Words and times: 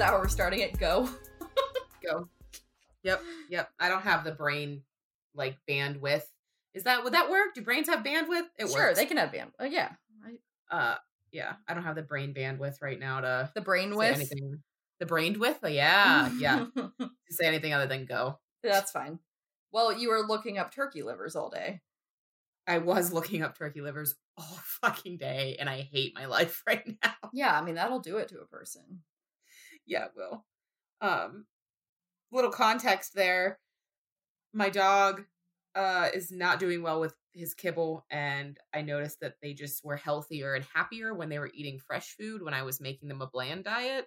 That's 0.00 0.12
how 0.12 0.18
we're 0.18 0.28
starting 0.28 0.60
it. 0.60 0.78
Go. 0.78 1.10
Go. 2.02 2.26
Yep, 3.02 3.22
yep. 3.50 3.70
I 3.78 3.90
don't 3.90 4.00
have 4.00 4.24
the 4.24 4.32
brain 4.32 4.80
like 5.34 5.58
bandwidth. 5.68 6.22
Is 6.72 6.84
that 6.84 7.04
would 7.04 7.12
that 7.12 7.28
work? 7.28 7.52
Do 7.54 7.60
brains 7.60 7.86
have 7.86 8.02
bandwidth? 8.02 8.46
It 8.58 8.64
works. 8.64 8.72
sure, 8.72 8.86
works. 8.86 8.98
they 8.98 9.04
can 9.04 9.18
have 9.18 9.30
band. 9.30 9.50
Uh, 9.60 9.64
yeah, 9.64 9.90
I, 10.24 10.74
uh 10.74 10.94
yeah, 11.32 11.52
I 11.68 11.74
don't 11.74 11.82
have 11.82 11.96
the 11.96 12.02
brain 12.02 12.32
bandwidth 12.32 12.80
right 12.80 12.98
now 12.98 13.20
to 13.20 13.50
the 13.54 13.60
brain 13.60 13.94
with. 13.94 14.16
anything. 14.16 14.62
The 15.00 15.06
brain 15.06 15.38
width? 15.38 15.58
yeah, 15.68 16.30
yeah. 16.38 16.64
to 16.76 17.10
say 17.28 17.46
anything 17.46 17.74
other 17.74 17.86
than 17.86 18.06
go. 18.06 18.38
That's 18.62 18.92
fine. 18.92 19.18
Well, 19.70 19.92
you 19.92 20.08
were 20.08 20.26
looking 20.26 20.56
up 20.56 20.74
turkey 20.74 21.02
livers 21.02 21.36
all 21.36 21.50
day. 21.50 21.82
I 22.66 22.78
was 22.78 23.12
looking 23.12 23.42
up 23.42 23.58
turkey 23.58 23.82
livers 23.82 24.14
all 24.38 24.44
fucking 24.82 25.18
day 25.18 25.56
and 25.60 25.68
I 25.68 25.82
hate 25.92 26.14
my 26.14 26.24
life 26.24 26.62
right 26.66 26.86
now. 27.02 27.30
Yeah, 27.34 27.54
I 27.54 27.62
mean 27.62 27.74
that'll 27.74 28.00
do 28.00 28.16
it 28.16 28.28
to 28.28 28.40
a 28.40 28.46
person. 28.46 29.02
Yeah, 29.90 30.06
it 30.06 30.12
will. 30.16 30.44
Um 31.00 31.46
little 32.32 32.50
context 32.52 33.14
there. 33.14 33.60
My 34.52 34.70
dog 34.70 35.24
uh 35.74 36.10
is 36.14 36.32
not 36.32 36.60
doing 36.60 36.82
well 36.82 37.00
with 37.00 37.14
his 37.34 37.54
kibble 37.54 38.06
and 38.10 38.58
I 38.74 38.82
noticed 38.82 39.20
that 39.20 39.36
they 39.42 39.54
just 39.54 39.84
were 39.84 39.96
healthier 39.96 40.54
and 40.54 40.64
happier 40.74 41.14
when 41.14 41.28
they 41.30 41.38
were 41.40 41.50
eating 41.54 41.78
fresh 41.80 42.16
food 42.18 42.42
when 42.42 42.54
I 42.54 42.62
was 42.64 42.80
making 42.80 43.08
them 43.08 43.22
a 43.22 43.28
bland 43.28 43.64
diet. 43.64 44.06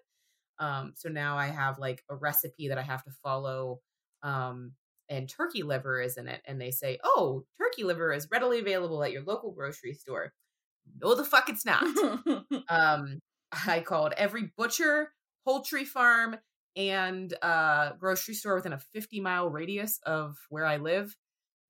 Um 0.60 0.94
so 0.96 1.10
now 1.10 1.38
I 1.38 1.48
have 1.48 1.80
like 1.80 2.04
a 2.10 2.16
recipe 2.16 2.70
that 2.70 2.80
I 2.80 2.84
have 2.84 3.04
to 3.06 3.12
follow 3.24 3.82
um 4.24 4.74
and 5.10 5.30
turkey 5.30 5.64
liver 5.64 6.02
is 6.02 6.18
in 6.18 6.28
it 6.30 6.42
and 6.48 6.62
they 6.62 6.72
say, 6.72 7.00
"Oh, 7.04 7.46
turkey 7.60 7.84
liver 7.86 8.14
is 8.14 8.30
readily 8.32 8.60
available 8.60 9.04
at 9.04 9.12
your 9.14 9.24
local 9.24 9.52
grocery 9.54 9.94
store." 9.96 10.34
No 11.02 11.16
the 11.16 11.24
fuck 11.26 11.50
it's 11.50 11.66
not. 11.66 11.84
um 12.70 13.22
I 13.68 13.82
called 13.82 14.14
every 14.18 14.52
butcher, 14.58 15.14
poultry 15.46 15.86
farm 15.86 16.38
and 16.76 17.34
a 17.42 17.94
grocery 18.00 18.34
store 18.34 18.56
within 18.56 18.74
a 18.74 18.80
50 18.80 19.20
mile 19.20 19.50
radius 19.50 20.00
of 20.06 20.38
where 20.50 20.66
I 20.66 20.78
live 20.78 21.16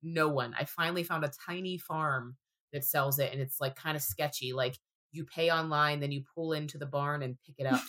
no 0.04 0.28
one. 0.28 0.54
I 0.58 0.64
finally 0.64 1.02
found 1.02 1.24
a 1.24 1.32
tiny 1.46 1.78
farm 1.78 2.36
that 2.72 2.84
sells 2.84 3.18
it 3.18 3.32
and 3.32 3.40
it's 3.40 3.60
like 3.60 3.74
kind 3.74 3.96
of 3.96 4.02
sketchy. 4.02 4.52
Like 4.52 4.76
you 5.12 5.24
pay 5.24 5.50
online, 5.50 6.00
then 6.00 6.12
you 6.12 6.22
pull 6.34 6.52
into 6.52 6.78
the 6.78 6.86
barn 6.86 7.22
and 7.22 7.36
pick 7.46 7.54
it 7.58 7.66
up. 7.66 7.80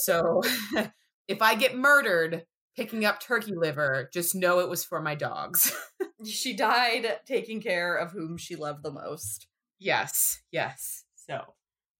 so 0.00 0.42
if 1.28 1.40
I 1.40 1.54
get 1.54 1.76
murdered 1.76 2.44
picking 2.76 3.04
up 3.04 3.20
turkey 3.20 3.54
liver, 3.56 4.10
just 4.12 4.34
know 4.34 4.58
it 4.58 4.68
was 4.68 4.84
for 4.84 5.00
my 5.00 5.14
dogs. 5.14 5.72
she 6.24 6.54
died 6.54 7.06
taking 7.26 7.60
care 7.60 7.96
of 7.96 8.12
whom 8.12 8.36
she 8.36 8.54
loved 8.54 8.82
the 8.82 8.92
most. 8.92 9.46
yes, 9.78 10.40
yes. 10.52 11.04
So, 11.14 11.40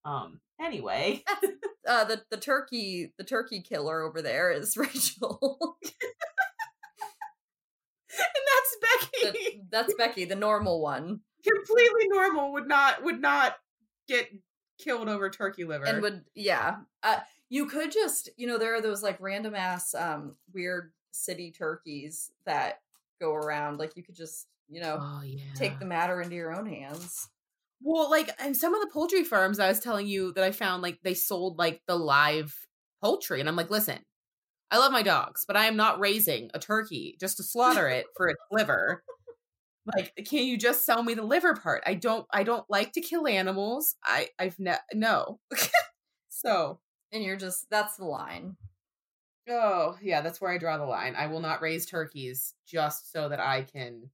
um 0.04 0.40
anyway, 0.60 1.24
Uh, 1.86 2.04
the 2.04 2.22
the 2.30 2.36
turkey 2.36 3.12
the 3.18 3.24
turkey 3.24 3.60
killer 3.60 4.02
over 4.02 4.20
there 4.22 4.50
is 4.50 4.76
Rachel. 4.76 5.76
and 8.10 8.20
that's 8.20 8.76
The- 9.22 9.32
Becky. 9.32 9.62
that's 9.70 9.94
Becky, 9.94 10.24
the 10.24 10.34
normal 10.36 10.80
one, 10.80 11.20
Completely 11.46 12.08
normal 12.08 12.52
would 12.54 12.66
not 12.66 13.02
would 13.04 13.20
not 13.20 13.56
get 14.08 14.28
killed 14.78 15.08
over 15.08 15.30
turkey 15.30 15.64
liver. 15.64 15.84
and 15.84 16.02
would 16.02 16.24
yeah. 16.34 16.76
Uh, 17.02 17.20
you 17.48 17.66
could 17.66 17.92
just 17.92 18.28
you 18.36 18.46
know 18.46 18.58
there 18.58 18.74
are 18.74 18.80
those 18.80 19.02
like 19.02 19.20
random 19.20 19.54
ass 19.54 19.94
um 19.94 20.34
weird 20.52 20.92
city 21.12 21.52
turkeys 21.52 22.30
that 22.46 22.80
go 23.20 23.32
around. 23.34 23.78
Like 23.78 23.96
you 23.96 24.02
could 24.02 24.16
just 24.16 24.46
you 24.68 24.80
know 24.80 24.98
oh 25.00 25.22
yeah. 25.24 25.38
take 25.54 25.78
the 25.78 25.84
matter 25.86 26.20
into 26.20 26.34
your 26.34 26.52
own 26.54 26.66
hands. 26.66 27.28
Well, 27.82 28.10
like, 28.10 28.30
and 28.38 28.56
some 28.56 28.74
of 28.74 28.80
the 28.80 28.90
poultry 28.92 29.24
farms 29.24 29.58
I 29.58 29.68
was 29.68 29.80
telling 29.80 30.06
you 30.06 30.32
that 30.32 30.44
I 30.44 30.50
found, 30.52 30.82
like, 30.82 30.98
they 31.02 31.14
sold 31.14 31.58
like 31.58 31.82
the 31.86 31.96
live 31.96 32.54
poultry, 33.02 33.40
and 33.40 33.48
I'm 33.48 33.56
like, 33.56 33.70
listen, 33.70 33.98
I 34.70 34.78
love 34.78 34.92
my 34.92 35.02
dogs, 35.02 35.44
but 35.46 35.56
I 35.56 35.66
am 35.66 35.76
not 35.76 36.00
raising 36.00 36.50
a 36.54 36.58
turkey 36.60 37.16
just 37.20 37.38
to 37.38 37.44
slaughter 37.44 37.88
it 37.88 38.06
for 38.16 38.28
its 38.28 38.40
liver. 38.52 39.04
Like, 39.96 40.14
can 40.28 40.44
you 40.46 40.58
just 40.58 40.86
sell 40.86 41.02
me 41.02 41.14
the 41.14 41.22
liver 41.24 41.54
part? 41.54 41.82
I 41.86 41.94
don't, 41.94 42.26
I 42.32 42.44
don't 42.44 42.66
like 42.70 42.92
to 42.94 43.00
kill 43.02 43.26
animals. 43.28 43.96
I, 44.04 44.28
I've 44.38 44.58
ne- 44.58 44.76
no. 44.94 45.40
so, 46.28 46.80
And 47.12 47.24
you're 47.24 47.36
just 47.36 47.68
that's 47.70 47.96
the 47.96 48.04
line. 48.06 48.56
oh 49.48 49.96
yeah, 50.02 50.20
that's 50.20 50.40
where 50.40 50.50
I 50.52 50.58
draw 50.58 50.78
the 50.78 50.84
line. 50.84 51.14
I 51.16 51.26
will 51.28 51.40
not 51.40 51.62
raise 51.62 51.86
turkeys 51.86 52.54
just 52.66 53.12
so 53.12 53.28
that 53.28 53.40
I 53.40 53.62
can. 53.62 54.10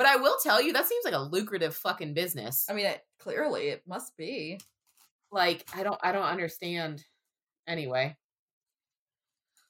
But 0.00 0.08
I 0.08 0.16
will 0.16 0.38
tell 0.42 0.62
you, 0.62 0.72
that 0.72 0.86
seems 0.86 1.04
like 1.04 1.12
a 1.12 1.18
lucrative 1.18 1.76
fucking 1.76 2.14
business. 2.14 2.64
I 2.70 2.72
mean, 2.72 2.86
it, 2.86 3.02
clearly 3.18 3.68
it 3.68 3.82
must 3.86 4.16
be. 4.16 4.58
like 5.30 5.64
i 5.76 5.82
don't 5.82 6.00
i 6.02 6.10
don't 6.10 6.24
understand 6.24 7.04
anyway 7.68 8.16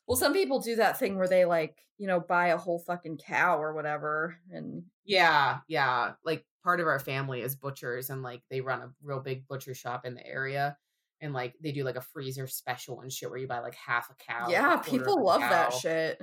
Well, 0.07 0.17
some 0.17 0.33
people 0.33 0.61
do 0.61 0.77
that 0.77 0.99
thing 0.99 1.17
where 1.17 1.29
they 1.29 1.45
like, 1.45 1.77
you 1.99 2.07
know, 2.07 2.19
buy 2.19 2.49
a 2.49 2.57
whole 2.57 2.79
fucking 2.81 3.19
cow 3.19 3.59
or 3.61 3.75
whatever 3.75 4.37
and 4.51 4.85
yeah 5.05 5.59
yeah 5.69 6.13
like 6.25 6.45
part 6.65 6.81
of 6.81 6.87
our 6.87 6.99
family 6.99 7.41
is 7.43 7.55
butchers 7.57 8.11
and 8.11 8.23
like 8.23 8.43
they 8.51 8.61
run 8.61 8.81
a 8.83 8.91
real 9.03 9.21
big 9.21 9.47
butcher 9.49 9.75
shop 9.75 10.07
in 10.07 10.15
the 10.15 10.27
area 10.27 10.77
and 11.21 11.33
like 11.33 11.55
they 11.61 11.73
do 11.73 11.85
like 11.85 11.97
a 11.97 12.01
freezer 12.01 12.47
special 12.47 13.03
and 13.03 13.13
shit 13.13 13.31
where 13.31 13.39
you 13.39 13.47
buy 13.47 13.61
like 13.61 13.75
half 13.75 14.11
a 14.11 14.15
cow 14.15 14.49
yeah, 14.49 14.77
people 14.79 15.23
love 15.23 15.41
that 15.41 15.73
shit. 15.73 16.21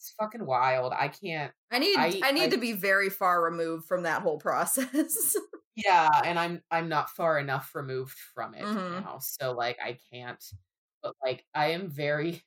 It's 0.00 0.10
fucking 0.18 0.46
wild 0.46 0.92
i 0.96 1.08
can't 1.08 1.52
I 1.70 1.78
need 1.78 1.96
I, 1.96 2.20
I- 2.24 2.32
need 2.32 2.44
I- 2.44 2.48
to 2.50 2.58
be 2.58 2.72
very 2.72 3.10
far 3.10 3.42
removed 3.44 3.86
from 3.86 4.04
that 4.04 4.22
whole 4.22 4.38
process. 4.38 5.36
yeah 5.76 6.08
and 6.24 6.38
i'm 6.38 6.62
i'm 6.70 6.88
not 6.88 7.10
far 7.10 7.38
enough 7.38 7.74
removed 7.74 8.16
from 8.34 8.54
it 8.54 8.64
Mhm. 8.64 9.02
now 9.04 9.18
so 9.20 9.52
like 9.52 9.78
i 9.82 9.98
can't 10.12 10.42
but 11.02 11.14
like 11.24 11.44
i 11.54 11.68
am 11.68 11.88
very 11.90 12.42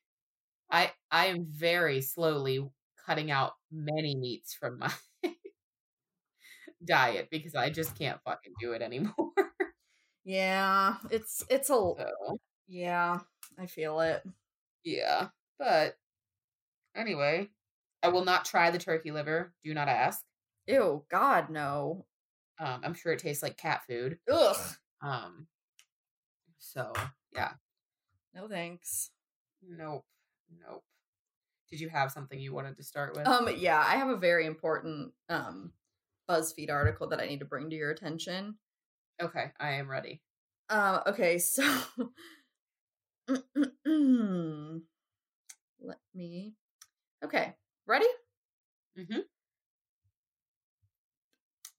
i 0.72 0.91
i 1.12 1.28
am 1.28 1.46
very 1.50 2.02
slowly 2.02 2.68
cutting 3.06 3.31
out 3.31 3.53
many 3.72 4.16
meats 4.16 4.53
from 4.53 4.80
my 4.80 4.94
diet 6.85 7.30
because 7.31 7.56
i 7.56 7.70
just 7.70 7.97
can't 7.97 8.22
fucking 8.24 8.53
do 8.59 8.74
it 8.74 8.81
anymore 8.81 9.14
yeah, 10.25 10.97
it's 11.12 11.44
it's 11.50 11.70
a 11.70 11.74
so 11.74 11.97
yeah, 12.68 13.20
I 13.58 13.66
feel 13.68 14.00
it. 14.00 14.24
yeah 14.84 15.30
but 15.59 15.96
anyway 16.96 17.50
i 18.02 18.08
will 18.08 18.26
not 18.26 18.46
try 18.46 18.70
the 18.72 18.78
turkey 18.78 19.12
liver 19.12 19.54
do 19.64 19.74
not 19.74 19.88
ask 19.88 20.24
Ew, 20.68 21.04
god 21.12 21.50
no. 21.50 22.06
um 22.59 22.81
i'm 22.84 22.94
sure 22.94 23.12
it 23.14 23.20
tastes 23.20 23.44
like 23.44 23.58
cat 23.58 23.81
food 23.88 24.20
Ugh. 24.31 24.58
um 25.02 25.48
so 26.59 26.94
yeah 27.36 27.52
No 28.34 28.48
thanks. 28.48 29.12
Nope. 29.62 30.06
Nope. 30.59 30.84
Did 31.70 31.80
you 31.80 31.90
have 31.90 32.12
something 32.12 32.40
you 32.40 32.53
wanted 32.53 32.78
to 32.78 32.84
start 32.84 33.16
with? 33.16 33.28
Um 33.28 33.48
yeah, 33.58 33.80
I 33.80 33.96
have 33.98 34.09
a 34.09 34.18
very 34.18 34.46
important 34.46 35.12
um 35.30 35.72
BuzzFeed 36.30 36.72
article 36.72 37.08
that 37.09 37.20
I 37.20 37.28
need 37.28 37.40
to 37.40 37.46
bring 37.46 37.70
to 37.70 37.76
your 37.76 37.92
attention. 37.92 38.56
okay, 39.22 39.52
I 39.59 39.74
am 39.74 39.90
ready. 39.90 40.22
Uh, 40.70 41.02
okay, 41.08 41.38
so 41.38 41.64
let 45.82 46.00
me. 46.16 46.53
Okay, 47.23 47.53
ready? 47.87 48.08
Mm-hmm. 48.97 49.20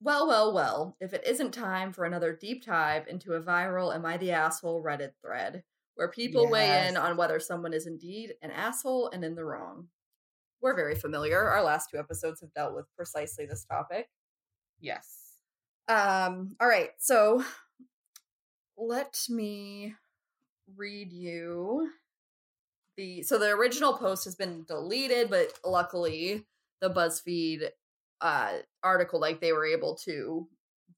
Well, 0.00 0.26
well, 0.26 0.52
well. 0.52 0.96
If 1.00 1.14
it 1.14 1.26
isn't 1.26 1.52
time 1.52 1.92
for 1.92 2.04
another 2.04 2.34
deep 2.34 2.64
dive 2.64 3.08
into 3.08 3.34
a 3.34 3.40
viral 3.40 3.94
"Am 3.94 4.04
I 4.04 4.16
the 4.16 4.32
Asshole" 4.32 4.82
Reddit 4.82 5.12
thread, 5.20 5.62
where 5.94 6.08
people 6.08 6.50
weigh 6.50 6.88
in 6.88 6.96
on 6.96 7.16
whether 7.16 7.40
someone 7.40 7.72
is 7.72 7.86
indeed 7.86 8.34
an 8.42 8.50
asshole 8.50 9.10
and 9.10 9.24
in 9.24 9.34
the 9.34 9.44
wrong. 9.44 9.88
We're 10.60 10.76
very 10.76 10.94
familiar. 10.94 11.40
Our 11.40 11.62
last 11.62 11.90
two 11.90 11.98
episodes 11.98 12.40
have 12.40 12.52
dealt 12.54 12.74
with 12.74 12.86
precisely 12.96 13.46
this 13.46 13.64
topic. 13.64 14.08
Yes. 14.80 15.36
Um, 15.88 16.56
all 16.60 16.68
right, 16.68 16.90
so 16.98 17.44
let 18.76 19.18
me 19.28 19.94
read 20.76 21.12
you 21.12 21.90
the 22.96 23.22
so 23.22 23.38
the 23.38 23.50
original 23.50 23.94
post 23.94 24.24
has 24.24 24.34
been 24.34 24.64
deleted, 24.64 25.30
but 25.30 25.52
luckily 25.64 26.46
the 26.80 26.90
BuzzFeed 26.90 27.68
uh 28.20 28.52
article, 28.82 29.20
like 29.20 29.40
they 29.40 29.52
were 29.52 29.66
able 29.66 29.96
to 30.04 30.48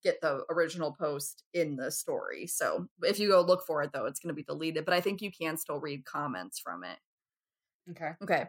get 0.03 0.21
the 0.21 0.45
original 0.51 0.93
post 0.93 1.45
in 1.55 1.77
the 1.77 1.91
story. 1.91 2.47
So 2.47 2.87
if 3.03 3.19
you 3.19 3.29
go 3.29 3.41
look 3.41 3.65
for 3.67 3.83
it 3.83 3.91
though, 3.93 4.07
it's 4.07 4.21
gonna 4.21 4.35
be 4.35 4.45
deleted, 4.45 4.85
but 4.85 4.95
I 4.95 5.01
think 5.01 5.23
you 5.23 5.31
can 5.31 5.57
still 5.57 5.81
read 5.81 6.05
comments 6.05 6.59
from 6.59 6.85
it. 6.85 6.99
Okay. 7.91 8.13
Okay. 8.23 8.47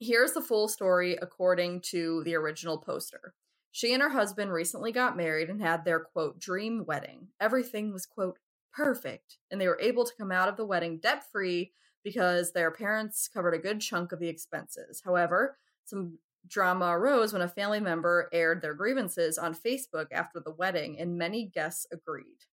Here's 0.00 0.32
the 0.32 0.42
full 0.42 0.68
story 0.68 1.16
according 1.20 1.80
to 1.92 2.22
the 2.24 2.34
original 2.34 2.78
poster. 2.78 3.34
She 3.72 3.92
and 3.92 4.02
her 4.02 4.08
husband 4.10 4.52
recently 4.52 4.92
got 4.92 5.16
married 5.16 5.50
and 5.50 5.60
had 5.60 5.84
their 5.84 6.00
quote 6.00 6.38
dream 6.38 6.84
wedding. 6.86 7.28
Everything 7.40 7.92
was 7.92 8.06
quote 8.06 8.38
perfect, 8.72 9.38
and 9.50 9.60
they 9.60 9.68
were 9.68 9.80
able 9.80 10.04
to 10.04 10.14
come 10.18 10.30
out 10.30 10.48
of 10.48 10.56
the 10.56 10.66
wedding 10.66 10.98
debt 10.98 11.24
free 11.30 11.72
because 12.04 12.52
their 12.52 12.70
parents 12.70 13.28
covered 13.28 13.54
a 13.54 13.58
good 13.58 13.80
chunk 13.80 14.12
of 14.12 14.20
the 14.20 14.28
expenses. 14.28 15.02
However, 15.04 15.56
some 15.84 16.18
drama 16.46 16.86
arose 16.86 17.32
when 17.32 17.42
a 17.42 17.48
family 17.48 17.80
member 17.80 18.28
aired 18.32 18.60
their 18.60 18.74
grievances 18.74 19.38
on 19.38 19.54
Facebook 19.54 20.06
after 20.12 20.40
the 20.40 20.52
wedding, 20.52 21.00
and 21.00 21.18
many 21.18 21.46
guests 21.46 21.86
agreed. 21.90 22.44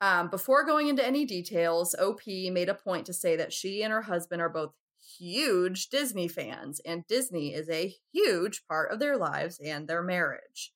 Um, 0.00 0.28
before 0.28 0.64
going 0.64 0.88
into 0.88 1.06
any 1.06 1.24
details, 1.24 1.94
OP 1.94 2.26
made 2.26 2.68
a 2.68 2.74
point 2.74 3.06
to 3.06 3.12
say 3.12 3.36
that 3.36 3.52
she 3.52 3.82
and 3.82 3.92
her 3.92 4.02
husband 4.02 4.42
are 4.42 4.48
both 4.48 4.72
huge 5.18 5.88
Disney 5.88 6.28
fans, 6.28 6.80
and 6.84 7.06
Disney 7.06 7.54
is 7.54 7.68
a 7.68 7.94
huge 8.12 8.66
part 8.66 8.90
of 8.90 8.98
their 8.98 9.16
lives 9.16 9.60
and 9.64 9.86
their 9.86 10.02
marriage. 10.02 10.72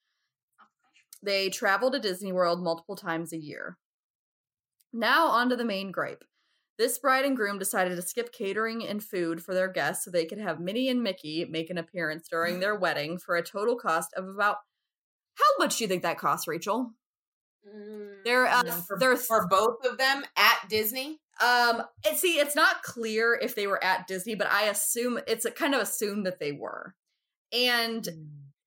They 1.23 1.49
travel 1.49 1.91
to 1.91 1.99
Disney 1.99 2.33
World 2.33 2.63
multiple 2.63 2.97
times 2.97 3.33
a 3.33 3.39
year. 3.39 3.77
Now, 4.93 5.29
on 5.29 5.49
to 5.51 5.57
the 5.57 5.65
main 5.65 5.91
gripe. 5.91 6.25
This 6.79 6.99
bride 6.99 7.25
and 7.25 7.37
groom 7.37 7.59
decided 7.59 7.97
to 7.97 8.03
skip 8.03 8.33
catering 8.33 8.87
and 8.87 9.03
food 9.03 9.43
for 9.43 9.53
their 9.53 9.67
guests 9.69 10.05
so 10.05 10.11
they 10.11 10.25
could 10.25 10.39
have 10.39 10.61
Minnie 10.61 10.89
and 10.89 11.03
Mickey 11.03 11.45
make 11.45 11.71
an 11.71 11.79
appearance 11.79 12.29
during 12.29 12.61
their 12.61 12.75
wedding 12.79 13.19
for 13.19 13.35
a 13.37 13.43
total 13.43 13.77
cost 13.77 14.15
of 14.15 14.29
about 14.29 14.59
how 15.35 15.45
much 15.65 15.79
do 15.79 15.85
you 15.85 15.89
think 15.89 16.03
that 16.03 16.19
costs, 16.19 16.47
Rachel? 16.49 16.93
They're 18.25 18.47
uh, 18.47 18.63
Mm, 18.63 18.87
for, 18.87 18.99
they're 18.99 19.17
for 19.17 19.47
both 19.49 19.85
of 19.85 19.99
them 19.99 20.23
at 20.37 20.69
Disney. 20.69 21.21
um 21.45 21.83
and 22.07 22.17
see 22.17 22.39
it's 22.39 22.57
not 22.57 22.83
clear 22.83 23.39
if 23.41 23.55
they 23.55 23.67
were 23.67 23.83
at 23.83 24.07
Disney, 24.07 24.35
but 24.35 24.51
I 24.51 24.65
assume 24.65 25.19
it's 25.27 25.45
a 25.45 25.51
kind 25.51 25.75
of 25.75 25.83
assumed 25.83 26.27
that 26.27 26.39
they 26.41 26.53
were. 26.53 26.95
And 27.53 28.09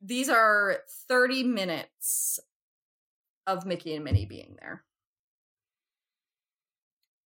these 0.02 0.30
are 0.30 0.80
30 1.08 1.44
minutes 1.44 2.40
of 3.48 3.66
Mickey 3.66 3.96
and 3.96 4.04
Minnie 4.04 4.26
being 4.26 4.56
there. 4.60 4.84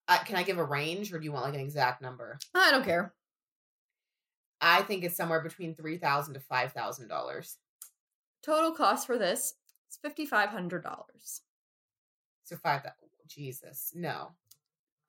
Uh, 0.07 0.19
can 0.19 0.35
I 0.35 0.43
give 0.43 0.59
a 0.59 0.63
range, 0.63 1.11
or 1.11 1.19
do 1.19 1.25
you 1.25 1.31
want 1.31 1.45
like 1.45 1.55
an 1.55 1.59
exact 1.59 2.01
number? 2.01 2.37
I 2.53 2.71
don't 2.71 2.85
care. 2.85 3.13
I 4.61 4.81
think 4.83 5.03
it's 5.03 5.17
somewhere 5.17 5.41
between 5.41 5.75
three 5.75 5.97
thousand 5.97 6.35
to 6.35 6.39
five 6.39 6.71
thousand 6.71 7.07
dollars. 7.07 7.57
Total 8.43 8.71
cost 8.71 9.07
for 9.07 9.17
this 9.17 9.55
is 9.89 9.97
$5500. 10.03 10.81
So 12.43 12.55
five 12.57 12.81
thousand. 12.83 13.09
Jesus, 13.27 13.91
no. 13.95 14.31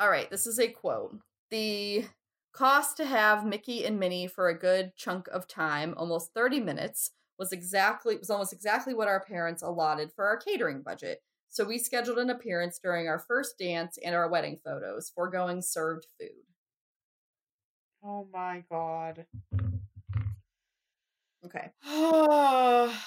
All 0.01 0.09
right, 0.09 0.31
this 0.31 0.47
is 0.47 0.59
a 0.59 0.69
quote. 0.69 1.19
The 1.51 2.07
cost 2.53 2.97
to 2.97 3.05
have 3.05 3.45
Mickey 3.45 3.85
and 3.85 4.01
Minnie 4.01 4.27
for 4.27 4.49
a 4.49 4.59
good 4.59 4.97
chunk 4.97 5.29
of 5.29 5.47
time, 5.47 5.95
almost 5.97 6.33
30 6.33 6.61
minutes, 6.61 7.11
was 7.39 7.53
exactly 7.53 8.17
was 8.17 8.31
almost 8.31 8.53
exactly 8.55 8.95
what 8.95 9.09
our 9.09 9.21
parents 9.21 9.63
allotted 9.63 10.11
for 10.13 10.27
our 10.27 10.39
catering 10.39 10.81
budget. 10.81 11.23
So 11.49 11.65
we 11.65 11.79
scheduled 11.79 12.19
an 12.19 12.31
appearance 12.31 12.79
during 12.79 13.09
our 13.09 13.19
first 13.19 13.59
dance 13.59 13.99
and 14.05 14.15
our 14.15 14.29
wedding 14.29 14.59
photos, 14.65 15.11
foregoing 15.15 15.63
served 15.63 16.07
food. 16.19 16.29
Oh 18.05 18.29
my 18.33 18.63
god. 18.71 19.27
Okay. 21.45 21.71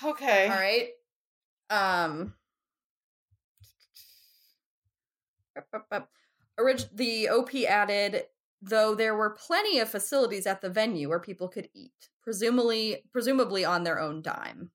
okay. 0.04 0.48
All 0.48 0.60
right. 0.60 0.90
Um 1.70 2.34
Orig- 6.58 6.90
the 6.94 7.30
OP 7.30 7.54
added 7.68 8.26
though 8.62 8.94
there 8.94 9.16
were 9.16 9.30
plenty 9.30 9.80
of 9.80 9.90
facilities 9.90 10.46
at 10.46 10.62
the 10.62 10.70
venue 10.70 11.08
where 11.08 11.20
people 11.20 11.48
could 11.48 11.70
eat, 11.74 12.10
presumably 12.22 13.04
presumably 13.12 13.64
on 13.64 13.84
their 13.84 14.00
own 14.00 14.22
dime. 14.22 14.72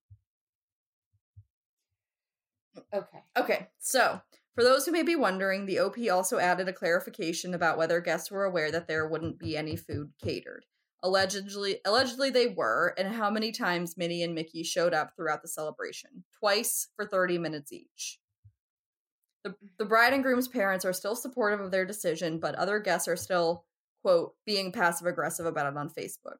Okay. 2.92 3.18
Okay, 3.36 3.68
so 3.78 4.20
for 4.54 4.62
those 4.62 4.86
who 4.86 4.92
may 4.92 5.02
be 5.02 5.16
wondering, 5.16 5.66
the 5.66 5.80
OP 5.80 5.96
also 6.10 6.38
added 6.38 6.68
a 6.68 6.72
clarification 6.72 7.54
about 7.54 7.76
whether 7.76 8.00
guests 8.00 8.30
were 8.30 8.44
aware 8.44 8.70
that 8.70 8.86
there 8.86 9.08
wouldn't 9.08 9.38
be 9.38 9.56
any 9.56 9.76
food 9.76 10.12
catered. 10.22 10.64
Allegedly, 11.02 11.80
allegedly 11.84 12.30
they 12.30 12.46
were, 12.46 12.94
and 12.96 13.12
how 13.12 13.30
many 13.30 13.52
times 13.52 13.96
Minnie 13.96 14.22
and 14.22 14.34
Mickey 14.34 14.62
showed 14.62 14.94
up 14.94 15.12
throughout 15.14 15.42
the 15.42 15.48
celebration? 15.48 16.24
Twice 16.38 16.88
for 16.96 17.04
30 17.04 17.38
minutes 17.38 17.72
each. 17.72 18.20
The, 19.42 19.54
the 19.78 19.84
bride 19.84 20.14
and 20.14 20.22
groom's 20.22 20.48
parents 20.48 20.86
are 20.86 20.94
still 20.94 21.16
supportive 21.16 21.60
of 21.60 21.70
their 21.70 21.84
decision, 21.84 22.38
but 22.38 22.54
other 22.54 22.78
guests 22.78 23.08
are 23.08 23.16
still, 23.16 23.66
quote, 24.02 24.34
being 24.46 24.72
passive 24.72 25.06
aggressive 25.06 25.44
about 25.44 25.70
it 25.70 25.76
on 25.76 25.90
Facebook. 25.90 26.38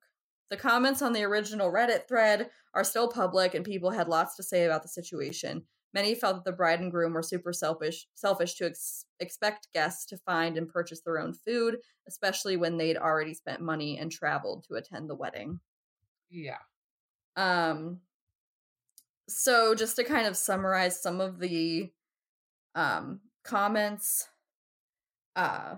The 0.50 0.56
comments 0.56 1.02
on 1.02 1.12
the 1.12 1.24
original 1.24 1.70
Reddit 1.70 2.06
thread 2.08 2.48
are 2.74 2.84
still 2.84 3.08
public, 3.08 3.54
and 3.54 3.64
people 3.64 3.90
had 3.90 4.08
lots 4.08 4.36
to 4.36 4.42
say 4.42 4.64
about 4.64 4.82
the 4.82 4.88
situation. 4.88 5.64
Many 5.94 6.16
felt 6.16 6.34
that 6.34 6.44
the 6.44 6.56
bride 6.56 6.80
and 6.80 6.90
groom 6.90 7.12
were 7.12 7.22
super 7.22 7.52
selfish, 7.52 8.08
selfish 8.14 8.56
to 8.56 8.66
ex- 8.66 9.06
expect 9.20 9.68
guests 9.72 10.04
to 10.06 10.18
find 10.18 10.58
and 10.58 10.68
purchase 10.68 11.00
their 11.02 11.20
own 11.20 11.32
food, 11.32 11.78
especially 12.08 12.56
when 12.56 12.76
they'd 12.76 12.96
already 12.96 13.32
spent 13.32 13.60
money 13.60 13.96
and 13.96 14.10
traveled 14.10 14.64
to 14.64 14.74
attend 14.74 15.08
the 15.08 15.14
wedding. 15.14 15.60
Yeah. 16.30 16.58
Um, 17.36 18.00
so 19.28 19.76
just 19.76 19.94
to 19.96 20.04
kind 20.04 20.26
of 20.26 20.36
summarize 20.36 21.00
some 21.00 21.20
of 21.20 21.38
the 21.38 21.92
um 22.74 23.20
comments, 23.44 24.26
uh, 25.36 25.76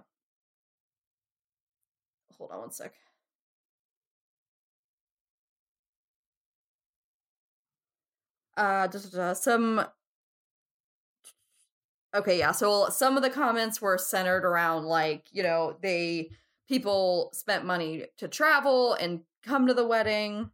hold 2.39 2.53
on 2.53 2.61
one 2.61 2.73
sec. 2.73 2.95
Uh, 8.57 8.87
da, 8.87 8.99
da, 8.99 9.09
da, 9.11 9.33
some 9.35 9.85
okay 12.17 12.39
yeah 12.39 12.53
so 12.53 12.89
some 12.89 13.17
of 13.17 13.23
the 13.23 13.31
comments 13.31 13.81
were 13.81 13.99
centered 13.99 14.45
around 14.45 14.85
like 14.85 15.27
you 15.33 15.43
know 15.43 15.77
they 15.83 16.31
people 16.69 17.31
spent 17.33 17.65
money 17.65 18.05
to 18.19 18.29
travel 18.29 18.95
and 18.95 19.21
come 19.45 19.67
to 19.67 19.75
the 19.75 19.87
wedding. 19.87 20.51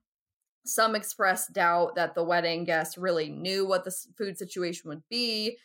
Some 0.65 0.95
expressed 0.95 1.53
doubt 1.53 1.97
that 1.97 2.15
the 2.15 2.23
wedding 2.23 2.65
guests 2.65 2.97
really 2.97 3.31
knew 3.31 3.67
what 3.67 3.85
the 3.85 3.95
food 4.17 4.39
situation 4.39 4.89
would 4.91 5.03
be 5.11 5.59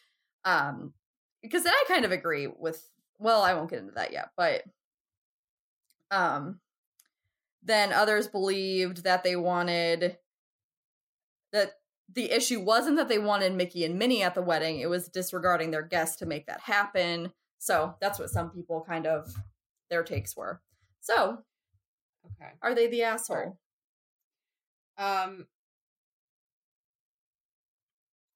um 0.46 0.94
because 1.42 1.64
then 1.64 1.74
i 1.74 1.84
kind 1.88 2.06
of 2.06 2.12
agree 2.12 2.48
with 2.48 2.90
well 3.20 3.42
i 3.42 3.54
won't 3.54 3.70
get 3.70 3.80
into 3.80 3.92
that 3.92 4.12
yet 4.14 4.30
but 4.38 4.64
um 6.12 6.60
then 7.64 7.92
others 7.92 8.28
believed 8.28 9.04
that 9.04 9.24
they 9.24 9.36
wanted 9.36 10.18
that 11.52 11.74
the 12.14 12.32
issue 12.32 12.62
wasn't 12.62 12.98
that 12.98 13.10
they 13.10 13.20
wanted 13.20 13.54
Mickey 13.54 13.84
and 13.84 14.00
Minnie 14.00 14.24
at 14.24 14.36
the 14.36 14.42
wedding, 14.42 14.80
it 14.80 14.90
was 14.90 15.10
disregarding 15.10 15.72
their 15.72 15.84
guests 15.84 16.18
to 16.18 16.26
make 16.26 16.48
that 16.48 16.62
happen. 16.62 17.32
So 17.60 17.96
that's 18.00 18.20
what 18.20 18.30
some 18.30 18.50
people 18.52 18.86
kind 18.88 19.06
of 19.06 19.34
their 19.90 20.04
takes 20.04 20.36
were. 20.36 20.62
So, 21.02 21.44
Okay. 22.26 22.52
are 22.62 22.76
they 22.76 22.88
the 22.88 23.04
asshole? 23.04 23.58
Um, 24.98 25.48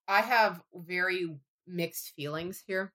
I 0.08 0.22
have 0.22 0.62
very 0.74 1.38
mixed 1.68 2.14
feelings 2.16 2.64
here 2.66 2.94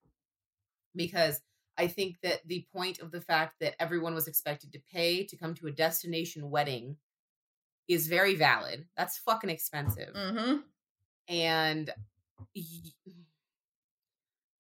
because 0.95 1.43
I 1.79 1.87
think 1.89 2.17
that 2.23 2.47
the 2.47 2.67
point 2.75 3.01
of 3.01 3.11
the 3.11 3.21
fact 3.21 3.57
that 3.61 3.75
everyone 3.81 4.15
was 4.15 4.29
expected 4.29 4.73
to 4.73 4.81
pay 4.93 5.25
to 5.25 5.37
come 5.37 5.55
to 5.55 5.67
a 5.67 5.73
destination 5.73 6.51
wedding 6.51 6.97
is 7.89 8.07
very 8.09 8.35
valid. 8.35 8.87
That's 8.97 9.19
fucking 9.19 9.51
expensive. 9.51 10.13
Mm-hmm. 10.15 10.57
And 11.29 11.91
y- 12.55 12.63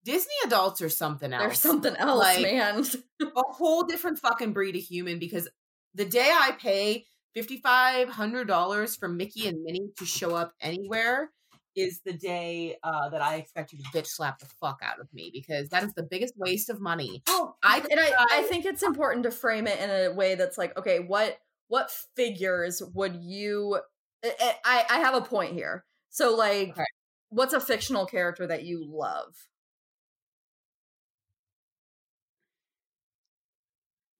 Disney 0.04 0.34
adults 0.44 0.80
are 0.82 0.88
something 0.88 1.32
else. 1.32 1.42
There's 1.42 1.58
something 1.58 1.96
else, 1.96 2.18
Like- 2.22 2.42
man. 2.42 2.84
a 3.20 3.42
whole 3.52 3.82
different 3.84 4.18
fucking 4.18 4.52
breed 4.52 4.76
of 4.76 4.82
human 4.82 5.18
because 5.18 5.48
the 5.94 6.04
day 6.04 6.30
I 6.32 6.52
pay 6.52 7.06
fifty 7.34 7.56
five 7.58 8.08
hundred 8.08 8.46
dollars 8.46 8.94
for 8.96 9.08
Mickey 9.08 9.48
and 9.48 9.62
Minnie 9.62 9.90
to 9.98 10.06
show 10.06 10.34
up 10.36 10.52
anywhere 10.60 11.30
is 11.74 12.00
the 12.06 12.12
day 12.12 12.76
uh, 12.82 13.08
that 13.10 13.20
I 13.20 13.36
expect 13.36 13.72
you 13.72 13.78
to 13.80 13.84
bitch 13.90 14.06
slap 14.06 14.38
the 14.38 14.46
fuck 14.46 14.80
out 14.82 14.98
of 15.00 15.12
me 15.12 15.30
because 15.34 15.68
that 15.70 15.82
is 15.82 15.92
the 15.92 16.04
biggest 16.04 16.32
waste 16.38 16.70
of 16.70 16.80
money. 16.80 17.22
Oh, 17.28 17.54
I 17.62 17.80
and 17.90 18.00
I, 18.00 18.12
I 18.30 18.42
think 18.44 18.64
it's 18.64 18.82
important 18.84 19.24
to 19.24 19.30
frame 19.30 19.66
it 19.66 19.78
in 19.80 19.90
a 19.90 20.14
way 20.14 20.36
that's 20.36 20.56
like, 20.56 20.76
okay, 20.78 21.00
what 21.00 21.36
what 21.68 21.90
figures 22.14 22.82
would 22.94 23.16
you? 23.16 23.78
I 24.24 24.54
I, 24.64 24.84
I 24.90 24.98
have 25.00 25.14
a 25.14 25.20
point 25.20 25.52
here. 25.52 25.84
So, 26.10 26.34
like, 26.34 26.70
Okay. 26.70 26.84
what's 27.30 27.52
a 27.52 27.60
fictional 27.60 28.06
character 28.06 28.46
that 28.46 28.64
you 28.64 28.84
love? 28.88 29.34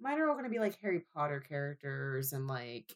Mine 0.01 0.19
are 0.19 0.29
all 0.29 0.35
going 0.35 0.45
to 0.45 0.51
be 0.51 0.59
like 0.59 0.79
Harry 0.81 1.05
Potter 1.15 1.41
characters 1.41 2.33
and 2.33 2.47
like 2.47 2.95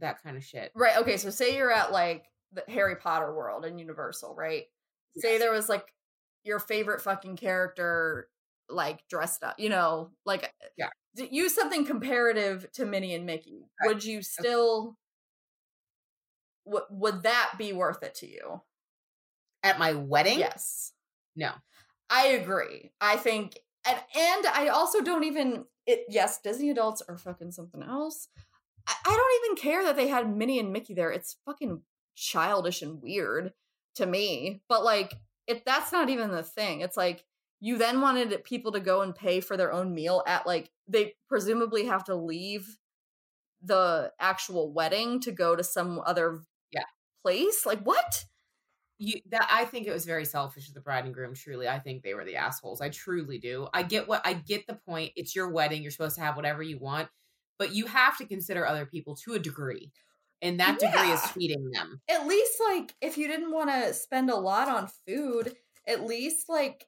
that 0.00 0.22
kind 0.22 0.36
of 0.36 0.44
shit. 0.44 0.72
Right. 0.74 0.96
Okay. 0.98 1.16
So, 1.16 1.30
say 1.30 1.56
you're 1.56 1.72
at 1.72 1.92
like 1.92 2.26
the 2.52 2.64
Harry 2.68 2.96
Potter 2.96 3.32
world 3.34 3.64
in 3.64 3.78
Universal, 3.78 4.34
right? 4.34 4.64
Say 5.16 5.38
there 5.38 5.52
was 5.52 5.68
like 5.68 5.92
your 6.42 6.58
favorite 6.58 7.00
fucking 7.00 7.36
character, 7.36 8.28
like 8.68 9.06
dressed 9.08 9.42
up, 9.42 9.58
you 9.58 9.68
know, 9.68 10.10
like 10.24 10.44
eh, 10.44 10.48
Yeah. 10.76 10.88
use 11.14 11.54
something 11.54 11.84
comparative 11.84 12.66
to 12.72 12.84
Minnie 12.86 13.14
and 13.14 13.26
Mickey. 13.26 13.66
Right. 13.80 13.88
Would 13.88 14.04
you 14.04 14.22
still? 14.22 14.96
Would 16.66 16.84
would 16.90 17.22
that 17.24 17.52
be 17.58 17.72
worth 17.72 18.02
it 18.02 18.14
to 18.16 18.26
you? 18.26 18.62
At 19.62 19.78
my 19.78 19.92
wedding? 19.92 20.38
Yes. 20.38 20.92
No. 21.36 21.50
I 22.10 22.28
agree. 22.28 22.92
I 23.00 23.16
think 23.16 23.58
and 23.86 23.98
and 24.16 24.46
I 24.46 24.68
also 24.68 25.00
don't 25.00 25.24
even 25.24 25.64
it 25.86 26.04
yes, 26.08 26.40
Disney 26.40 26.70
adults 26.70 27.02
are 27.08 27.18
fucking 27.18 27.52
something 27.52 27.82
else. 27.82 28.28
I, 28.86 28.94
I 29.06 29.10
don't 29.10 29.44
even 29.44 29.62
care 29.62 29.84
that 29.84 29.96
they 29.96 30.08
had 30.08 30.34
Minnie 30.34 30.58
and 30.58 30.72
Mickey 30.72 30.94
there. 30.94 31.10
It's 31.10 31.36
fucking 31.44 31.82
childish 32.14 32.82
and 32.82 33.02
weird 33.02 33.52
to 33.96 34.06
me. 34.06 34.62
But 34.68 34.84
like 34.84 35.14
if 35.46 35.64
that's 35.64 35.92
not 35.92 36.08
even 36.08 36.30
the 36.30 36.42
thing. 36.42 36.80
It's 36.80 36.96
like 36.96 37.24
you 37.60 37.78
then 37.78 38.00
wanted 38.00 38.44
people 38.44 38.72
to 38.72 38.80
go 38.80 39.02
and 39.02 39.14
pay 39.14 39.40
for 39.40 39.56
their 39.56 39.72
own 39.72 39.94
meal 39.94 40.22
at 40.26 40.46
like 40.46 40.70
they 40.88 41.14
presumably 41.28 41.86
have 41.86 42.04
to 42.04 42.14
leave 42.14 42.78
the 43.62 44.12
actual 44.20 44.72
wedding 44.72 45.20
to 45.20 45.32
go 45.32 45.56
to 45.56 45.64
some 45.64 46.00
other 46.04 46.42
Yeah. 46.70 46.84
place. 47.22 47.64
Like 47.66 47.80
what? 47.80 48.24
you 48.98 49.20
that 49.30 49.48
I 49.50 49.64
think 49.64 49.86
it 49.86 49.92
was 49.92 50.06
very 50.06 50.24
selfish 50.24 50.68
of 50.68 50.74
the 50.74 50.80
bride 50.80 51.04
and 51.04 51.12
groom. 51.14 51.34
Truly, 51.34 51.68
I 51.68 51.80
think 51.80 52.02
they 52.02 52.14
were 52.14 52.24
the 52.24 52.36
assholes. 52.36 52.80
I 52.80 52.90
truly 52.90 53.38
do. 53.38 53.68
I 53.74 53.82
get 53.82 54.06
what 54.06 54.22
I 54.24 54.34
get 54.34 54.66
the 54.66 54.74
point. 54.74 55.12
It's 55.16 55.34
your 55.34 55.50
wedding. 55.50 55.82
You're 55.82 55.90
supposed 55.90 56.14
to 56.16 56.22
have 56.22 56.36
whatever 56.36 56.62
you 56.62 56.78
want, 56.78 57.08
but 57.58 57.74
you 57.74 57.86
have 57.86 58.16
to 58.18 58.26
consider 58.26 58.66
other 58.66 58.86
people 58.86 59.16
to 59.16 59.34
a 59.34 59.38
degree, 59.38 59.90
and 60.42 60.60
that 60.60 60.78
degree 60.78 61.10
is 61.10 61.20
Yeah. 61.20 61.26
feeding 61.26 61.70
them. 61.72 62.00
At 62.08 62.26
least 62.26 62.60
like 62.60 62.94
if 63.00 63.18
you 63.18 63.26
didn't 63.26 63.50
want 63.52 63.70
to 63.70 63.92
spend 63.94 64.30
a 64.30 64.36
lot 64.36 64.68
on 64.68 64.88
food, 65.06 65.56
at 65.88 66.04
least 66.04 66.48
like 66.48 66.86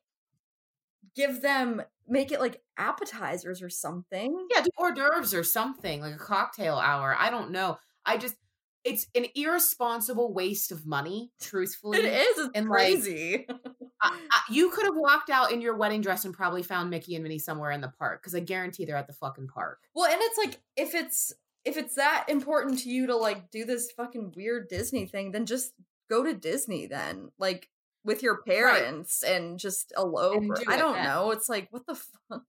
give 1.17 1.43
them 1.43 1.83
make 2.09 2.31
it 2.31 2.39
like 2.41 2.61
appetizers 2.77 3.63
or 3.63 3.69
something. 3.71 4.47
Yeah, 4.55 4.63
do 4.63 4.71
hors 4.77 4.93
d'oeuvres 4.93 5.35
or 5.35 5.43
something 5.43 6.01
like 6.01 6.15
a 6.15 6.19
cocktail 6.19 6.77
hour. 6.77 7.17
I 7.19 7.31
don't 7.31 7.51
know. 7.51 7.79
I 8.05 8.17
just 8.19 8.37
it's 8.85 9.09
an 9.17 9.27
irresponsible 9.35 10.33
waste 10.33 10.71
of 10.71 10.87
money. 10.87 11.33
Truthfully, 11.41 11.99
It 11.99 12.05
is. 12.05 12.39
It's 12.39 12.51
And, 12.55 12.69
like, 12.69 12.79
crazy. 12.79 13.47
I, 14.03 14.11
I, 14.31 14.41
you 14.49 14.71
could 14.71 14.85
have 14.85 14.95
walked 14.95 15.29
out 15.29 15.51
in 15.51 15.61
your 15.61 15.77
wedding 15.77 16.03
dress 16.03 16.25
and 16.25 16.33
probably 16.33 16.63
found 16.63 16.91
Mickey 16.91 17.17
and 17.17 17.25
Minnie 17.25 17.41
somewhere 17.41 17.73
in 17.73 17.81
the 17.81 17.89
park 17.89 18.23
because 18.23 18.37
I 18.37 18.41
guarantee 18.41 18.85
they're 18.85 18.95
at 18.95 19.09
the 19.09 19.13
fucking 19.13 19.49
park. 19.49 19.81
well, 19.95 20.09
and 20.09 20.21
it's 20.23 20.39
like 20.39 20.61
if 20.77 20.95
it's 20.95 21.33
if 21.65 21.77
it's 21.77 21.97
that 21.97 22.27
important 22.29 22.79
to 22.81 22.89
you 22.89 23.09
to 23.09 23.17
like 23.17 23.51
do 23.51 23.65
this 23.65 23.91
fucking 23.91 24.35
weird 24.37 24.69
Disney 24.69 25.07
thing, 25.07 25.33
then 25.33 25.47
just 25.47 25.73
go 26.09 26.23
to 26.23 26.33
Disney 26.33 26.87
then. 26.87 27.31
Like 27.41 27.69
with 28.07 28.23
your 28.23 28.43
parents 28.43 29.23
and 29.23 29.59
just 29.59 29.93
elope. 29.97 30.45
Or- 30.49 30.55
do 30.55 30.65
I 30.69 30.77
don't 30.79 30.95
then. 30.95 31.05
know. 31.05 31.33
It's 31.33 31.49
like 31.49 31.69
what 31.71 31.87
the 31.87 31.95
fuck? 31.97 32.43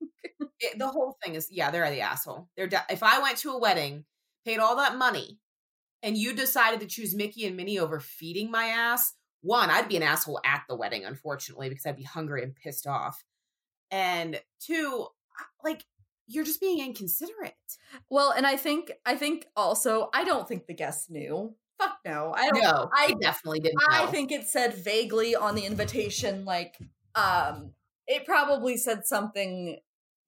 it, 0.60 0.80
the 0.80 0.88
whole 0.88 1.18
thing 1.24 1.36
is 1.36 1.48
yeah 1.52 1.70
they're 1.72 1.90
the 1.92 2.02
asshole 2.02 2.48
they're 2.58 2.68
de- 2.68 2.86
if 2.90 3.04
i 3.04 3.20
went 3.22 3.38
to 3.38 3.52
a 3.52 3.60
wedding 3.60 4.06
paid 4.46 4.58
all 4.58 4.76
that 4.78 4.96
money 4.98 5.38
and 6.02 6.18
you 6.18 6.34
decided 6.34 6.80
to 6.80 6.88
choose 6.88 7.16
mickey 7.16 7.46
and 7.46 7.56
minnie 7.56 7.78
over 7.78 8.00
feeding 8.00 8.50
my 8.50 8.66
ass 8.66 9.14
one 9.42 9.70
i'd 9.70 9.88
be 9.88 9.98
an 9.98 10.04
asshole 10.04 10.40
at 10.44 10.64
the 10.68 10.76
wedding 10.76 11.06
unfortunately 11.06 11.70
because 11.70 11.86
i'd 11.86 11.96
be 11.96 12.04
hungry 12.04 12.42
and 12.44 12.56
pissed 12.56 12.88
off 12.88 13.24
and 13.92 14.42
two 14.60 15.06
like 15.64 15.84
you're 16.28 16.44
just 16.46 16.60
being 16.60 16.84
inconsiderate 16.84 17.54
Well, 18.10 18.32
and 18.32 18.46
I 18.46 18.58
think 18.58 18.92
I 19.06 19.16
think 19.16 19.48
also 19.56 20.10
I 20.14 20.24
don't 20.24 20.48
think 20.48 20.66
the 20.68 20.74
guests 20.74 21.10
knew. 21.10 21.56
Fuck 21.80 22.00
no. 22.06 22.34
I 22.36 22.48
don't 22.50 22.62
no 22.64 22.90
i 22.94 23.14
definitely 23.22 23.60
didn't 23.60 23.80
I 23.92 24.06
think 24.08 24.32
it 24.32 24.48
said 24.48 24.74
vaguely 24.76 25.36
on 25.36 25.56
the 25.56 25.66
invitation, 25.66 26.46
like, 26.46 26.78
um, 27.16 27.74
it 28.08 28.26
probably 28.26 28.78
said 28.78 29.06
something 29.06 29.80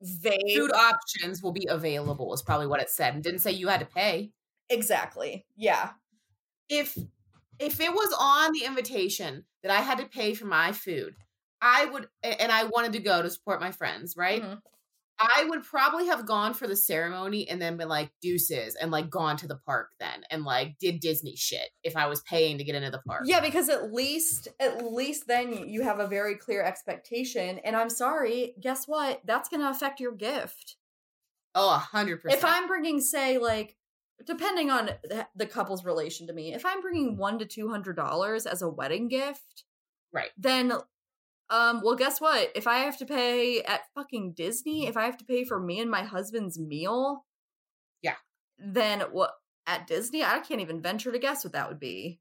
vague. 0.01 0.55
food 0.55 0.71
options 0.73 1.41
will 1.43 1.51
be 1.51 1.67
available 1.69 2.33
is 2.33 2.41
probably 2.41 2.67
what 2.67 2.81
it 2.81 2.89
said 2.89 3.13
and 3.15 3.23
didn't 3.23 3.39
say 3.39 3.51
you 3.51 3.67
had 3.67 3.79
to 3.79 3.85
pay 3.85 4.31
exactly. 4.69 5.45
Yeah. 5.55 5.91
if 6.69 6.97
if 7.59 7.79
it 7.81 7.91
was 7.93 8.13
on 8.19 8.53
the 8.53 8.65
invitation 8.65 9.45
that 9.63 9.71
I 9.71 9.81
had 9.81 9.97
to 9.99 10.05
pay 10.05 10.33
for 10.33 10.45
my 10.45 10.71
food, 10.71 11.15
I 11.61 11.85
would 11.85 12.07
and 12.23 12.51
I 12.51 12.65
wanted 12.65 12.93
to 12.93 12.99
go 12.99 13.21
to 13.21 13.29
support 13.29 13.59
my 13.59 13.71
friends, 13.71 14.15
right? 14.15 14.41
Mhm. 14.43 14.61
I 15.19 15.45
would 15.49 15.63
probably 15.63 16.07
have 16.07 16.25
gone 16.25 16.53
for 16.53 16.67
the 16.67 16.75
ceremony 16.75 17.47
and 17.49 17.61
then 17.61 17.77
been 17.77 17.89
like 17.89 18.11
deuces 18.21 18.75
and 18.75 18.89
like 18.91 19.09
gone 19.09 19.35
to 19.37 19.47
the 19.47 19.57
park 19.65 19.89
then 19.99 20.23
and 20.31 20.43
like 20.43 20.77
did 20.79 20.99
Disney 20.99 21.35
shit 21.35 21.69
if 21.83 21.97
I 21.97 22.07
was 22.07 22.21
paying 22.21 22.57
to 22.57 22.63
get 22.63 22.75
into 22.75 22.89
the 22.89 23.01
park. 23.05 23.23
Yeah, 23.25 23.41
because 23.41 23.69
at 23.69 23.91
least 23.93 24.47
at 24.59 24.85
least 24.85 25.27
then 25.27 25.67
you 25.67 25.81
have 25.83 25.99
a 25.99 26.07
very 26.07 26.35
clear 26.35 26.63
expectation. 26.63 27.59
And 27.59 27.75
I'm 27.75 27.89
sorry, 27.89 28.55
guess 28.61 28.85
what? 28.87 29.21
That's 29.25 29.49
going 29.49 29.61
to 29.61 29.69
affect 29.69 29.99
your 29.99 30.13
gift. 30.13 30.77
Oh, 31.55 31.73
a 31.73 31.77
hundred 31.77 32.21
percent. 32.21 32.37
If 32.37 32.45
I'm 32.45 32.67
bringing, 32.67 33.01
say, 33.01 33.37
like, 33.39 33.75
depending 34.25 34.69
on 34.69 34.91
the- 35.03 35.27
the 35.35 35.47
couple's 35.47 35.83
relation 35.83 36.27
to 36.27 36.33
me, 36.33 36.53
if 36.53 36.65
I'm 36.65 36.79
bringing 36.81 37.17
one 37.17 37.39
to 37.39 37.45
two 37.45 37.69
hundred 37.69 37.95
dollars 37.95 38.45
as 38.45 38.61
a 38.61 38.69
wedding 38.69 39.07
gift, 39.07 39.65
Right. 40.11 40.29
Then, 40.37 40.73
um, 41.49 41.81
well, 41.83 41.95
guess 41.95 42.19
what? 42.21 42.51
If 42.55 42.67
I 42.67 42.79
have 42.79 42.97
to 42.99 43.05
pay 43.05 43.61
at 43.63 43.81
fucking 43.95 44.33
Disney, 44.33 44.87
if 44.87 44.95
I 44.97 45.05
have 45.05 45.17
to 45.17 45.25
pay 45.25 45.43
for 45.43 45.59
me 45.59 45.79
and 45.79 45.89
my 45.89 46.03
husband's 46.03 46.59
meal, 46.59 47.25
Yeah. 48.01 48.15
then 48.57 49.01
what? 49.11 49.31
At 49.67 49.85
Disney, 49.87 50.23
I 50.23 50.39
can't 50.39 50.61
even 50.61 50.81
venture 50.81 51.11
to 51.11 51.19
guess 51.19 51.43
what 51.43 51.53
that 51.53 51.69
would 51.69 51.79
be. 51.79 52.19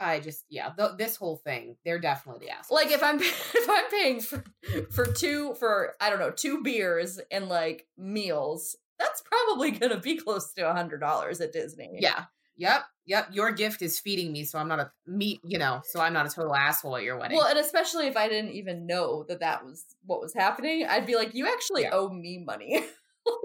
I 0.00 0.18
just 0.18 0.44
yeah, 0.48 0.70
th- 0.76 0.96
this 0.98 1.14
whole 1.14 1.36
thing, 1.36 1.76
they're 1.84 2.00
definitely 2.00 2.46
the 2.46 2.52
ass. 2.52 2.68
Like 2.72 2.90
if 2.90 3.02
I'm 3.04 3.20
if 3.22 3.68
I'm 3.70 3.88
paying 3.90 4.20
for 4.20 4.42
for 4.90 5.04
two 5.06 5.54
for 5.54 5.94
I 6.00 6.10
don't 6.10 6.18
know 6.18 6.32
two 6.32 6.62
beers 6.64 7.20
and 7.30 7.48
like 7.48 7.86
meals, 7.96 8.74
that's 8.98 9.22
probably 9.22 9.70
gonna 9.70 10.00
be 10.00 10.16
close 10.16 10.52
to 10.54 10.68
a 10.68 10.72
hundred 10.72 10.98
dollars 10.98 11.40
at 11.40 11.52
Disney. 11.52 11.98
yeah. 12.00 12.24
Yep. 12.56 12.82
Yep. 13.06 13.28
Your 13.32 13.50
gift 13.52 13.82
is 13.82 13.98
feeding 13.98 14.32
me, 14.32 14.44
so 14.44 14.58
I'm 14.58 14.68
not 14.68 14.78
a 14.78 14.92
meat, 15.06 15.40
you 15.44 15.58
know, 15.58 15.80
so 15.84 16.00
I'm 16.00 16.12
not 16.12 16.26
a 16.26 16.28
total 16.30 16.54
asshole 16.54 16.96
at 16.96 17.02
your 17.02 17.18
wedding. 17.18 17.36
Well, 17.36 17.46
and 17.48 17.58
especially 17.58 18.06
if 18.06 18.16
I 18.16 18.28
didn't 18.28 18.52
even 18.52 18.86
know 18.86 19.24
that 19.28 19.40
that 19.40 19.64
was 19.64 19.84
what 20.06 20.20
was 20.20 20.32
happening, 20.34 20.86
I'd 20.88 21.06
be 21.06 21.16
like, 21.16 21.34
you 21.34 21.48
actually 21.48 21.82
Yeah. 21.82 21.90
owe 21.92 22.08
me 22.10 22.38
money. 22.38 22.84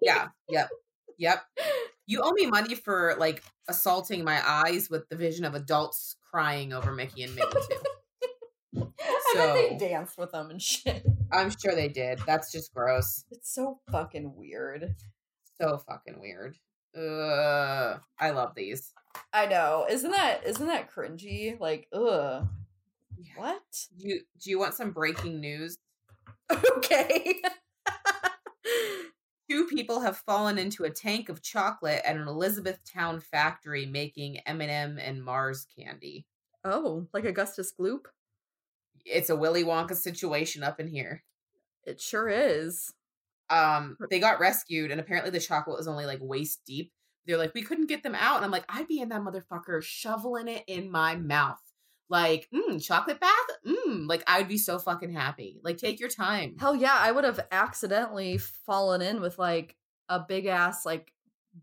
yeah. 0.01 0.27
Yep. 0.49 0.69
Yep. 1.17 1.43
You 2.09 2.21
owe 2.23 2.31
me 2.31 2.45
money 2.45 2.73
for 2.73 3.17
like 3.19 3.43
assaulting 3.67 4.23
my 4.23 4.41
eyes 4.49 4.89
with 4.89 5.09
the 5.09 5.17
vision 5.17 5.43
of 5.43 5.55
adults 5.55 6.15
crying 6.31 6.71
over 6.71 6.93
Mickey 6.93 7.23
and 7.23 7.35
Minnie 7.35 7.51
too. 7.69 7.77
I 8.77 9.33
bet 9.35 9.79
they 9.79 9.87
danced 9.89 10.17
with 10.17 10.31
them 10.31 10.49
and 10.49 10.61
shit. 10.61 11.05
I'm 11.33 11.49
sure 11.49 11.75
they 11.75 11.89
did. 11.89 12.19
That's 12.25 12.49
just 12.49 12.73
gross. 12.73 13.25
It's 13.29 13.53
so 13.53 13.81
fucking 13.91 14.37
weird. 14.37 14.95
So 15.59 15.79
fucking 15.85 16.17
weird. 16.21 16.55
Uh, 16.97 17.97
I 18.17 18.29
love 18.29 18.53
these. 18.55 18.93
I 19.33 19.45
know. 19.45 19.85
Isn't 19.89 20.11
that 20.11 20.45
isn't 20.45 20.67
that 20.67 20.91
cringy? 20.91 21.59
Like, 21.59 21.87
ugh. 21.93 22.47
What? 23.35 23.61
Do 23.97 24.07
you 24.07 24.21
do 24.41 24.49
you 24.49 24.59
want 24.59 24.73
some 24.75 24.91
breaking 24.91 25.39
news? 25.39 25.77
okay. 26.77 27.41
Two 29.49 29.65
people 29.67 30.01
have 30.01 30.17
fallen 30.17 30.57
into 30.57 30.83
a 30.83 30.89
tank 30.89 31.29
of 31.29 31.41
chocolate 31.41 32.01
at 32.05 32.17
an 32.17 32.27
Elizabethtown 32.27 33.19
factory 33.21 33.85
making 33.85 34.39
M&M 34.45 34.99
and 34.99 35.23
Mars 35.23 35.65
candy. 35.77 36.25
oh, 36.65 37.07
like 37.13 37.23
Augustus 37.25 37.71
Gloop? 37.79 38.05
It's 39.05 39.29
a 39.29 39.35
Willy 39.37 39.63
Wonka 39.63 39.95
situation 39.95 40.63
up 40.63 40.79
in 40.81 40.87
here. 40.87 41.23
It 41.85 42.01
sure 42.01 42.27
is. 42.29 42.93
um 43.49 43.97
they 44.09 44.19
got 44.19 44.39
rescued 44.41 44.91
and 44.91 44.99
apparently 44.99 45.31
the 45.31 45.39
chocolate 45.39 45.77
was 45.77 45.87
only 45.87 46.05
like 46.05 46.19
waist 46.21 46.61
deep 46.65 46.91
they're 47.27 47.37
like 47.37 47.53
we 47.53 47.61
couldn't 47.61 47.87
get 47.87 48.01
them 48.03 48.15
out 48.15 48.37
and 48.37 48.45
i'm 48.45 48.51
like 48.51 48.65
i'd 48.69 48.87
be 48.87 48.99
in 49.01 49.09
that 49.09 49.21
motherfucker 49.21 49.81
shoveling 49.83 50.47
it 50.47 50.63
in 50.67 50.89
my 50.89 51.15
mouth 51.15 51.59
like 52.09 52.47
mm, 52.53 52.81
chocolate 52.81 53.19
bath 53.19 53.31
mm, 53.67 54.07
like 54.07 54.23
i'd 54.27 54.47
be 54.47 54.57
so 54.57 54.79
fucking 54.79 55.11
happy 55.11 55.59
like 55.63 55.77
take 55.77 55.99
your 55.99 56.09
time 56.09 56.55
Hell 56.59 56.75
yeah, 56.75 56.95
I 56.97 57.11
would 57.11 57.25
have 57.25 57.39
accidentally 57.51 58.37
fallen 58.37 59.01
in 59.01 59.19
with 59.19 59.37
like 59.37 59.75
a 60.07 60.19
big 60.21 60.45
ass 60.45 60.85
like 60.85 61.11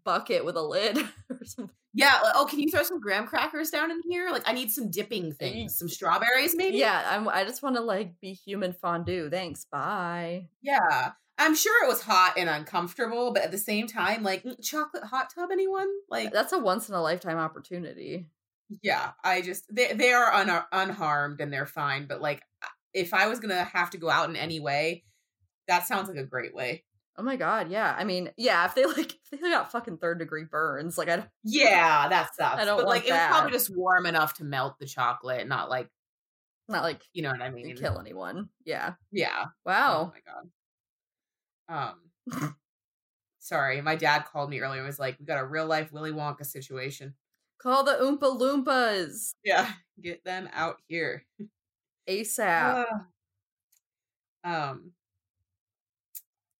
bucket 0.05 0.45
with 0.45 0.57
a 0.57 0.63
lid 0.63 0.99
or 1.31 1.45
something. 1.45 1.75
yeah 1.95 2.21
like, 2.23 2.35
oh 2.37 2.45
can 2.45 2.61
you 2.61 2.71
throw 2.71 2.83
some 2.83 3.01
graham 3.01 3.27
crackers 3.27 3.71
down 3.71 3.91
in 3.91 4.03
here 4.07 4.29
like 4.31 4.43
i 4.47 4.53
need 4.53 4.71
some 4.71 4.91
dipping 4.91 5.33
things 5.33 5.79
some 5.79 5.89
strawberries 5.89 6.55
maybe 6.55 6.77
Yeah, 6.77 7.07
I'm, 7.09 7.27
I 7.29 7.45
just 7.45 7.63
want 7.63 7.77
to 7.77 7.83
like 7.83 8.21
be 8.21 8.33
human 8.35 8.73
fondue. 8.75 9.31
Thanks. 9.31 9.65
Bye. 9.73 10.49
yeah 10.61 11.13
i'm 11.39 11.55
sure 11.55 11.85
it 11.85 11.89
was 11.89 12.01
hot 12.03 12.35
and 12.37 12.49
uncomfortable 12.49 13.33
but 13.33 13.43
at 13.43 13.51
the 13.51 13.59
same 13.59 13.87
time 13.87 14.23
like 14.23 14.45
chocolate 14.63 15.05
hot 15.05 15.31
tub 15.35 15.51
anyone 15.51 15.89
like 16.09 16.33
That's 16.33 16.53
a 16.53 16.59
once 16.59 16.89
in 16.89 16.95
a 16.95 17.03
lifetime 17.03 17.39
opportunity. 17.39 18.29
Yeah, 18.83 19.13
I 19.23 19.43
just 19.43 19.65
they 19.75 19.93
they 19.93 20.13
are 20.13 20.33
un, 20.33 20.63
unharmed 20.73 21.41
and 21.41 21.53
they're 21.53 21.67
fine. 21.67 22.07
But 22.07 22.21
like, 22.21 22.43
if 22.95 23.13
I 23.13 23.27
was 23.29 23.39
gonna 23.41 23.63
have 23.65 23.91
to 23.91 23.99
go 23.99 24.09
out 24.11 24.31
in 24.31 24.37
any 24.37 24.59
way, 24.59 25.05
that 25.69 25.87
sounds 25.87 26.09
like 26.09 26.19
a 26.19 26.25
great 26.25 26.55
way. 26.55 26.85
Oh 27.17 27.23
my 27.23 27.37
god, 27.37 27.71
yeah. 27.71 27.95
I 27.97 28.05
mean, 28.05 28.31
yeah, 28.37 28.65
if 28.65 28.75
they 28.75 28.85
like 28.87 29.13
if 29.33 29.41
they 29.41 29.51
got 29.51 29.71
fucking 29.71 29.99
third 29.99 30.19
degree 30.19 30.45
burns, 30.45 30.99
like 30.99 31.09
I 31.09 31.17
don't 31.17 31.29
Yeah, 31.45 32.09
that 32.09 32.35
sucks. 32.35 32.63
I 32.63 32.65
don't 32.65 32.79
but 32.79 32.87
like, 32.87 33.05
it 33.07 33.13
was 33.13 33.21
probably 33.29 33.53
just 33.53 33.75
warm 33.77 34.07
enough 34.07 34.35
to 34.35 34.45
melt 34.45 34.79
the 34.79 34.87
chocolate, 34.87 35.47
not 35.47 35.69
like 35.71 35.91
not 36.69 36.83
like 36.83 37.03
you 37.13 37.23
know 37.23 37.31
what 37.31 37.43
I 37.43 37.51
mean. 37.51 37.77
kill 37.77 37.99
anyone. 38.01 38.49
Yeah. 38.65 38.95
Yeah. 39.13 39.47
Wow. 39.65 39.95
Oh 39.97 40.05
Wow. 40.05 40.13
my 40.15 40.21
god. 40.27 40.51
Um. 41.69 42.11
sorry, 43.39 43.81
my 43.83 43.95
dad 43.97 44.25
called 44.25 44.49
me 44.51 44.61
earlier. 44.61 44.81
and 44.81 44.87
Was 44.87 44.99
like, 44.99 45.19
we 45.21 45.27
got 45.27 45.39
a 45.41 45.45
real 45.47 45.67
life 45.67 45.93
Willy 45.93 46.13
Wonka 46.13 46.47
situation. 46.47 47.15
Call 47.59 47.85
the 47.85 47.93
Oompa 47.93 48.39
Loompas 48.39 49.33
Yeah, 49.45 49.71
get 50.03 50.25
them 50.25 50.49
out 50.53 50.77
here. 50.89 51.25
ASAP. 52.09 52.87
Uh, 54.45 54.49
um, 54.49 54.93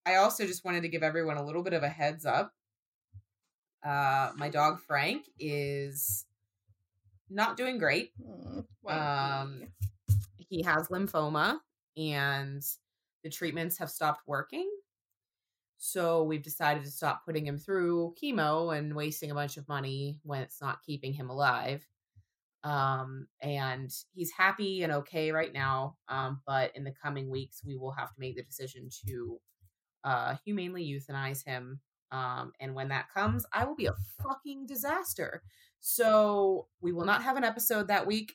I 0.07 0.17
also 0.17 0.47
just 0.47 0.65
wanted 0.65 0.83
to 0.83 0.89
give 0.89 1.03
everyone 1.03 1.37
a 1.37 1.45
little 1.45 1.63
bit 1.63 1.73
of 1.73 1.83
a 1.83 1.89
heads 1.89 2.25
up. 2.27 2.53
Uh, 3.85 4.33
my 4.37 4.49
dog 4.49 4.81
Frank 4.81 5.27
is 5.39 6.25
not 7.31 7.57
doing 7.57 7.79
great. 7.79 8.13
Mm, 8.23 8.65
Um, 8.87 9.63
he 10.37 10.63
has 10.63 10.89
lymphoma, 10.89 11.59
and 11.97 12.63
the 13.23 13.31
treatments 13.31 13.79
have 13.79 13.91
stopped 13.91 14.23
working. 14.27 14.71
So 15.87 16.23
we've 16.23 16.43
decided 16.43 16.83
to 16.85 16.91
stop 16.91 17.27
putting 17.27 17.47
him 17.47 17.59
through 17.59 18.15
chemo 18.21 18.75
and 18.75 18.97
wasting 18.97 19.31
a 19.31 19.35
bunch 19.35 19.59
of 19.59 19.69
money 19.69 20.19
when 20.23 20.41
it's 20.41 20.63
not 20.63 20.83
keeping 20.83 21.13
him 21.13 21.29
alive. 21.29 21.87
Um, 22.65 23.27
and 23.43 23.93
he's 24.15 24.33
happy 24.33 24.83
and 24.83 24.91
okay 24.95 25.31
right 25.31 25.53
now. 25.53 25.97
Um, 26.09 26.41
but 26.47 26.75
in 26.75 26.85
the 26.85 26.95
coming 27.03 27.29
weeks, 27.29 27.61
we 27.63 27.77
will 27.77 27.93
have 27.93 28.09
to 28.09 28.19
make 28.19 28.35
the 28.35 28.43
decision 28.43 28.89
to 29.07 29.39
uh, 30.05 30.37
humanely 30.43 30.87
euthanize 30.87 31.45
him. 31.45 31.81
Um, 32.11 32.53
and 32.61 32.75
when 32.75 32.89
that 32.89 33.13
comes, 33.13 33.45
I 33.53 33.67
will 33.67 33.77
be 33.77 33.85
a 33.85 33.95
fucking 34.23 34.65
disaster. 34.65 35.43
So 35.81 36.69
we 36.81 36.93
will 36.93 37.05
not 37.05 37.23
have 37.25 37.37
an 37.37 37.45
episode 37.45 37.89
that 37.89 38.07
week. 38.07 38.33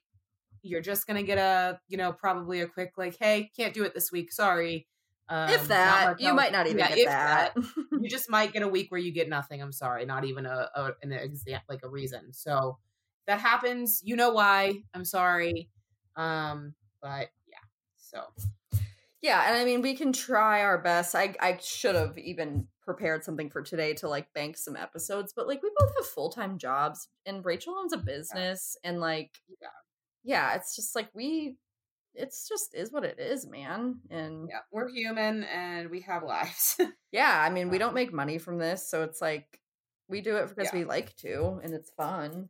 You're 0.61 0.81
just 0.81 1.07
gonna 1.07 1.23
get 1.23 1.39
a, 1.39 1.79
you 1.87 1.97
know, 1.97 2.13
probably 2.13 2.61
a 2.61 2.67
quick 2.67 2.91
like, 2.95 3.17
"Hey, 3.19 3.49
can't 3.57 3.73
do 3.73 3.85
it 3.85 3.95
this 3.95 4.11
week. 4.11 4.31
Sorry." 4.31 4.85
Um, 5.29 5.49
if 5.51 5.67
that, 5.67 6.19
you 6.19 6.33
might 6.33 6.51
not 6.51 6.65
even 6.65 6.79
yeah, 6.79 6.95
get 6.95 7.05
that. 7.07 7.53
that. 7.55 7.63
you 8.01 8.09
just 8.09 8.29
might 8.29 8.51
get 8.51 8.63
a 8.63 8.67
week 8.67 8.91
where 8.91 8.99
you 8.99 9.11
get 9.11 9.29
nothing. 9.29 9.61
I'm 9.61 9.71
sorry, 9.71 10.05
not 10.05 10.25
even 10.25 10.47
a, 10.47 10.69
a 10.75 10.91
an 11.03 11.11
exam 11.11 11.61
like 11.69 11.81
a 11.83 11.89
reason. 11.89 12.33
So 12.33 12.79
that 13.27 13.39
happens. 13.39 14.01
You 14.03 14.15
know 14.15 14.31
why? 14.31 14.81
I'm 14.93 15.05
sorry. 15.05 15.69
Um, 16.15 16.73
but 17.01 17.29
yeah. 17.47 17.59
So 17.97 18.23
yeah, 19.21 19.47
and 19.47 19.55
I 19.55 19.65
mean 19.65 19.81
we 19.81 19.95
can 19.95 20.11
try 20.13 20.61
our 20.63 20.79
best. 20.79 21.15
I 21.15 21.35
I 21.39 21.59
should 21.61 21.95
have 21.95 22.17
even 22.17 22.67
prepared 22.81 23.23
something 23.23 23.51
for 23.51 23.61
today 23.61 23.93
to 23.93 24.09
like 24.09 24.33
bank 24.33 24.57
some 24.57 24.75
episodes, 24.75 25.31
but 25.35 25.47
like 25.47 25.61
we 25.61 25.69
both 25.77 25.91
have 25.95 26.07
full 26.07 26.29
time 26.29 26.57
jobs, 26.57 27.07
and 27.25 27.45
Rachel 27.45 27.75
owns 27.77 27.93
a 27.93 27.97
business, 27.97 28.77
and 28.83 28.99
like 28.99 29.31
yeah, 29.61 29.67
yeah, 30.23 30.55
it's 30.55 30.75
just 30.75 30.95
like 30.95 31.09
we 31.13 31.57
it's 32.15 32.47
just 32.49 32.73
is 32.75 32.91
what 32.91 33.03
it 33.05 33.19
is, 33.19 33.45
man. 33.47 33.99
And 34.09 34.47
yeah, 34.49 34.59
we're 34.71 34.89
human 34.89 35.43
and 35.45 35.89
we 35.89 36.01
have 36.01 36.23
lives. 36.23 36.77
yeah, 37.11 37.41
I 37.41 37.49
mean, 37.49 37.69
we 37.69 37.77
don't 37.77 37.89
Um, 37.89 37.95
make 37.95 38.11
money 38.13 38.37
from 38.37 38.57
this, 38.57 38.87
so 38.89 39.03
it's 39.03 39.21
like 39.21 39.61
we 40.07 40.21
do 40.21 40.37
it 40.37 40.49
because 40.49 40.71
Yeah. 40.73 40.79
we 40.79 40.85
like 40.85 41.15
to 41.17 41.59
and 41.63 41.73
it's 41.73 41.91
fun. 41.91 42.49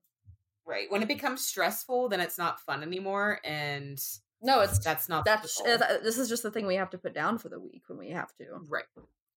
right. 0.66 0.90
When 0.90 1.02
it 1.02 1.08
becomes 1.08 1.46
stressful, 1.46 2.10
then 2.10 2.20
it's 2.22 2.38
not 2.38 2.60
fun 2.62 2.84
anymore. 2.84 3.40
And 3.44 4.00
No, 4.42 4.62
it's 4.62 4.80
that's 4.80 5.10
not 5.10 5.26
that's 5.26 5.62
this 6.04 6.18
is 6.18 6.30
just 6.30 6.44
the 6.44 6.52
thing 6.52 6.66
we 6.68 6.76
have 6.76 6.90
to 6.92 6.98
put 6.98 7.14
down 7.14 7.38
for 7.38 7.50
the 7.50 7.60
week 7.60 7.84
when 7.88 7.98
we 8.00 8.12
have 8.12 8.34
to. 8.38 8.46
right. 8.68 8.86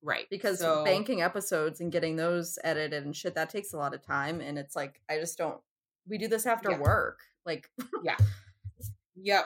Right. 0.05 0.27
Because 0.31 0.59
So- 0.61 0.85
banking 0.85 1.23
episodes 1.23 1.81
and 1.81 1.91
getting 1.93 2.17
those 2.17 2.59
edited 2.65 3.05
and 3.05 3.15
shit 3.17 3.35
that 3.35 3.51
takes 3.51 3.73
a 3.73 3.77
lot 3.77 3.95
of 3.95 4.03
time 4.03 4.41
and 4.41 4.59
it's 4.59 4.75
like 4.77 5.01
I 5.09 5.19
just 5.19 5.37
don't 5.39 5.61
we 6.09 6.19
do 6.19 6.29
this 6.29 6.47
after 6.47 6.71
Yeah. 6.71 6.79
work. 6.79 7.21
Like 7.47 7.69
Yeah. 8.03 8.17
Yep. 9.17 9.45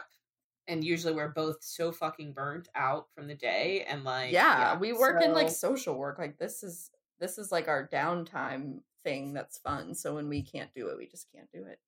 And 0.69 0.83
usually 0.83 1.15
we're 1.15 1.29
both 1.29 1.59
so 1.61 1.93
fucking 1.93 2.33
burnt 2.33 2.69
out 2.75 3.07
from 3.15 3.29
the 3.29 3.35
day 3.35 3.85
and 3.89 4.03
like 4.03 4.33
yeah, 4.33 4.77
we 4.77 4.93
work 4.93 5.23
in 5.23 5.33
like 5.33 5.51
social 5.51 5.97
work. 5.97 6.19
Like 6.19 6.39
this 6.39 6.63
is 6.63 6.91
this 7.21 7.39
is 7.39 7.53
like 7.53 7.69
our 7.69 7.89
downtime 7.89 8.81
thing 9.05 9.33
that's 9.33 9.59
fun. 9.59 9.95
So 9.95 10.15
when 10.17 10.29
we 10.29 10.43
can't 10.43 10.75
do 10.75 10.89
it, 10.89 10.99
we 10.99 11.07
just 11.07 11.29
can't 11.33 11.51
do 11.53 11.65
it. 11.65 11.79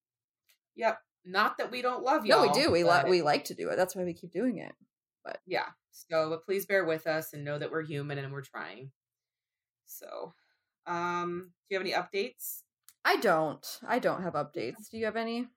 Yep. 0.77 0.99
Not 1.25 1.59
that 1.59 1.73
we 1.73 1.83
don't 1.83 2.05
love 2.05 2.25
you. 2.25 2.31
No, 2.31 2.43
we 2.43 2.51
do. 2.51 2.71
We 2.71 2.85
like 2.85 3.07
we 3.07 3.23
like 3.23 3.45
to 3.47 3.55
do 3.55 3.69
it. 3.69 3.77
That's 3.77 3.97
why 3.97 4.05
we 4.05 4.15
keep 4.15 4.33
doing 4.33 4.59
it. 4.59 4.73
But 5.25 5.39
yeah. 5.47 5.67
So 5.91 6.31
but 6.31 6.45
please 6.45 6.65
bear 6.65 6.85
with 6.85 7.07
us 7.07 7.33
and 7.33 7.45
know 7.45 7.59
that 7.59 7.73
we're 7.73 7.83
human 7.83 8.19
and 8.19 8.33
we're 8.33 8.43
trying. 8.43 8.93
So 9.87 10.35
um 10.87 11.51
do 11.69 11.75
you 11.75 11.79
have 11.79 11.87
any 11.87 11.95
updates? 11.95 12.63
I 13.05 13.17
don't. 13.17 13.67
I 13.87 13.99
don't 13.99 14.23
have 14.23 14.35
updates. 14.35 14.91
Do 14.91 14.99
you 14.99 15.07
have 15.07 15.17
any? 15.17 15.49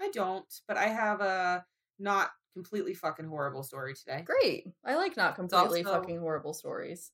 I 0.00 0.10
don't, 0.12 0.46
but 0.66 0.76
I 0.76 0.86
have 0.86 1.20
a 1.20 1.64
not 1.98 2.30
completely 2.58 2.92
fucking 2.92 3.28
horrible 3.28 3.62
story 3.62 3.94
today. 3.94 4.24
Great. 4.26 4.66
I 4.84 4.96
like 4.96 5.16
not 5.16 5.36
completely 5.36 5.84
also- 5.84 6.00
fucking 6.00 6.18
horrible 6.18 6.52
stories. 6.52 7.12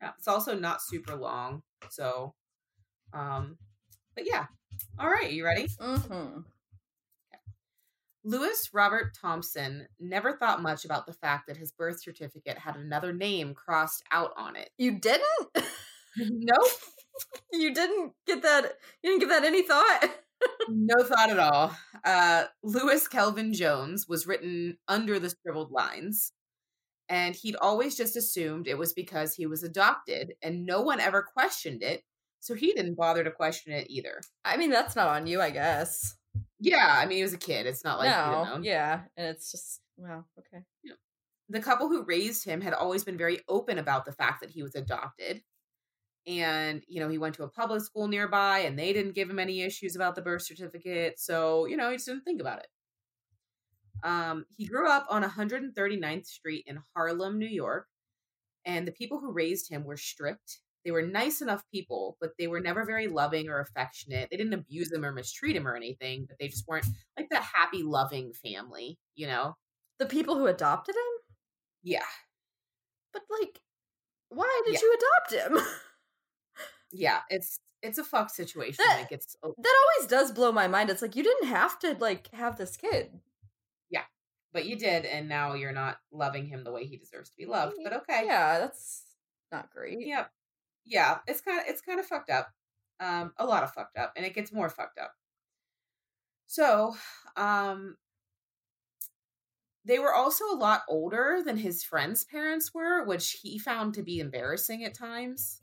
Yeah, 0.00 0.12
it's 0.16 0.28
also 0.28 0.56
not 0.56 0.80
super 0.80 1.16
long. 1.16 1.62
So 1.90 2.34
um 3.12 3.58
but 4.14 4.28
yeah. 4.28 4.46
All 4.96 5.08
right, 5.08 5.32
you 5.32 5.44
ready? 5.44 5.66
Mm-hmm. 5.80 6.40
Lewis 8.22 8.70
Robert 8.72 9.16
Thompson 9.20 9.88
never 9.98 10.36
thought 10.36 10.62
much 10.62 10.84
about 10.84 11.06
the 11.06 11.12
fact 11.12 11.48
that 11.48 11.56
his 11.56 11.72
birth 11.72 12.00
certificate 12.00 12.58
had 12.58 12.76
another 12.76 13.12
name 13.12 13.54
crossed 13.54 14.04
out 14.12 14.30
on 14.36 14.54
it. 14.54 14.70
You 14.78 15.00
didn't? 15.00 15.48
nope. 16.16 16.70
you 17.52 17.74
didn't 17.74 18.12
get 18.24 18.42
that 18.42 18.74
you 19.02 19.10
didn't 19.10 19.20
give 19.20 19.30
that 19.30 19.44
any 19.44 19.62
thought? 19.62 20.10
No 20.68 21.02
thought 21.04 21.30
at 21.30 21.38
all. 21.38 21.76
Uh, 22.04 22.44
Lewis 22.62 23.06
Kelvin 23.08 23.52
Jones 23.52 24.06
was 24.08 24.26
written 24.26 24.78
under 24.88 25.18
the 25.18 25.30
scribbled 25.30 25.70
lines, 25.70 26.32
and 27.08 27.34
he'd 27.34 27.56
always 27.56 27.96
just 27.96 28.16
assumed 28.16 28.66
it 28.66 28.78
was 28.78 28.92
because 28.92 29.34
he 29.34 29.46
was 29.46 29.62
adopted, 29.62 30.34
and 30.42 30.66
no 30.66 30.82
one 30.82 31.00
ever 31.00 31.22
questioned 31.22 31.82
it, 31.82 32.02
so 32.40 32.54
he 32.54 32.72
didn't 32.72 32.96
bother 32.96 33.24
to 33.24 33.30
question 33.30 33.72
it 33.72 33.86
either. 33.88 34.20
I 34.44 34.56
mean, 34.56 34.70
that's 34.70 34.96
not 34.96 35.08
on 35.08 35.26
you, 35.26 35.40
I 35.40 35.50
guess. 35.50 36.16
Yeah, 36.58 36.96
I 36.98 37.06
mean, 37.06 37.18
he 37.18 37.22
was 37.22 37.34
a 37.34 37.38
kid. 37.38 37.66
It's 37.66 37.84
not 37.84 37.98
like 37.98 38.10
no, 38.10 38.44
know. 38.44 38.60
yeah, 38.62 39.02
and 39.16 39.28
it's 39.28 39.50
just 39.50 39.80
wow, 39.96 40.24
okay. 40.38 40.64
the 41.48 41.60
couple 41.60 41.88
who 41.88 42.04
raised 42.04 42.44
him 42.44 42.60
had 42.60 42.74
always 42.74 43.04
been 43.04 43.18
very 43.18 43.40
open 43.48 43.78
about 43.78 44.04
the 44.04 44.12
fact 44.12 44.40
that 44.40 44.50
he 44.50 44.62
was 44.62 44.74
adopted. 44.74 45.42
And, 46.26 46.82
you 46.88 47.00
know, 47.00 47.08
he 47.08 47.18
went 47.18 47.36
to 47.36 47.44
a 47.44 47.48
public 47.48 47.82
school 47.82 48.08
nearby 48.08 48.60
and 48.60 48.78
they 48.78 48.92
didn't 48.92 49.14
give 49.14 49.30
him 49.30 49.38
any 49.38 49.62
issues 49.62 49.94
about 49.94 50.16
the 50.16 50.22
birth 50.22 50.42
certificate. 50.42 51.20
So, 51.20 51.66
you 51.66 51.76
know, 51.76 51.90
he 51.90 51.96
just 51.96 52.06
didn't 52.06 52.24
think 52.24 52.40
about 52.40 52.60
it. 52.60 52.68
Um, 54.02 54.44
he 54.56 54.66
grew 54.66 54.88
up 54.90 55.06
on 55.10 55.22
139th 55.22 56.26
Street 56.26 56.64
in 56.66 56.82
Harlem, 56.94 57.38
New 57.38 57.46
York. 57.48 57.88
And 58.64 58.86
the 58.86 58.92
people 58.92 59.20
who 59.20 59.32
raised 59.32 59.70
him 59.70 59.84
were 59.84 59.96
strict. 59.96 60.60
They 60.84 60.90
were 60.90 61.02
nice 61.02 61.40
enough 61.42 61.64
people, 61.72 62.16
but 62.20 62.32
they 62.38 62.46
were 62.48 62.60
never 62.60 62.84
very 62.84 63.08
loving 63.08 63.48
or 63.48 63.60
affectionate. 63.60 64.28
They 64.30 64.36
didn't 64.36 64.54
abuse 64.54 64.92
him 64.92 65.04
or 65.04 65.12
mistreat 65.12 65.56
him 65.56 65.66
or 65.66 65.76
anything, 65.76 66.26
but 66.28 66.38
they 66.38 66.48
just 66.48 66.66
weren't 66.68 66.86
like 67.18 67.28
the 67.30 67.40
happy, 67.40 67.82
loving 67.82 68.32
family, 68.32 68.98
you 69.14 69.26
know? 69.26 69.56
The 69.98 70.06
people 70.06 70.36
who 70.36 70.46
adopted 70.46 70.94
him? 70.96 71.02
Yeah. 71.82 72.04
But 73.12 73.22
like 73.30 73.60
why 74.30 74.62
did 74.66 74.74
Yeah. 74.74 74.80
you 74.82 74.98
adopt 74.98 75.32
him? 75.60 75.66
yeah 76.92 77.20
it's 77.30 77.58
it's 77.82 77.98
a 77.98 78.04
fuck 78.04 78.30
situation 78.30 78.84
That- 78.86 79.00
like 79.00 79.12
it's 79.12 79.36
that 79.42 79.74
always 79.98 80.08
does 80.10 80.32
blow 80.32 80.50
my 80.52 80.66
mind. 80.68 80.90
It's 80.90 81.02
like 81.02 81.14
you 81.16 81.22
didn't 81.22 81.48
have 81.48 81.78
to 81.80 81.96
like 82.00 82.28
have 82.32 82.56
this 82.56 82.76
kid. 82.76 83.10
Yeah, 83.90 84.02
but 84.52 84.64
you 84.66 84.76
did 84.76 85.04
and 85.04 85.28
now 85.28 85.54
you're 85.54 85.72
not 85.72 85.98
loving 86.10 86.46
him 86.46 86.64
the 86.64 86.72
way 86.72 86.86
he 86.86 86.96
deserves 86.96 87.30
to 87.30 87.36
be 87.36 87.46
loved 87.46 87.76
but 87.84 87.92
okay 87.92 88.24
Yeah, 88.26 88.58
that's 88.60 89.04
not 89.52 89.70
great. 89.70 89.98
yeah 90.00 90.24
yeah 90.84 91.18
it's 91.26 91.40
kind 91.40 91.60
of 91.60 91.66
it's 91.68 91.82
kind 91.82 92.00
of 92.00 92.06
fucked 92.06 92.30
up 92.30 92.48
um 93.00 93.32
a 93.38 93.44
lot 93.46 93.62
of 93.62 93.72
fucked 93.72 93.96
up 93.98 94.12
and 94.16 94.24
it 94.24 94.34
gets 94.34 94.52
more 94.52 94.68
fucked 94.70 94.98
up 94.98 95.12
so 96.46 96.96
um 97.36 97.96
they 99.84 99.98
were 99.98 100.14
also 100.14 100.44
a 100.50 100.56
lot 100.56 100.82
older 100.88 101.40
than 101.44 101.56
his 101.58 101.84
friends 101.84 102.24
parents 102.24 102.72
were 102.74 103.04
which 103.04 103.38
he 103.42 103.58
found 103.58 103.94
to 103.94 104.02
be 104.02 104.18
embarrassing 104.20 104.84
at 104.84 104.94
times 104.94 105.60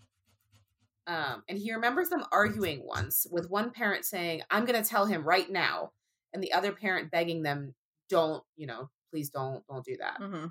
um 1.08 1.44
and 1.50 1.58
he 1.58 1.74
remembers 1.74 2.10
them 2.10 2.24
arguing 2.32 2.82
once 2.86 3.28
with 3.32 3.50
one 3.50 3.72
parent 3.72 4.06
saying 4.06 4.42
i'm 4.50 4.66
going 4.66 4.82
to 4.82 4.88
tell 4.88 5.06
him 5.06 5.24
right 5.24 5.50
now 5.50 5.92
and 6.34 6.44
the 6.44 6.54
other 6.54 6.72
parent 6.72 7.12
begging 7.12 7.44
them 7.44 7.74
don't 8.10 8.44
you 8.56 8.68
know 8.68 8.90
please 9.12 9.30
don't 9.30 9.66
don't 9.68 9.86
do 9.86 9.96
that. 9.98 10.18
Hmm 10.18 10.48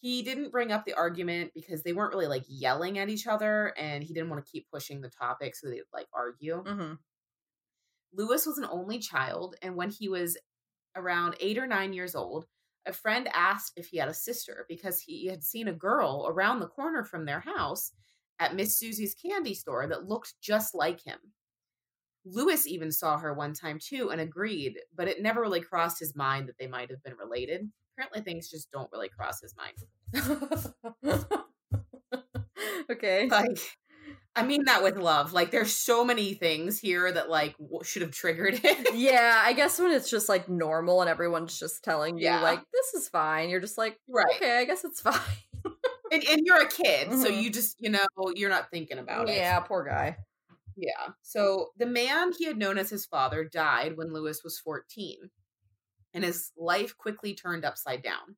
he 0.00 0.22
didn't 0.22 0.52
bring 0.52 0.70
up 0.70 0.84
the 0.84 0.94
argument 0.94 1.50
because 1.56 1.82
they 1.82 1.92
weren't 1.92 2.12
really 2.12 2.28
like 2.28 2.44
yelling 2.46 3.00
at 3.00 3.08
each 3.08 3.26
other 3.26 3.74
and 3.76 4.04
he 4.04 4.14
didn't 4.14 4.30
want 4.30 4.44
to 4.44 4.48
keep 4.48 4.64
pushing 4.72 5.00
the 5.00 5.08
topic 5.08 5.56
so 5.56 5.68
they'd 5.68 5.82
like 5.92 6.06
argue. 6.14 6.62
Hmm 6.64 6.94
lewis 8.12 8.46
was 8.46 8.58
an 8.58 8.66
only 8.70 8.98
child 8.98 9.56
and 9.62 9.76
when 9.76 9.90
he 9.90 10.08
was 10.08 10.36
around 10.96 11.36
eight 11.40 11.58
or 11.58 11.66
nine 11.66 11.92
years 11.92 12.14
old 12.14 12.46
a 12.86 12.92
friend 12.92 13.28
asked 13.34 13.74
if 13.76 13.88
he 13.88 13.98
had 13.98 14.08
a 14.08 14.14
sister 14.14 14.64
because 14.68 14.98
he 15.00 15.26
had 15.26 15.44
seen 15.44 15.68
a 15.68 15.72
girl 15.74 16.26
around 16.28 16.60
the 16.60 16.66
corner 16.66 17.04
from 17.04 17.26
their 17.26 17.40
house 17.40 17.92
at 18.40 18.54
miss 18.54 18.78
susie's 18.78 19.14
candy 19.14 19.54
store 19.54 19.86
that 19.86 20.08
looked 20.08 20.34
just 20.40 20.74
like 20.74 21.02
him 21.04 21.18
lewis 22.24 22.66
even 22.66 22.90
saw 22.92 23.16
her 23.18 23.32
one 23.32 23.54
time 23.54 23.78
too 23.82 24.10
and 24.10 24.20
agreed 24.20 24.76
but 24.96 25.08
it 25.08 25.22
never 25.22 25.40
really 25.40 25.60
crossed 25.60 25.98
his 25.98 26.14
mind 26.14 26.48
that 26.48 26.58
they 26.58 26.66
might 26.66 26.90
have 26.90 27.02
been 27.02 27.16
related 27.16 27.70
apparently 27.96 28.20
things 28.20 28.50
just 28.50 28.70
don't 28.70 28.90
really 28.92 29.08
cross 29.08 29.40
his 29.40 29.54
mind 29.56 30.44
okay. 32.90 33.28
like 33.28 33.58
i 34.36 34.42
mean 34.42 34.64
that 34.66 34.82
with 34.82 34.96
love 34.96 35.32
like 35.32 35.50
there's 35.50 35.72
so 35.72 36.04
many 36.04 36.34
things 36.34 36.78
here 36.78 37.10
that 37.10 37.28
like 37.30 37.56
w- 37.58 37.82
should 37.82 38.02
have 38.02 38.10
triggered 38.12 38.54
it 38.62 38.94
yeah, 38.94 39.42
I 39.44 39.52
guess 39.52 39.78
when 39.78 39.90
it's 39.92 40.10
just 40.10 40.28
like 40.28 40.48
normal 40.48 41.00
and 41.00 41.10
everyone's 41.10 41.58
just 41.58 41.82
telling 41.82 42.18
you 42.18 42.24
Yeah. 42.24 42.40
like 42.42 42.60
this 42.72 43.02
is 43.02 43.08
fine, 43.08 43.48
you're 43.48 43.60
just 43.60 43.78
like, 43.78 43.98
right 44.08 44.26
okay, 44.36 44.58
I 44.58 44.64
guess 44.64 44.84
it's 44.84 45.00
fine. 45.08 45.14
And, 46.12 46.24
and 46.24 46.42
you're 46.46 46.60
a 46.62 46.68
kid 46.68 47.10
so 47.12 47.28
Mhm. 47.28 47.42
you 47.42 47.50
just 47.50 47.76
you 47.80 47.90
know 47.90 48.06
you're 48.34 48.50
not 48.50 48.70
thinking 48.70 48.98
about 48.98 49.28
it 49.28 49.36
yeah, 49.36 49.60
poor 49.60 49.84
guy. 49.84 50.16
yeah 50.76 51.08
so 51.22 51.70
the 51.78 51.86
man 51.86 52.32
he 52.38 52.44
had 52.46 52.56
known 52.58 52.78
as 52.78 52.90
his 52.90 53.06
father 53.06 53.44
died 53.44 53.96
when 53.96 54.12
lewis 54.12 54.42
was 54.44 54.58
14 54.58 55.30
and 56.14 56.24
his 56.24 56.52
life 56.56 56.96
quickly 56.96 57.34
turned 57.34 57.64
upside 57.64 58.02
down 58.02 58.36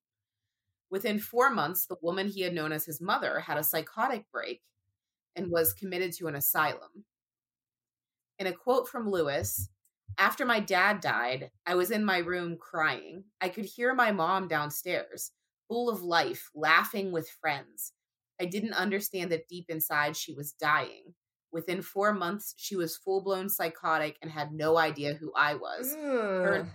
Within 0.90 1.20
four 1.20 1.50
months, 1.50 1.86
the 1.86 1.96
woman 2.02 2.26
he 2.26 2.40
had 2.40 2.52
known 2.52 2.72
as 2.72 2.84
his 2.84 3.00
mother 3.00 3.38
had 3.38 3.56
a 3.56 3.62
psychotic 3.62 4.28
break 4.32 4.60
and 5.36 5.48
was 5.48 5.72
committed 5.72 6.12
to 6.14 6.26
an 6.26 6.34
asylum. 6.34 7.04
In 8.40 8.48
a 8.48 8.52
quote 8.52 8.88
from 8.88 9.08
Lewis, 9.08 9.68
after 10.18 10.44
my 10.44 10.58
dad 10.58 11.00
died, 11.00 11.52
I 11.64 11.76
was 11.76 11.92
in 11.92 12.04
my 12.04 12.18
room 12.18 12.56
crying. 12.58 13.24
I 13.40 13.50
could 13.50 13.66
hear 13.66 13.94
my 13.94 14.10
mom 14.10 14.48
downstairs, 14.48 15.30
full 15.70 15.88
of 15.88 16.02
life, 16.02 16.50
laughing 16.52 17.12
with 17.12 17.30
friends. 17.30 17.92
I 18.40 18.46
didn't 18.46 18.72
understand 18.72 19.30
that 19.30 19.48
deep 19.48 19.66
inside 19.68 20.16
she 20.16 20.34
was 20.34 20.52
dying. 20.52 21.14
Within 21.52 21.80
four 21.80 22.12
months, 22.12 22.54
she 22.56 22.74
was 22.74 22.96
full 22.96 23.22
blown 23.22 23.48
psychotic 23.48 24.16
and 24.20 24.30
had 24.30 24.52
no 24.52 24.76
idea 24.76 25.14
who 25.14 25.32
I 25.36 25.54
was. 25.54 25.94
Turn, 25.94 26.70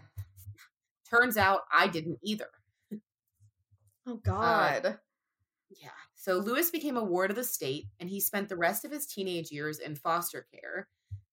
turns 1.09 1.37
out 1.37 1.61
I 1.71 1.87
didn't 1.87 2.19
either. 2.23 2.47
Oh 4.07 4.15
God. 4.23 4.85
Uh, 4.85 4.93
yeah. 5.81 5.89
So 6.13 6.37
Lewis 6.37 6.71
became 6.71 6.97
a 6.97 7.03
ward 7.03 7.31
of 7.31 7.35
the 7.35 7.43
state 7.43 7.87
and 7.99 8.09
he 8.09 8.19
spent 8.19 8.47
the 8.47 8.57
rest 8.57 8.85
of 8.85 8.91
his 8.91 9.05
teenage 9.05 9.51
years 9.51 9.79
in 9.79 9.95
foster 9.95 10.47
care, 10.53 10.87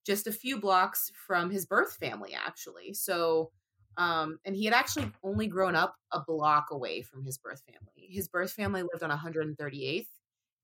just 0.05 0.27
a 0.27 0.33
few 0.33 0.59
blocks 0.59 1.12
from 1.27 1.51
his 1.51 1.66
birth 1.66 1.94
family, 1.94 2.35
actually. 2.35 2.94
So, 2.94 3.51
um, 3.96 4.38
and 4.44 4.57
he 4.57 4.64
had 4.64 4.74
actually 4.74 5.11
only 5.22 5.46
grown 5.46 5.74
up 5.74 5.94
a 6.12 6.20
block 6.20 6.68
away 6.70 7.02
from 7.02 7.24
his 7.24 7.38
birth 7.38 7.62
family. 7.66 8.09
His 8.11 8.28
birth 8.28 8.52
family 8.52 8.83
lived 8.83 9.02
on 9.02 9.11
138th 9.11 10.07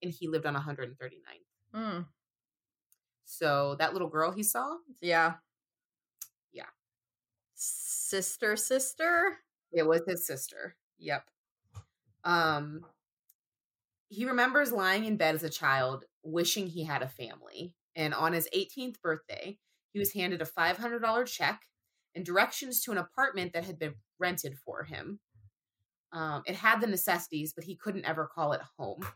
and 0.03 0.13
he 0.13 0.29
lived 0.29 0.47
on 0.47 0.55
139th. 0.55 1.75
Mm. 1.75 2.07
So 3.25 3.77
that 3.79 3.93
little 3.93 4.09
girl 4.09 4.31
he 4.33 4.43
saw, 4.43 4.77
Yeah. 5.01 5.35
Yeah. 6.53 6.65
Sister, 7.55 8.57
sister. 8.57 9.39
it 9.73 9.87
was 9.87 10.03
his 10.07 10.27
sister. 10.27 10.77
Yep. 10.99 11.25
Um, 12.25 12.85
he 14.09 14.25
remembers 14.25 14.73
lying 14.73 15.05
in 15.05 15.17
bed 15.17 15.35
as 15.35 15.43
a 15.45 15.51
child, 15.51 16.05
wishing 16.23 16.67
he 16.67 16.85
had 16.85 17.03
a 17.03 17.09
family. 17.09 17.75
And 17.95 18.15
on 18.15 18.33
his 18.33 18.49
18th 18.57 19.01
birthday, 19.03 19.59
he 19.93 19.99
was 19.99 20.13
handed 20.13 20.41
a 20.41 20.47
$500 20.47 21.27
check 21.27 21.63
and 22.19 22.27
directions 22.27 22.81
to 22.81 22.91
an 22.91 22.99
apartment 22.99 23.53
that 23.53 23.65
had 23.65 23.79
been 23.79 23.95
rented 24.19 24.59
for 24.59 24.83
him. 24.83 25.21
Um, 26.13 26.43
it 26.47 26.57
had 26.57 26.81
the 26.81 26.89
necessities, 26.89 27.53
but 27.55 27.63
he 27.63 27.77
couldn't 27.77 28.07
ever 28.07 28.27
call 28.27 28.53
it 28.55 28.61
home. 28.77 29.07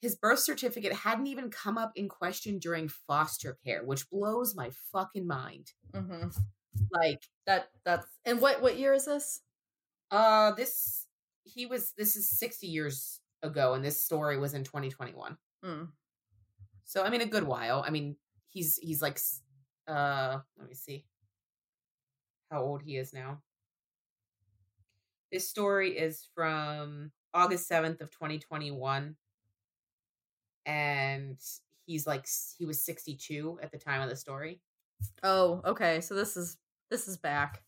His 0.00 0.14
birth 0.14 0.38
certificate 0.38 0.92
hadn't 0.92 1.26
even 1.26 1.50
come 1.50 1.76
up 1.76 1.90
in 1.96 2.08
question 2.08 2.60
during 2.60 2.86
foster 2.86 3.58
care, 3.64 3.82
which 3.84 4.08
blows 4.08 4.54
my 4.54 4.70
fucking 4.92 5.26
mind. 5.26 5.72
Mm-hmm. 5.92 6.28
Like, 6.92 7.24
That 7.46 7.70
that's 7.84 8.06
and 8.24 8.40
what 8.40 8.62
what 8.62 8.78
year 8.78 8.92
is 8.94 9.06
this? 9.06 9.40
uh, 10.12 10.52
this 10.52 11.08
he 11.42 11.66
was 11.66 11.92
this 11.98 12.14
is 12.14 12.30
60 12.38 12.68
years 12.68 13.20
ago, 13.42 13.74
and 13.74 13.84
this 13.84 14.00
story 14.00 14.38
was 14.38 14.54
in 14.54 14.62
2021. 14.62 15.36
Mm. 15.64 15.88
So 16.84 17.02
I 17.02 17.10
mean, 17.10 17.20
a 17.20 17.26
good 17.26 17.44
while. 17.44 17.82
I 17.84 17.90
mean, 17.90 18.16
he's 18.50 18.76
he's 18.76 19.02
like, 19.02 19.18
uh, 19.88 20.38
let 20.56 20.68
me 20.68 20.74
see 20.74 21.04
how 22.54 22.62
old 22.62 22.82
he 22.82 22.96
is 22.96 23.12
now. 23.12 23.40
This 25.32 25.48
story 25.48 25.98
is 25.98 26.28
from 26.34 27.10
August 27.34 27.68
7th 27.68 28.00
of 28.00 28.12
2021 28.12 29.16
and 30.66 31.36
he's 31.84 32.06
like 32.06 32.26
he 32.56 32.64
was 32.64 32.84
62 32.84 33.58
at 33.60 33.72
the 33.72 33.78
time 33.78 34.02
of 34.02 34.08
the 34.08 34.14
story. 34.14 34.60
Oh, 35.24 35.60
okay. 35.64 36.00
So 36.00 36.14
this 36.14 36.36
is 36.36 36.56
this 36.90 37.08
is 37.08 37.16
back. 37.16 37.64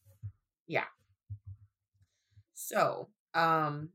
Yeah. 0.68 0.84
So, 2.54 3.08
um 3.34 3.88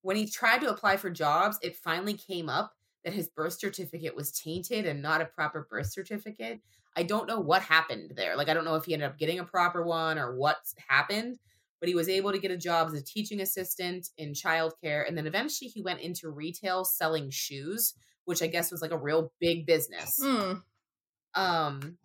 when 0.00 0.16
he 0.16 0.26
tried 0.26 0.62
to 0.62 0.70
apply 0.70 0.96
for 0.96 1.10
jobs, 1.10 1.58
it 1.62 1.76
finally 1.76 2.14
came 2.14 2.48
up 2.48 2.72
that 3.04 3.12
his 3.12 3.28
birth 3.28 3.52
certificate 3.52 4.16
was 4.16 4.32
tainted 4.32 4.86
and 4.86 5.02
not 5.02 5.20
a 5.20 5.26
proper 5.26 5.66
birth 5.70 5.92
certificate. 5.92 6.60
I 6.96 7.02
don't 7.02 7.26
know 7.26 7.40
what 7.40 7.62
happened 7.62 8.12
there. 8.16 8.36
Like 8.36 8.48
I 8.48 8.54
don't 8.54 8.64
know 8.64 8.76
if 8.76 8.84
he 8.84 8.94
ended 8.94 9.08
up 9.08 9.18
getting 9.18 9.38
a 9.38 9.44
proper 9.44 9.82
one 9.82 10.18
or 10.18 10.36
what 10.36 10.58
happened, 10.88 11.38
but 11.80 11.88
he 11.88 11.94
was 11.94 12.08
able 12.08 12.32
to 12.32 12.38
get 12.38 12.50
a 12.50 12.56
job 12.56 12.88
as 12.88 12.94
a 12.94 13.02
teaching 13.02 13.40
assistant 13.40 14.08
in 14.18 14.32
childcare 14.32 15.06
and 15.06 15.16
then 15.16 15.26
eventually 15.26 15.68
he 15.68 15.82
went 15.82 16.00
into 16.00 16.30
retail 16.30 16.84
selling 16.84 17.30
shoes, 17.30 17.94
which 18.24 18.42
I 18.42 18.46
guess 18.46 18.70
was 18.70 18.82
like 18.82 18.92
a 18.92 18.98
real 18.98 19.32
big 19.40 19.66
business. 19.66 20.20
Mm. 20.22 20.62
Um, 21.34 21.98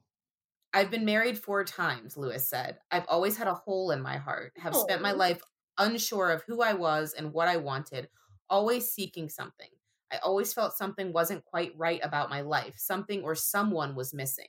I've 0.73 0.91
been 0.91 1.05
married 1.05 1.39
four 1.39 1.63
times, 1.63 2.17
Lewis 2.17 2.47
said. 2.47 2.77
I've 2.91 3.07
always 3.07 3.37
had 3.37 3.47
a 3.47 3.53
hole 3.53 3.91
in 3.91 4.01
my 4.01 4.17
heart, 4.17 4.53
have 4.57 4.75
spent 4.75 5.01
my 5.01 5.11
life 5.11 5.41
unsure 5.77 6.31
of 6.31 6.43
who 6.43 6.61
I 6.61 6.73
was 6.73 7.13
and 7.13 7.33
what 7.33 7.47
I 7.47 7.57
wanted, 7.57 8.09
always 8.49 8.91
seeking 8.91 9.29
something. 9.29 9.69
I 10.11 10.17
always 10.17 10.53
felt 10.53 10.77
something 10.77 11.11
wasn't 11.11 11.45
quite 11.45 11.73
right 11.75 11.99
about 12.03 12.29
my 12.29 12.41
life, 12.41 12.75
something 12.77 13.23
or 13.23 13.35
someone 13.35 13.95
was 13.95 14.13
missing. 14.13 14.47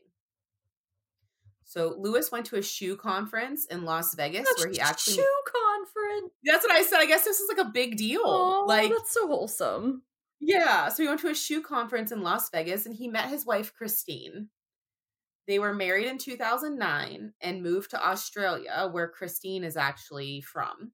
So 1.68 1.96
Lewis 1.98 2.32
went 2.32 2.46
to 2.46 2.56
a 2.56 2.62
shoe 2.62 2.96
conference 2.96 3.66
in 3.66 3.84
Las 3.84 4.14
Vegas 4.14 4.48
where 4.56 4.70
he 4.70 4.80
actually 4.80 5.16
shoe 5.16 5.40
conference. 5.46 6.32
That's 6.42 6.64
what 6.66 6.74
I 6.74 6.82
said. 6.82 6.98
I 6.98 7.04
guess 7.04 7.24
this 7.24 7.40
is 7.40 7.48
like 7.54 7.64
a 7.64 7.70
big 7.70 7.98
deal. 7.98 8.22
Oh, 8.24 8.64
like 8.66 8.88
that's 8.88 9.12
so 9.12 9.28
wholesome. 9.28 10.02
yeah, 10.40 10.88
so 10.88 11.02
he 11.02 11.08
went 11.10 11.20
to 11.20 11.28
a 11.28 11.34
shoe 11.34 11.60
conference 11.60 12.10
in 12.10 12.22
Las 12.22 12.48
Vegas 12.48 12.86
and 12.86 12.94
he 12.94 13.06
met 13.06 13.28
his 13.28 13.44
wife 13.44 13.74
Christine. 13.74 14.48
They 15.46 15.58
were 15.58 15.74
married 15.74 16.06
in 16.06 16.16
2009 16.16 17.34
and 17.42 17.62
moved 17.62 17.90
to 17.90 18.02
Australia, 18.02 18.88
where 18.90 19.08
Christine 19.08 19.62
is 19.62 19.76
actually 19.76 20.40
from. 20.40 20.92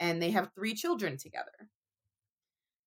And 0.00 0.20
they 0.20 0.30
have 0.30 0.54
three 0.54 0.72
children 0.72 1.18
together. 1.18 1.68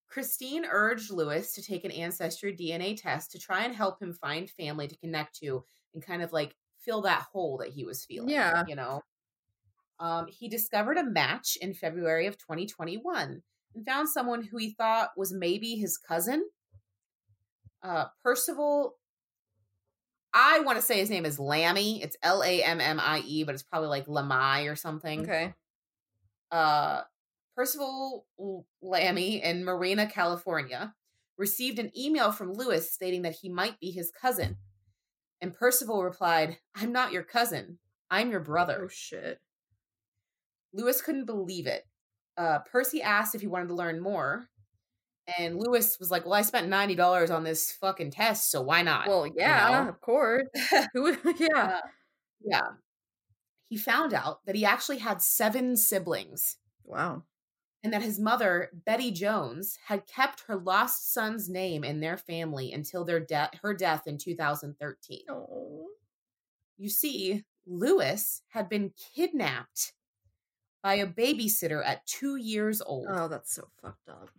Christine 0.08 0.66
urged 0.66 1.12
Lewis 1.12 1.54
to 1.54 1.62
take 1.62 1.86
an 1.86 1.92
ancestry 1.92 2.56
DNA 2.56 3.00
test 3.00 3.32
to 3.34 3.40
try 3.40 3.66
and 3.66 3.76
help 3.76 4.02
him 4.02 4.14
find 4.14 4.50
family 4.50 4.88
to 4.88 4.98
connect 4.98 5.40
to 5.42 5.64
and 5.94 6.02
kind 6.02 6.24
of 6.24 6.34
like 6.34 6.56
fill 6.88 7.02
that 7.02 7.26
hole 7.34 7.58
that 7.58 7.70
he 7.70 7.84
was 7.84 8.06
feeling. 8.06 8.30
Yeah. 8.30 8.64
You 8.68 8.76
know? 8.76 9.02
Um, 10.00 10.28
he 10.28 10.48
discovered 10.48 10.98
a 10.98 11.04
match 11.04 11.58
in 11.60 11.74
February 11.74 12.28
of 12.28 12.38
2021 12.38 13.42
and 13.76 13.86
found 13.86 14.10
someone 14.10 14.44
who 14.44 14.58
he 14.58 14.72
thought 14.72 15.10
was 15.18 15.34
maybe 15.34 15.76
his 15.76 15.98
cousin. 15.98 16.46
Uh, 17.84 18.06
Percival, 18.24 18.98
I 20.34 20.60
want 20.60 20.78
to 20.78 20.84
say 20.84 21.00
his 21.00 21.10
name 21.10 21.26
is 21.26 21.40
Lammie. 21.40 22.04
It's 22.04 22.18
L 22.22 22.44
A 22.44 22.64
M 22.64 22.80
M 22.80 23.00
I 23.00 23.20
E, 23.26 23.44
but 23.44 23.54
it's 23.56 23.64
probably 23.64 23.90
like 23.90 24.06
Lamai 24.06 24.72
or 24.72 24.76
something. 24.76 25.22
Okay. 25.22 25.54
Uh, 26.52 27.02
Percival 27.56 28.26
Lammie 28.84 29.42
in 29.42 29.64
Marina, 29.64 30.08
California, 30.08 30.94
received 31.38 31.80
an 31.80 31.92
email 31.98 32.32
from 32.32 32.54
Lewis 32.54 32.92
stating 32.92 33.24
that 33.24 33.36
he 33.42 33.50
might 33.50 33.80
be 33.80 33.90
his 33.90 34.12
cousin. 34.12 34.58
And 35.42 35.54
Percival 35.54 36.04
replied, 36.04 36.58
I'm 36.76 36.92
not 36.92 37.12
your 37.12 37.24
cousin. 37.24 37.80
I'm 38.10 38.32
your 38.32 38.40
brother. 38.40 38.82
Oh 38.84 38.88
shit. 38.88 39.40
Lewis 40.74 41.02
couldn't 41.02 41.26
believe 41.26 41.68
it. 41.68 41.86
Uh, 42.38 42.60
Percy 42.72 43.02
asked 43.02 43.36
if 43.36 43.42
he 43.42 43.48
wanted 43.48 43.70
to 43.70 43.76
learn 43.76 44.00
more. 44.00 44.50
And 45.38 45.58
Lewis 45.60 45.98
was 46.00 46.10
like, 46.10 46.26
Well, 46.26 46.34
I 46.34 46.42
spent 46.42 46.72
$90 46.72 47.30
on 47.36 47.44
this 47.44 47.72
fucking 47.72 48.12
test, 48.12 48.50
so 48.50 48.62
why 48.62 48.82
not? 48.82 49.08
Well, 49.08 49.28
yeah, 49.36 49.84
know? 49.84 49.90
of 49.90 50.00
course. 50.00 50.48
Who? 50.94 51.16
Yeah. 51.38 51.64
Uh, 51.64 51.82
yeah. 52.44 52.68
He 53.64 53.78
found 53.78 54.14
out 54.14 54.40
that 54.46 54.56
he 54.56 54.64
actually 54.64 55.00
had 55.00 55.22
seven 55.22 55.76
siblings 55.76 56.58
Wow. 56.88 57.24
And 57.84 57.94
that 57.94 58.02
his 58.02 58.20
mother, 58.20 58.70
Betty 58.86 59.12
Jones, 59.12 59.78
had 59.86 60.08
kept 60.08 60.44
her 60.48 60.56
lost 60.56 61.14
son's 61.14 61.48
name 61.50 61.84
in 61.84 62.00
their 62.00 62.18
family 62.18 62.72
until 62.72 63.06
their 63.06 63.20
death 63.20 63.52
her 63.62 63.74
death 63.74 64.08
in 64.08 64.18
2013. 64.18 65.22
Oh. 65.30 65.88
You 66.78 66.90
see, 66.90 67.44
Lewis 67.66 68.42
had 68.50 68.70
been 68.70 68.94
kidnapped 69.16 69.94
by 70.84 70.96
a 70.96 71.08
babysitter 71.08 71.86
at 71.86 72.06
2 72.06 72.36
years 72.36 72.82
old. 72.82 73.08
Oh, 73.10 73.28
that's 73.28 73.54
so 73.54 73.68
fucked 73.82 74.10
up. 74.10 74.30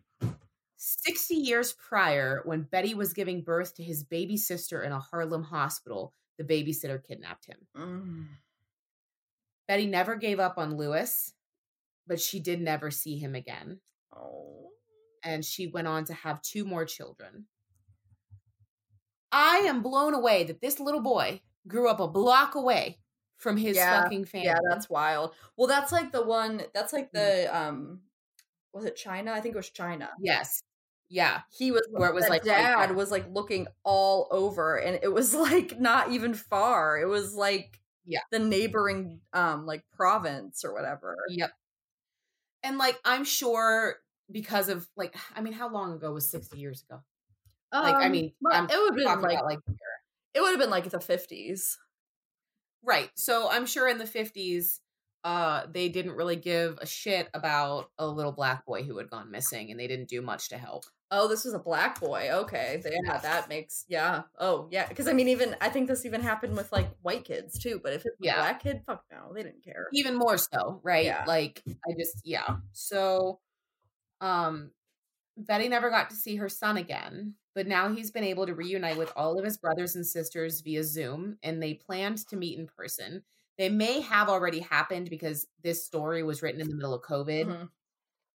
60 0.76 1.34
years 1.34 1.72
prior, 1.72 2.42
when 2.44 2.62
Betty 2.62 2.94
was 2.94 3.12
giving 3.12 3.42
birth 3.42 3.74
to 3.74 3.82
his 3.82 4.04
baby 4.04 4.36
sister 4.36 4.82
in 4.82 4.92
a 4.92 5.00
Harlem 5.00 5.42
hospital, 5.42 6.14
the 6.38 6.44
babysitter 6.44 7.02
kidnapped 7.04 7.46
him. 7.46 7.66
Mm. 7.76 8.26
Betty 9.66 9.86
never 9.86 10.14
gave 10.14 10.38
up 10.38 10.56
on 10.56 10.76
Lewis, 10.76 11.34
but 12.08 12.20
she 12.20 12.40
did 12.40 12.60
never 12.60 12.90
see 12.90 13.18
him 13.18 13.34
again. 13.34 13.80
Oh. 14.16 14.70
And 15.22 15.44
she 15.44 15.66
went 15.68 15.86
on 15.88 16.04
to 16.06 16.14
have 16.14 16.42
two 16.42 16.64
more 16.64 16.84
children. 16.84 17.46
I 19.30 19.58
am 19.66 19.82
blown 19.82 20.14
away 20.14 20.44
that 20.44 20.60
this 20.60 20.80
little 20.80 21.02
boy 21.02 21.42
grew 21.66 21.88
up 21.88 22.00
a 22.00 22.08
block 22.08 22.54
away 22.54 22.98
from 23.36 23.56
his 23.56 23.76
Yeah, 23.76 24.02
fucking 24.02 24.24
family. 24.24 24.46
Yeah, 24.46 24.58
that's 24.70 24.88
wild. 24.88 25.34
Well, 25.56 25.68
that's 25.68 25.92
like 25.92 26.12
the 26.12 26.22
one. 26.24 26.62
That's 26.74 26.92
like 26.92 27.12
the 27.12 27.54
um. 27.56 28.00
Was 28.72 28.84
it 28.84 28.96
China? 28.96 29.32
I 29.32 29.40
think 29.40 29.54
it 29.54 29.58
was 29.58 29.70
China. 29.70 30.10
yes. 30.20 30.62
Yeah. 31.10 31.40
He 31.50 31.72
was 31.72 31.88
Where 31.90 32.10
it 32.10 32.14
was, 32.14 32.28
like, 32.28 32.44
dad 32.44 32.94
was 32.94 33.10
like 33.10 33.26
looking 33.32 33.66
all 33.82 34.28
over, 34.30 34.76
and 34.76 34.98
it 35.02 35.08
was 35.12 35.34
like 35.50 35.80
not 35.80 36.10
even 36.12 36.34
far. 36.34 36.98
It 36.98 37.06
was 37.06 37.34
like 37.34 37.80
Yeah. 38.04 38.20
the 38.30 38.38
neighboring 38.38 39.20
um 39.32 39.66
like 39.66 39.84
province 39.92 40.64
or 40.64 40.72
whatever. 40.74 41.16
Yep. 41.30 41.50
And 42.62 42.78
like 42.78 42.98
I'm 43.04 43.24
sure 43.24 43.96
because 44.30 44.68
of 44.68 44.88
like 44.96 45.16
I 45.34 45.40
mean, 45.40 45.52
how 45.54 45.68
long 45.68 45.92
ago 45.94 46.12
was 46.12 46.30
60 46.30 46.58
years 46.58 46.84
ago? 46.88 47.02
like 47.80 48.00
I 48.02 48.08
Um, 48.08 48.10
mean, 48.10 48.34
I'm 48.50 48.70
it 48.70 48.78
would 48.78 48.88
have 48.88 48.96
been 48.96 49.20
like 49.20 49.40
like 49.42 49.60
it 50.34 50.40
would 50.40 50.50
have 50.50 50.60
been 50.60 50.70
like 50.70 50.90
the 50.90 51.00
fifties. 51.00 51.78
Right. 52.82 53.10
So 53.16 53.48
I'm 53.50 53.66
sure 53.66 53.88
in 53.88 53.98
the 53.98 54.06
50s, 54.06 54.80
uh, 55.24 55.66
they 55.66 55.88
didn't 55.88 56.12
really 56.14 56.36
give 56.36 56.78
a 56.80 56.86
shit 56.86 57.28
about 57.34 57.90
a 57.98 58.06
little 58.06 58.32
black 58.32 58.64
boy 58.64 58.82
who 58.84 58.96
had 58.98 59.10
gone 59.10 59.30
missing 59.30 59.70
and 59.70 59.78
they 59.78 59.88
didn't 59.88 60.08
do 60.08 60.22
much 60.22 60.48
to 60.50 60.58
help. 60.58 60.84
Oh, 61.10 61.26
this 61.26 61.44
was 61.44 61.54
a 61.54 61.58
black 61.58 61.98
boy. 62.00 62.28
Okay, 62.30 62.82
yeah, 62.84 63.16
that 63.18 63.48
makes 63.48 63.84
yeah. 63.88 64.24
Oh, 64.38 64.68
yeah. 64.70 64.86
Because 64.88 65.08
I 65.08 65.14
mean, 65.14 65.28
even 65.28 65.56
I 65.60 65.70
think 65.70 65.88
this 65.88 66.04
even 66.04 66.20
happened 66.20 66.54
with 66.56 66.70
like 66.70 66.90
white 67.00 67.24
kids 67.24 67.58
too. 67.58 67.80
But 67.82 67.94
if 67.94 68.04
it's 68.04 68.16
Yeah. 68.20 68.34
a 68.34 68.36
black 68.36 68.62
kid, 68.62 68.82
fuck 68.86 69.04
no, 69.10 69.32
they 69.34 69.42
didn't 69.42 69.64
care. 69.64 69.86
Even 69.94 70.16
more 70.16 70.36
so, 70.36 70.80
right? 70.82 71.06
Yeah. 71.06 71.24
Like 71.26 71.62
I 71.66 71.94
just 71.98 72.20
yeah. 72.24 72.56
So 72.72 73.40
um 74.20 74.72
Betty 75.36 75.68
never 75.68 75.90
got 75.90 76.10
to 76.10 76.16
see 76.16 76.36
her 76.36 76.48
son 76.48 76.76
again, 76.78 77.34
but 77.54 77.66
now 77.68 77.90
he's 77.94 78.10
been 78.10 78.24
able 78.24 78.46
to 78.46 78.54
reunite 78.54 78.98
with 78.98 79.12
all 79.16 79.38
of 79.38 79.44
his 79.44 79.56
brothers 79.58 79.96
and 79.96 80.06
sisters 80.06 80.60
via 80.62 80.84
Zoom 80.84 81.38
and 81.42 81.62
they 81.62 81.74
planned 81.74 82.18
to 82.28 82.36
meet 82.36 82.58
in 82.58 82.66
person. 82.66 83.22
They 83.58 83.68
may 83.70 84.00
have 84.00 84.28
already 84.28 84.60
happened 84.60 85.10
because 85.10 85.46
this 85.62 85.84
story 85.86 86.22
was 86.22 86.42
written 86.42 86.60
in 86.60 86.68
the 86.68 86.74
middle 86.76 86.94
of 86.94 87.02
COVID. 87.02 87.46
Mhm. 87.46 87.68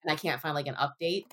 and 0.05 0.13
I 0.13 0.17
can't 0.17 0.41
find 0.41 0.55
like 0.55 0.67
an 0.69 0.77
update. 0.77 1.27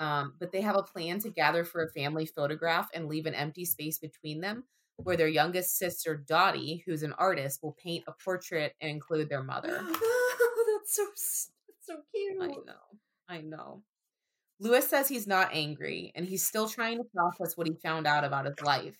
Um, 0.00 0.34
but 0.40 0.50
they 0.50 0.62
have 0.62 0.76
a 0.76 0.82
plan 0.82 1.20
to 1.20 1.30
gather 1.30 1.62
for 1.62 1.84
a 1.84 1.92
family 1.92 2.24
photograph 2.24 2.88
and 2.94 3.06
leave 3.06 3.26
an 3.26 3.34
empty 3.34 3.66
space 3.66 3.98
between 3.98 4.40
them 4.40 4.64
where 4.96 5.16
their 5.16 5.28
youngest 5.28 5.78
sister, 5.78 6.16
Dottie, 6.16 6.82
who's 6.86 7.02
an 7.02 7.12
artist, 7.14 7.62
will 7.62 7.76
paint 7.82 8.04
a 8.06 8.12
portrait 8.12 8.74
and 8.80 8.90
include 8.90 9.28
their 9.28 9.42
mother. 9.42 9.82
that's 10.90 10.94
so 10.94 11.04
that's 11.06 11.50
so 11.82 11.96
cute. 12.14 12.42
I 12.42 12.46
know. 12.46 12.98
I 13.28 13.40
know. 13.42 13.82
Lewis 14.58 14.88
says 14.88 15.08
he's 15.08 15.26
not 15.26 15.50
angry 15.52 16.12
and 16.14 16.26
he's 16.26 16.44
still 16.44 16.68
trying 16.68 16.98
to 16.98 17.04
process 17.14 17.56
what 17.56 17.66
he 17.66 17.74
found 17.82 18.06
out 18.06 18.24
about 18.24 18.46
his 18.46 18.60
life. 18.62 18.98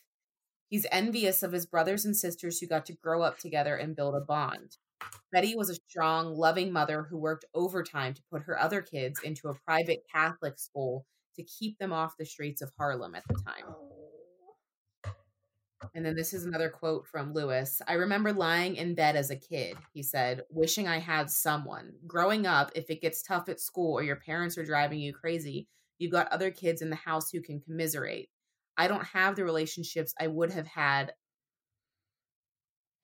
He's 0.68 0.86
envious 0.92 1.42
of 1.42 1.52
his 1.52 1.66
brothers 1.66 2.04
and 2.04 2.16
sisters 2.16 2.58
who 2.58 2.66
got 2.66 2.86
to 2.86 2.94
grow 2.94 3.22
up 3.22 3.38
together 3.38 3.74
and 3.76 3.96
build 3.96 4.14
a 4.14 4.20
bond. 4.20 4.76
Betty 5.32 5.54
was 5.54 5.70
a 5.70 5.76
strong, 5.88 6.34
loving 6.34 6.72
mother 6.72 7.06
who 7.08 7.16
worked 7.16 7.44
overtime 7.54 8.14
to 8.14 8.22
put 8.30 8.42
her 8.42 8.58
other 8.58 8.82
kids 8.82 9.20
into 9.22 9.48
a 9.48 9.54
private 9.54 10.04
Catholic 10.12 10.58
school 10.58 11.06
to 11.36 11.42
keep 11.44 11.78
them 11.78 11.92
off 11.92 12.16
the 12.18 12.26
streets 12.26 12.62
of 12.62 12.72
Harlem 12.76 13.14
at 13.14 13.24
the 13.28 13.34
time. 13.34 13.64
Oh. 13.68 14.00
And 15.94 16.04
then 16.04 16.14
this 16.14 16.34
is 16.34 16.44
another 16.44 16.68
quote 16.68 17.06
from 17.06 17.32
Lewis. 17.32 17.80
I 17.88 17.94
remember 17.94 18.32
lying 18.32 18.76
in 18.76 18.94
bed 18.94 19.16
as 19.16 19.30
a 19.30 19.36
kid, 19.36 19.76
he 19.92 20.02
said, 20.02 20.42
wishing 20.50 20.86
I 20.86 20.98
had 20.98 21.30
someone. 21.30 21.92
Growing 22.06 22.46
up, 22.46 22.70
if 22.74 22.90
it 22.90 23.00
gets 23.00 23.22
tough 23.22 23.48
at 23.48 23.60
school 23.60 23.94
or 23.94 24.02
your 24.02 24.16
parents 24.16 24.58
are 24.58 24.64
driving 24.64 25.00
you 25.00 25.12
crazy, 25.12 25.68
you've 25.98 26.12
got 26.12 26.30
other 26.30 26.50
kids 26.50 26.82
in 26.82 26.90
the 26.90 26.96
house 26.96 27.30
who 27.30 27.40
can 27.40 27.60
commiserate. 27.60 28.28
I 28.76 28.88
don't 28.88 29.04
have 29.04 29.36
the 29.36 29.44
relationships 29.44 30.14
I 30.20 30.26
would 30.26 30.52
have 30.52 30.66
had. 30.66 31.12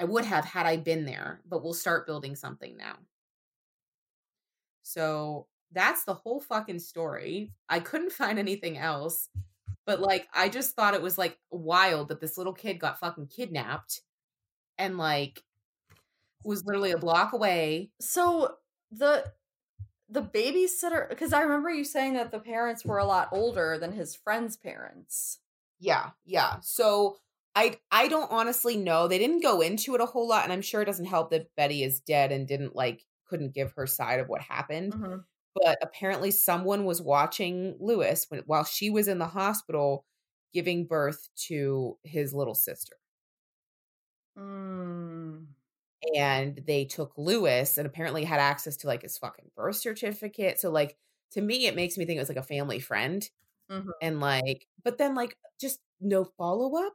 I 0.00 0.04
would 0.04 0.24
have 0.24 0.44
had 0.44 0.66
I 0.66 0.76
been 0.76 1.04
there, 1.04 1.40
but 1.48 1.62
we'll 1.62 1.74
start 1.74 2.06
building 2.06 2.37
something 2.37 2.76
now. 2.76 2.96
So 4.82 5.46
that's 5.72 6.04
the 6.04 6.14
whole 6.14 6.40
fucking 6.40 6.78
story. 6.78 7.52
I 7.68 7.80
couldn't 7.80 8.12
find 8.12 8.38
anything 8.38 8.78
else. 8.78 9.28
But 9.87 10.00
like 10.00 10.26
I 10.35 10.48
just 10.48 10.74
thought 10.74 10.94
it 10.94 11.02
was 11.02 11.16
like 11.16 11.38
wild 11.50 12.09
that 12.09 12.20
this 12.20 12.37
little 12.37 12.52
kid 12.52 12.80
got 12.80 12.98
fucking 12.98 13.28
kidnapped 13.28 14.02
and 14.78 14.98
like 14.98 15.42
was 16.44 16.64
literally 16.64 16.90
a 16.90 16.98
block 16.98 17.32
away. 17.32 17.90
So 18.00 18.56
the 18.90 19.24
the 20.09 20.22
babysitter 20.22 21.09
because 21.09 21.32
I 21.32 21.42
remember 21.42 21.70
you 21.70 21.85
saying 21.85 22.14
that 22.14 22.32
the 22.32 22.38
parents 22.38 22.85
were 22.85 22.98
a 22.98 23.04
lot 23.04 23.28
older 23.32 23.78
than 23.78 23.92
his 23.92 24.16
friend's 24.16 24.56
parents. 24.56 25.38
Yeah, 25.78 26.11
yeah. 26.24 26.56
So 26.62 27.18
I 27.57 27.81
I 27.90 28.09
don't 28.09 28.31
honestly 28.31 28.77
know. 28.77 29.09
They 29.09 29.19
didn't 29.19 29.42
go 29.42 29.62
into 29.62 29.95
it 29.97 30.03
a 30.03 30.07
whole 30.07 30.29
lot 30.29 30.45
and 30.45 30.53
I'm 30.53 30.62
sure 30.62 30.83
it 30.83 30.87
doesn't 30.87 31.07
help 31.07 31.31
that 31.33 31.55
Betty 31.57 31.83
is 31.85 32.01
dead 32.01 32.33
and 32.33 32.49
didn't 32.49 32.77
like 32.77 33.07
couldn't 33.27 33.55
give 33.55 33.73
her 33.75 33.87
side 33.87 34.21
of 34.21 34.29
what 34.29 34.42
happened. 34.42 34.95
Mhm. 34.95 35.25
But 35.55 35.79
apparently 35.83 36.31
someone 36.33 36.85
was 36.87 37.03
watching 37.03 37.77
Lewis 37.81 38.27
when, 38.31 38.40
while 38.42 38.64
she 38.64 38.90
was 38.90 39.09
in 39.09 39.19
the 39.19 39.27
hospital 39.29 40.07
giving 40.55 40.87
birth 40.87 41.29
to 41.49 41.99
his 42.05 42.35
little 42.35 42.55
sister. 42.57 42.97
Mm. 44.37 45.47
and 46.14 46.57
they 46.66 46.85
took 46.85 47.16
Lewis 47.16 47.79
and 47.79 47.87
apparently 47.87 48.25
had 48.25 48.40
access 48.40 48.77
to 48.79 48.87
like 48.87 49.03
his 49.03 49.19
fucking 49.19 49.51
birth 49.57 49.77
certificate. 49.77 50.59
So 50.61 50.71
like 50.71 50.97
to 51.33 51.40
me, 51.40 51.66
it 51.66 51.75
makes 51.77 51.97
me 51.99 52.05
think 52.07 52.16
it 52.19 52.21
was 52.21 52.29
like 52.29 52.38
a 52.38 52.42
family 52.42 52.79
friend. 52.81 53.29
Mhm. 53.69 53.92
And 54.03 54.21
like, 54.21 54.69
but 54.85 54.99
then 54.99 55.14
like 55.14 55.38
just 55.61 55.81
no 56.01 56.25
follow 56.25 56.77
up. 56.87 56.95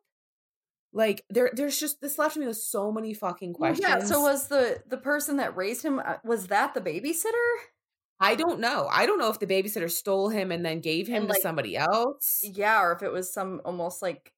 Like 0.94 1.24
there, 1.30 1.52
there's 1.54 1.80
just 1.80 2.02
this 2.02 2.18
left 2.18 2.36
me 2.36 2.48
with 2.48 2.58
so 2.58 2.92
many 2.92 3.14
fucking 3.14 3.54
questions. 3.54 3.88
Yeah. 3.88 4.00
So 4.04 4.22
was 4.22 4.48
the 4.50 4.82
the 4.90 4.98
person 4.98 5.38
that 5.38 5.56
raised 5.56 5.84
him 5.84 6.00
uh, 6.00 6.16
was 6.24 6.48
that 6.48 6.74
the 6.74 6.82
babysitter? 6.82 7.50
I 8.20 8.36
don't 8.36 8.60
know. 8.60 8.88
I 8.92 9.06
don't 9.06 9.18
know 9.18 9.30
if 9.30 9.40
the 9.40 9.48
babysitter 9.48 9.90
stole 9.90 10.30
him 10.30 10.52
and 10.52 10.64
then 10.66 10.80
gave 10.80 11.08
him 11.08 11.16
And, 11.24 11.28
to 11.28 11.34
like- 11.34 11.42
somebody 11.42 11.76
else. 11.78 12.42
Yeah, 12.44 12.82
or 12.84 12.92
if 12.92 13.02
it 13.04 13.12
was 13.12 13.34
some 13.34 13.62
almost 13.66 14.02
like 14.02 14.32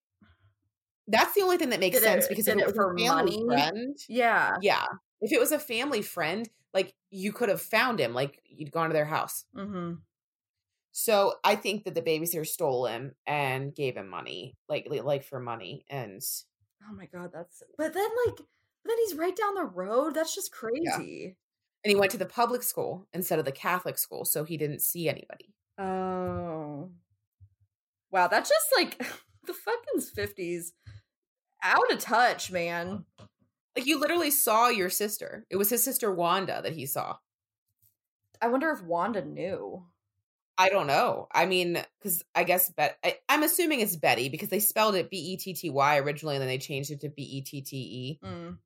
That's 1.07 1.33
the 1.33 1.41
only 1.41 1.57
thing 1.57 1.69
that 1.71 1.79
makes 1.81 1.97
Did 1.99 2.03
it- 2.03 2.07
sense 2.07 2.27
because 2.27 2.47
if 2.47 2.55
it 2.55 2.61
it 2.61 2.65
was 2.67 2.75
for 2.75 2.93
a 2.93 2.97
family 2.97 3.43
money? 3.43 3.45
friend, 3.45 3.97
yeah. 4.07 4.55
yeah. 4.61 4.85
If 5.21 5.31
it 5.33 5.39
was 5.39 5.51
a 5.51 5.59
family 5.59 6.01
friend, 6.01 6.47
like 6.73 6.93
you 7.09 7.33
could 7.33 7.49
have 7.49 7.61
found 7.61 7.99
him, 7.99 8.13
like 8.13 8.39
you'd 8.45 8.71
gone 8.71 8.89
to 8.89 8.93
their 8.93 9.05
house. 9.05 9.43
Mm-hmm. 9.55 9.95
So 10.95 11.33
I 11.43 11.55
think 11.55 11.85
that 11.85 11.95
the 11.95 12.01
babysitter 12.03 12.45
stole 12.45 12.85
him 12.85 13.15
and 13.25 13.73
gave 13.75 13.97
him 13.97 14.07
money, 14.07 14.55
like 14.69 14.87
like- 14.89 15.23
for 15.23 15.39
money, 15.39 15.85
and 15.89 16.21
Oh 16.87 16.93
my 16.93 17.07
god, 17.07 17.31
that's 17.33 17.63
but 17.77 17.93
then 17.93 18.07
like 18.27 18.37
then 18.85 18.97
he's 18.99 19.15
right 19.15 19.35
down 19.35 19.55
the 19.55 19.63
road. 19.65 20.13
That's 20.13 20.35
just 20.35 20.51
crazy. 20.51 21.35
and 21.83 21.89
he 21.89 21.95
went 21.95 22.11
to 22.11 22.17
the 22.17 22.25
public 22.25 22.61
school 22.63 23.07
instead 23.13 23.39
of 23.39 23.45
the 23.45 23.51
Catholic 23.51 23.97
school, 23.97 24.23
so 24.23 24.43
he 24.43 24.55
didn't 24.55 24.81
see 24.81 25.09
anybody. 25.09 25.53
Oh. 25.79 26.91
Wow, 28.11 28.27
that's 28.27 28.49
just 28.49 28.67
like 28.77 28.97
the 29.47 29.53
fucking 29.53 30.01
fifties. 30.01 30.73
Out 31.63 31.91
of 31.91 31.97
touch, 31.99 32.51
man. 32.51 33.05
Like 33.75 33.87
you 33.87 33.99
literally 33.99 34.29
saw 34.29 34.67
your 34.67 34.89
sister. 34.91 35.47
It 35.49 35.55
was 35.55 35.69
his 35.69 35.83
sister 35.83 36.13
Wanda 36.13 36.59
that 36.61 36.73
he 36.73 36.85
saw. 36.85 37.15
I 38.41 38.49
wonder 38.49 38.69
if 38.69 38.83
Wanda 38.83 39.25
knew. 39.25 39.85
I 40.57 40.69
don't 40.69 40.87
know. 40.87 41.27
I 41.31 41.45
mean, 41.45 41.83
because 41.99 42.23
I 42.35 42.43
guess 42.43 42.69
Bet. 42.69 42.97
I, 43.03 43.17
I'm 43.27 43.43
assuming 43.43 43.79
it's 43.79 43.95
Betty 43.95 44.29
because 44.29 44.49
they 44.49 44.59
spelled 44.59 44.95
it 44.95 45.09
B 45.09 45.17
E 45.17 45.37
T 45.37 45.53
T 45.53 45.69
Y 45.69 45.97
originally, 45.97 46.35
and 46.35 46.41
then 46.41 46.47
they 46.49 46.57
changed 46.59 46.91
it 46.91 47.01
to 47.01 47.09
B 47.09 47.23
E 47.23 47.41
T 47.41 47.61
T 47.61 47.77
E. 47.77 48.19
Mm, 48.25 48.57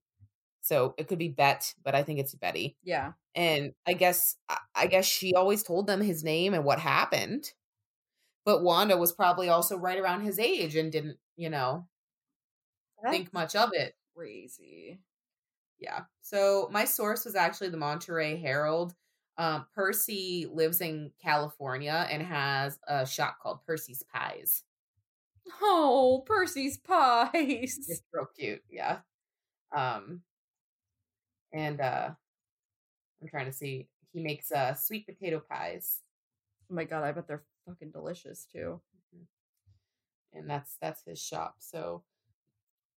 So 0.62 0.96
it 0.98 1.08
could 1.08 1.18
be 1.20 1.30
Bet, 1.30 1.74
but 1.84 1.96
I 1.96 2.04
think 2.04 2.20
it's 2.20 2.36
Betty. 2.36 2.76
yeah. 2.84 3.14
and 3.36 3.74
i 3.86 3.94
guess 3.94 4.36
I- 4.50 4.58
i 4.76 4.88
guess 4.88 5.06
she 5.06 5.34
always 5.36 5.62
told 5.64 5.86
them 5.88 6.02
his 6.02 6.24
name 6.24 6.54
and 6.56 6.66
what 6.66 6.80
happened 6.80 7.54
but 8.46 8.64
wanda 8.64 8.98
was 8.98 9.12
probably 9.12 9.48
also 9.50 9.78
right 9.78 10.00
around 10.00 10.22
his 10.22 10.40
age 10.40 10.76
and 10.76 10.92
didn't 10.92 11.18
you 11.36 11.50
know 11.52 11.88
think 13.12 13.32
much 13.34 13.56
of 13.56 13.70
it 13.74 13.94
crazy. 14.16 15.00
yeah 15.80 16.02
so 16.24 16.68
my 16.72 16.84
source 16.86 17.26
was 17.26 17.36
actually 17.36 17.70
the 17.70 17.78
monterey 17.78 18.36
herald 18.38 18.96
um, 19.38 19.66
percy 19.76 20.48
lives 20.52 20.82
in 20.82 21.12
california 21.22 22.08
and 22.12 22.24
has 22.24 22.80
a 22.88 23.06
shop 23.06 23.38
called 23.42 23.60
percy's 23.66 24.04
pies. 24.14 24.64
Oh, 25.62 26.24
Percy's 26.26 26.78
pies. 26.88 27.78
it's 27.88 28.02
real 28.14 28.28
cute 28.38 28.64
yeah. 28.70 29.00
Um 29.76 30.22
and 31.54 31.80
uh 31.80 32.10
i'm 33.22 33.28
trying 33.28 33.46
to 33.46 33.54
see 33.54 33.88
he 34.14 34.20
makes 34.22 34.52
uh 34.52 34.74
sweet 34.74 35.06
potato 35.06 35.42
pies. 35.50 36.02
Oh 36.72 36.76
my 36.76 36.84
god, 36.84 37.04
I 37.04 37.12
bet 37.12 37.28
they're 37.28 37.44
fucking 37.66 37.92
delicious 37.92 38.46
too. 38.52 38.82
and 40.34 40.50
that's 40.50 40.78
that's 40.82 41.04
his 41.06 41.20
shop 41.22 41.56
so 41.60 42.04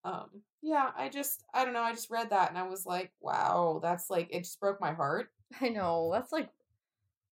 um 0.05 0.29
yeah 0.63 0.91
i 0.97 1.09
just 1.09 1.45
i 1.55 1.65
don't 1.65 1.75
know 1.75 1.83
i 1.83 1.93
just 1.93 2.11
read 2.11 2.31
that 2.31 2.49
and 2.49 2.59
i 2.59 2.63
was 2.67 2.87
like 2.87 3.13
wow 3.21 3.81
that's 3.83 4.11
like 4.11 4.29
it 4.31 4.41
just 4.41 4.61
broke 4.61 4.81
my 4.81 4.93
heart 4.93 5.31
I 5.61 5.69
know. 5.69 6.11
That's 6.13 6.33
like 6.33 6.51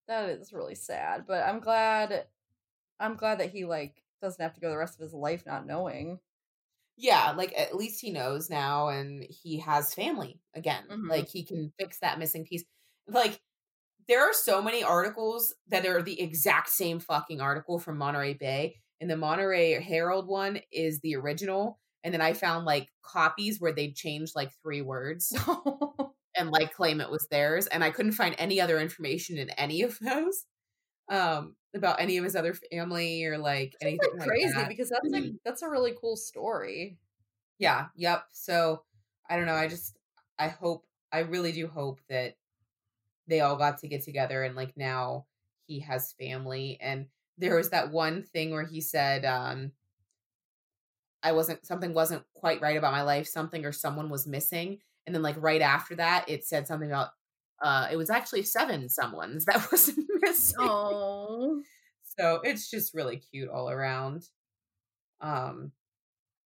that 0.09 0.31
is 0.31 0.53
really 0.53 0.75
sad, 0.75 1.27
but 1.27 1.45
I'm 1.45 1.61
glad 1.61 2.29
I'm 3.01 3.17
glad 3.17 3.41
that 3.41 3.51
he 3.53 3.65
like 3.67 4.05
doesn't 4.23 4.43
have 4.43 4.55
to 4.55 4.61
go 4.61 4.71
the 4.71 4.79
rest 4.79 4.97
of 4.97 5.03
his 5.03 5.15
life 5.15 5.47
not 5.47 5.67
knowing. 5.67 6.21
yeah 6.97 7.33
like 7.33 7.53
at 7.57 7.77
least 7.77 8.01
he 8.01 8.11
knows 8.11 8.51
now 8.51 8.89
and 8.89 9.25
he 9.25 9.59
has 9.59 9.95
family 9.95 10.41
again 10.55 10.85
Mhm. 10.89 11.09
like 11.09 11.29
he 11.29 11.45
can 11.45 11.73
fix 11.79 11.99
that 12.01 12.19
missing 12.19 12.45
piece 12.45 12.65
like 13.07 13.41
there 14.09 14.23
are 14.23 14.33
so 14.35 14.63
many 14.63 14.83
articles 14.83 15.55
that 15.69 15.87
are 15.87 16.03
the 16.03 16.21
exact 16.21 16.71
same 16.71 17.01
fucking 17.01 17.41
article 17.41 17.79
from 17.79 17.99
monterey 17.99 18.35
bay 18.35 18.77
and 19.01 19.11
the 19.11 19.17
monterey 19.17 19.81
herald 19.83 20.29
one 20.29 20.61
is 20.73 21.01
the 21.01 21.17
original 21.17 21.81
and 22.05 22.15
then 22.15 22.21
i 22.23 22.33
found 22.33 22.65
like 22.67 22.91
copies 23.03 23.61
where 23.61 23.73
they 23.75 23.93
changed 23.93 24.35
like 24.37 24.53
three 24.63 24.83
words 24.83 25.37
and 26.39 26.51
like 26.51 26.73
claim 26.75 27.01
it 27.01 27.11
was 27.11 27.27
theirs. 27.31 27.67
And 27.67 27.83
I 27.83 27.91
couldn't 27.91 28.13
find 28.13 28.35
any 28.39 28.61
other 28.61 28.79
information 28.79 29.39
in 29.39 29.51
any 29.51 29.83
of 29.83 29.99
those 30.01 30.45
um 31.11 31.57
about 31.75 32.01
any 32.01 32.19
of 32.19 32.25
his 32.25 32.37
other 32.37 32.55
family 32.71 33.25
or 33.25 33.39
like 33.39 33.75
anything 33.81 33.99
like 34.13 34.21
like 34.21 34.29
crazy 34.29 34.53
that. 34.55 34.69
because 34.69 34.91
that's 34.91 35.09
like 35.11 35.33
that's 35.45 35.63
a 35.63 35.69
really 35.69 35.95
cool 36.01 36.17
story. 36.17 36.99
Yeah, 37.59 37.87
yep. 37.97 38.25
So 38.33 38.83
I 39.29 39.37
don't 39.37 39.47
know. 39.47 39.55
I 39.55 39.69
just 39.69 39.97
I 40.39 40.49
hope 40.49 40.87
I 41.13 41.21
really 41.21 41.53
do 41.53 41.67
hope 41.67 42.01
that 42.09 42.37
they 43.27 43.41
all 43.41 43.57
got 43.57 43.79
to 43.79 43.89
get 43.89 44.05
together 44.05 44.43
and 44.43 44.57
like 44.57 44.77
now 44.77 45.27
he 45.67 45.81
has 45.81 46.15
family 46.19 46.79
and 46.81 47.07
there 47.37 47.57
was 47.57 47.71
that 47.71 47.93
one 47.93 48.23
thing 48.23 48.51
where 48.51 48.65
he 48.65 48.81
said 48.81 49.25
um 49.25 49.73
I 51.23 51.33
wasn't 51.33 51.67
something 51.67 51.95
wasn't 51.95 52.25
quite 52.35 52.61
right 52.61 52.77
about 52.77 52.93
my 52.93 53.03
life, 53.03 53.27
something 53.27 53.65
or 53.65 53.73
someone 53.73 54.09
was 54.09 54.27
missing. 54.27 54.79
And 55.09 55.15
then 55.15 55.23
like 55.23 55.37
right 55.43 55.63
after 55.63 55.97
that 55.97 56.27
it 56.29 56.45
said 56.45 56.67
something 56.67 56.91
about 56.91 57.09
uh 57.63 57.89
it 57.91 57.97
was 57.97 58.11
actually 58.11 58.43
seven 58.43 58.89
someone's 58.89 59.45
that 59.47 59.67
wasn't 59.73 60.07
missing. 60.21 60.57
Oh, 60.61 61.63
So 62.19 62.41
it's 62.45 62.71
just 62.71 62.95
really 62.95 63.17
cute 63.17 63.49
all 63.49 63.71
around. 63.71 64.29
Um 65.21 65.73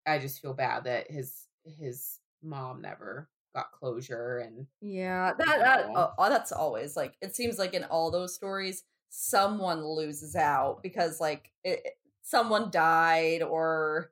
I 0.08 0.20
just 0.20 0.42
feel 0.42 0.54
bad 0.54 0.86
that 0.86 1.10
his 1.12 1.48
his 1.66 2.20
mom 2.42 2.82
never 2.82 3.30
got 3.56 3.72
closure 3.72 4.38
and 4.40 4.68
yeah. 4.82 5.34
That 5.38 5.60
that 5.60 5.86
oh, 5.96 6.30
that's 6.30 6.52
always 6.52 6.96
like 6.96 7.16
it 7.22 7.36
seems 7.36 7.60
like 7.60 7.74
in 7.74 7.84
all 7.84 8.12
those 8.12 8.34
stories, 8.34 8.84
someone 9.10 9.84
loses 9.86 10.36
out 10.36 10.82
because 10.82 11.20
like 11.20 11.52
it- 11.64 11.98
someone 12.24 12.70
died 12.72 13.42
or 13.42 14.12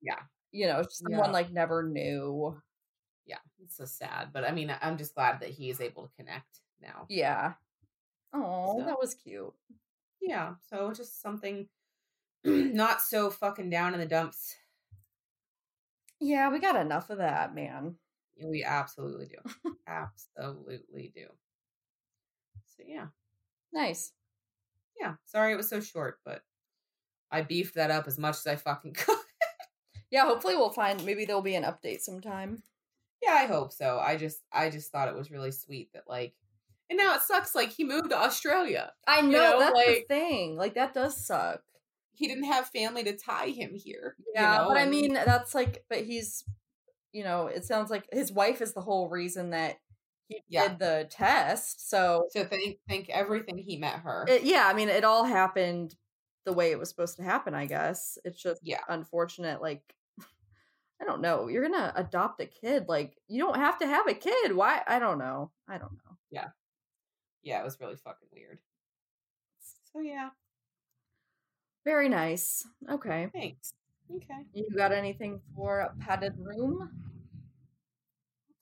yeah, 0.00 0.20
you 0.52 0.66
know 0.66 0.82
someone 0.88 1.26
Yeah. 1.26 1.32
like 1.32 1.52
never 1.52 1.82
knew. 1.82 2.56
It's 3.62 3.76
so 3.76 3.84
sad. 3.84 4.28
But 4.32 4.44
I 4.44 4.52
mean, 4.52 4.74
I'm 4.80 4.96
just 4.98 5.14
glad 5.14 5.40
that 5.40 5.50
he 5.50 5.70
is 5.70 5.80
able 5.80 6.04
to 6.04 6.12
connect 6.16 6.60
now. 6.80 7.06
Yeah. 7.08 7.54
Oh, 8.32 8.78
So- 8.78 8.84
that 8.86 8.98
was 9.00 9.14
cute. 9.14 9.52
Yeah, 10.20 10.54
so 10.68 10.92
just 10.92 11.22
something 11.22 11.68
not 12.44 13.00
so 13.00 13.30
fucking 13.30 13.70
down 13.70 13.94
in 13.94 14.00
the 14.00 14.06
dumps. 14.06 14.54
Yeah, 16.20 16.50
we 16.50 16.58
got 16.58 16.76
enough 16.76 17.10
of 17.10 17.18
that, 17.18 17.54
man. 17.54 17.94
We 18.44 18.64
absolutely 18.64 19.26
do. 19.26 19.70
absolutely 19.86 21.12
do. 21.14 21.26
So 22.76 22.82
yeah. 22.86 23.06
Nice. 23.72 24.12
Yeah. 25.00 25.14
Sorry 25.24 25.52
it 25.52 25.56
was 25.56 25.68
so 25.68 25.80
short, 25.80 26.18
but 26.24 26.42
I 27.30 27.42
beefed 27.42 27.74
that 27.76 27.90
up 27.92 28.06
as 28.08 28.18
much 28.18 28.36
as 28.36 28.46
I 28.46 28.56
fucking 28.56 28.92
could. 28.94 29.16
Yeah, 30.10 30.24
hopefully 30.24 30.56
we'll 30.56 30.70
find 30.70 31.04
maybe 31.04 31.24
there'll 31.24 31.42
be 31.42 31.54
an 31.54 31.64
update 31.64 32.00
sometime. 32.00 32.62
Yeah, 33.22 33.32
I 33.32 33.46
hope 33.46 33.72
so. 33.72 33.98
I 33.98 34.16
just 34.16 34.40
I 34.52 34.70
just 34.70 34.90
thought 34.92 35.08
it 35.08 35.14
was 35.16 35.30
really 35.30 35.50
sweet 35.52 35.90
that 35.94 36.04
like 36.08 36.34
and 36.90 36.96
now 36.96 37.14
it 37.14 37.22
sucks 37.22 37.54
like 37.54 37.70
he 37.70 37.84
moved 37.84 38.10
to 38.10 38.16
Australia. 38.18 38.92
I 39.06 39.20
know, 39.20 39.28
know, 39.52 39.58
that's 39.58 39.74
like- 39.74 39.86
the 40.08 40.14
thing. 40.14 40.56
Like 40.56 40.74
that 40.74 40.94
does 40.94 41.16
suck. 41.26 41.62
He 42.14 42.26
didn't 42.26 42.44
have 42.44 42.66
family 42.68 43.04
to 43.04 43.16
tie 43.16 43.48
him 43.48 43.74
here. 43.74 44.16
you 44.18 44.32
Yeah, 44.34 44.58
know, 44.58 44.68
but 44.68 44.76
I 44.78 44.86
mean 44.86 45.12
that's 45.14 45.54
like 45.54 45.84
but 45.88 46.04
he's 46.04 46.44
you 47.12 47.24
know, 47.24 47.46
it 47.46 47.64
sounds 47.64 47.90
like 47.90 48.06
his 48.12 48.30
wife 48.30 48.60
is 48.60 48.74
the 48.74 48.80
whole 48.82 49.08
reason 49.08 49.50
that 49.50 49.76
he 50.28 50.42
Yeah. 50.48 50.68
did 50.68 50.78
the 50.78 51.06
test. 51.10 51.88
So 51.88 52.26
so 52.30 52.44
think 52.44 52.78
think 52.88 53.08
everything 53.10 53.58
he 53.58 53.76
met 53.78 54.00
her. 54.00 54.24
it, 54.28 54.42
yeah, 54.44 54.64
I 54.66 54.74
mean 54.74 54.88
it 54.88 55.04
all 55.04 55.24
happened 55.24 55.94
the 56.44 56.52
way 56.52 56.70
it 56.70 56.78
was 56.78 56.88
supposed 56.88 57.16
to 57.18 57.22
happen, 57.22 57.54
I 57.54 57.66
guess. 57.66 58.16
It's 58.24 58.40
just 58.42 58.60
Yeah. 58.64 58.80
unfortunate 58.88 59.60
like 59.60 59.82
I 61.00 61.04
don't 61.04 61.20
know. 61.20 61.48
You're 61.48 61.62
going 61.68 61.80
to 61.80 61.92
adopt 61.98 62.40
a 62.40 62.46
kid 62.46 62.86
like 62.88 63.16
you 63.28 63.40
don't 63.40 63.56
have 63.56 63.78
to 63.78 63.86
have 63.86 64.08
a 64.08 64.14
kid. 64.14 64.54
Why? 64.54 64.82
I 64.86 64.98
don't 64.98 65.18
know. 65.18 65.50
I 65.68 65.78
don't 65.78 65.92
know. 65.92 66.16
yeah, 66.30 66.48
Yeah, 67.42 67.60
it 67.60 67.64
was 67.64 67.78
really 67.80 67.96
fucking 67.96 68.28
weird. 68.32 68.58
So 69.92 70.00
yeah, 70.00 70.30
Very 71.84 72.08
nice. 72.08 72.66
Okay. 72.90 73.28
thanks. 73.32 73.72
Okay. 74.14 74.42
You 74.52 74.66
got 74.76 74.92
anything 74.92 75.40
for 75.54 75.80
a 75.80 75.94
padded 76.00 76.34
room? 76.38 76.90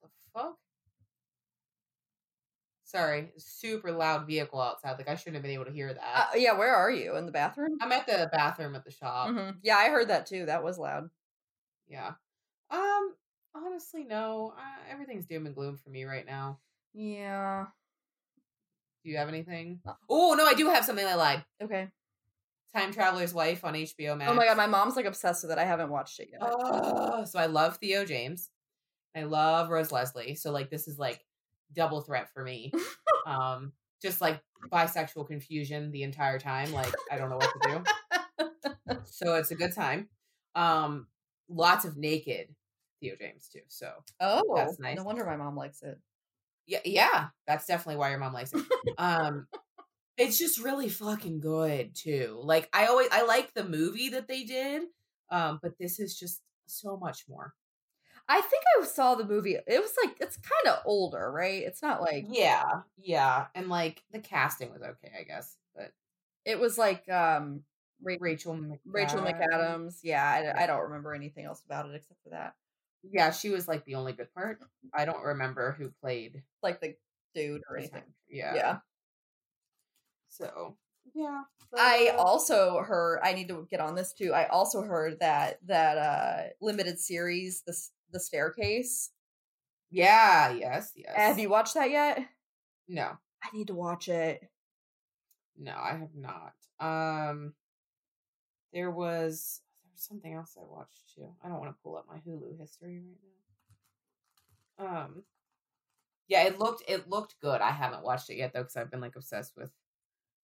What 0.01 0.11
the 0.13 0.41
fuck? 0.41 0.57
Sorry, 2.85 3.33
super 3.37 3.91
loud 3.93 4.27
vehicle 4.27 4.61
outside. 4.61 4.97
Like 4.99 5.09
I 5.09 5.17
shouldn't 5.17 5.35
have 5.37 5.43
been 5.43 5.53
able 5.53 5.65
to 5.65 5.73
hear 5.73 5.93
that. 5.93 6.29
Uh, 6.33 6.37
yeah, 6.37 6.53
where 6.57 6.75
are 6.75 6.91
you? 6.91 7.17
In 7.17 7.27
the 7.27 7.33
bathroom? 7.33 7.77
I'm 7.81 7.91
at 7.93 8.07
the 8.07 8.29
bathroom 8.33 8.77
at 8.77 8.85
the 8.85 8.91
shop. 8.93 9.29
Mhm. 9.31 9.57
Yeah, 9.63 9.77
I 9.77 9.89
heard 9.89 10.09
that 10.09 10.27
too. 10.27 10.47
That 10.47 10.63
was 10.63 10.79
loud. 10.79 11.11
Yeah. 11.89 12.13
Um. 12.71 13.15
Honestly, 13.55 14.05
no. 14.05 14.53
Uh, 14.57 14.93
everything's 14.93 15.27
doom 15.27 15.47
and 15.47 15.55
gloom 15.55 15.77
for 15.77 15.91
me 15.91 16.05
right 16.05 16.27
now. 16.27 16.59
Yeah. 16.93 17.67
Do 19.05 19.11
you 19.11 19.19
have 19.19 19.29
anything? 19.29 19.81
Uh 19.87 19.93
Oh 20.09 20.35
no, 20.35 20.45
I 20.47 20.55
do 20.55 20.69
have 20.69 20.85
something. 20.85 21.07
I 21.07 21.15
lied. 21.15 21.45
Okay. 21.63 21.89
Time 22.75 22.93
Traveler's 22.93 23.33
Wife 23.33 23.65
on 23.65 23.75
HBO 23.75 24.19
Max. 24.19 24.31
Oh 24.31 24.35
my 24.35 24.45
god, 24.45 24.57
my 24.57 24.67
mom's 24.67 24.97
like 24.97 25.07
obsessed 25.07 25.45
with 25.45 25.53
it. 25.53 25.59
I 25.59 25.65
haven't 25.65 25.91
watched 25.91 26.21
it 26.21 26.29
yet. 26.33 26.41
Oh, 26.43 27.25
so 27.25 27.39
I 27.39 27.47
love 27.47 27.77
Theo 27.79 28.05
James. 28.05 28.51
I 29.15 29.23
love 29.23 29.71
Rose 29.71 29.93
Leslie. 29.93 30.35
So 30.35 30.51
like 30.51 30.71
this 30.71 30.89
is 30.89 30.99
like 30.99 31.25
double 31.73 32.01
threat 32.01 32.29
for 32.35 32.43
me. 32.43 32.73
um, 33.27 33.73
just 34.03 34.21
like 34.21 34.41
bisexual 34.71 35.29
confusion 35.29 35.91
the 35.91 36.03
entire 36.03 36.39
time. 36.39 36.73
Like 36.73 36.93
I 37.11 37.17
don't 37.17 37.31
know 37.31 37.37
what 37.37 37.53
to 37.63 37.85
do. 38.89 38.97
so 39.05 39.37
it's 39.37 39.53
a 39.53 39.57
good 39.57 39.73
time. 39.73 40.09
Um, 40.55 41.07
lots 41.49 41.85
of 41.85 41.97
naked 41.97 42.49
Theo 43.01 43.15
James 43.19 43.49
too. 43.49 43.61
So 43.69 43.93
oh, 44.21 44.55
That's 44.57 44.79
nice. 44.79 44.97
No 44.97 45.05
wonder 45.05 45.25
my 45.25 45.37
mom 45.37 45.57
likes 45.57 45.83
it. 45.83 45.99
yeah, 46.67 46.81
yeah, 46.85 47.27
that's 47.47 47.67
definitely 47.67 47.97
why 47.97 48.11
your 48.11 48.19
mom 48.19 48.33
likes 48.33 48.53
it. 48.53 48.65
um, 48.99 49.47
it's 50.17 50.39
just 50.39 50.59
really 50.59 50.89
fucking 50.89 51.41
good 51.41 51.95
too. 51.95 52.41
Like 52.43 52.69
I 52.73 52.87
always 52.87 53.09
I 53.13 53.25
like 53.27 53.53
the 53.55 53.65
movie 53.65 54.11
that 54.11 54.29
they 54.29 54.45
did, 54.45 54.83
um, 55.31 55.59
but 55.63 55.73
this 55.79 56.01
is 56.01 56.19
just 56.19 56.41
so 56.67 56.97
much 56.97 57.25
more. 57.29 57.53
I 58.29 58.41
think 58.41 58.65
I 58.81 58.85
saw 58.87 59.15
the 59.15 59.25
movie. 59.27 59.55
It 59.55 59.81
was 59.81 59.93
like 60.05 60.17
it's 60.21 60.37
kind 60.39 60.75
of 60.77 60.83
older, 60.85 61.31
right? 61.31 61.63
It's 61.63 61.83
not 61.83 62.01
like 62.01 62.27
Yeah, 62.29 62.65
yeah, 62.99 63.47
and 63.55 63.69
like 63.69 64.03
the 64.13 64.19
casting 64.19 64.73
was 64.73 64.83
okay, 64.83 65.13
I 65.19 65.23
guess, 65.25 65.57
but 65.75 65.93
it 66.45 66.59
was 66.59 66.79
like 66.79 67.09
um 67.09 67.63
Rachel 68.03 68.79
Rachel 68.85 69.21
McAdams. 69.21 70.01
Yeah, 70.03 70.53
I, 70.57 70.65
I 70.65 70.67
don't 70.67 70.83
remember 70.83 71.15
anything 71.15 71.45
else 71.45 71.63
about 71.65 71.89
it 71.89 71.95
except 71.95 72.23
for 72.23 72.31
that. 72.31 72.55
Yeah, 73.03 73.31
she 73.31 73.51
was 73.51 73.69
like 73.69 73.85
the 73.85 73.95
only 73.95 74.13
good 74.13 74.33
part. 74.35 74.59
I 74.95 75.05
don't 75.05 75.23
remember 75.23 75.73
who 75.79 75.91
played. 76.01 76.43
Like 76.63 76.81
the 76.81 76.95
dude 77.35 77.63
or 77.71 77.77
anything. 77.79 78.03
Yeah, 78.29 78.55
Yeah. 78.55 78.77
So 80.29 80.77
yeah, 81.15 81.43
I 81.77 82.13
uh, 82.15 82.23
also 82.23 82.79
heard 82.81 83.21
I 83.23 83.33
need 83.33 83.49
to 83.49 83.67
get 83.71 83.81
on 83.81 83.95
this 83.95 84.13
too. 84.13 84.33
I 84.33 84.47
also 84.47 84.83
heard 84.83 85.21
that 85.21 85.59
that 85.67 85.99
uh 85.99 86.43
limited 86.61 86.99
series, 86.99 87.63
the 87.67 87.77
the 88.13 88.21
staircase. 88.21 89.11
yeah, 89.91 90.51
yes, 90.51 90.93
yes. 90.95 91.15
Have 91.17 91.39
you 91.39 91.49
watched 91.49 91.75
that 91.75 91.91
yet? 91.91 92.27
No, 92.89 93.17
I 93.43 93.57
need 93.57 93.69
to 93.69 93.75
watch 93.75 94.09
it. 94.09 94.43
no, 95.59 95.75
I 95.77 95.97
have 95.97 96.15
not. 96.15 96.53
Um, 96.79 97.55
there 98.77 98.91
was 98.91 99.63
there 99.83 99.91
was 99.93 100.03
something 100.03 100.35
else 100.35 100.57
I 100.59 100.65
watched 100.71 101.15
too. 101.15 101.29
I 101.43 101.49
don't 101.49 101.59
want 101.59 101.71
to 101.71 101.83
pull 101.83 101.97
up 101.97 102.07
my 102.07 102.19
Hulu 102.19 102.61
history 102.61 103.01
right 103.01 103.17
now. 104.79 105.05
Um, 105.05 105.23
yeah, 106.29 106.43
it 106.45 106.59
looked 106.59 106.83
it 106.87 107.09
looked 107.09 107.37
good. 107.41 107.63
I 107.63 107.71
haven't 107.71 108.05
watched 108.05 108.29
it 108.29 108.37
yet 108.37 108.53
though 108.53 108.61
because 108.61 108.77
I've 108.77 108.91
been 108.91 109.01
like 109.01 109.17
obsessed 109.17 109.57
with 109.57 109.71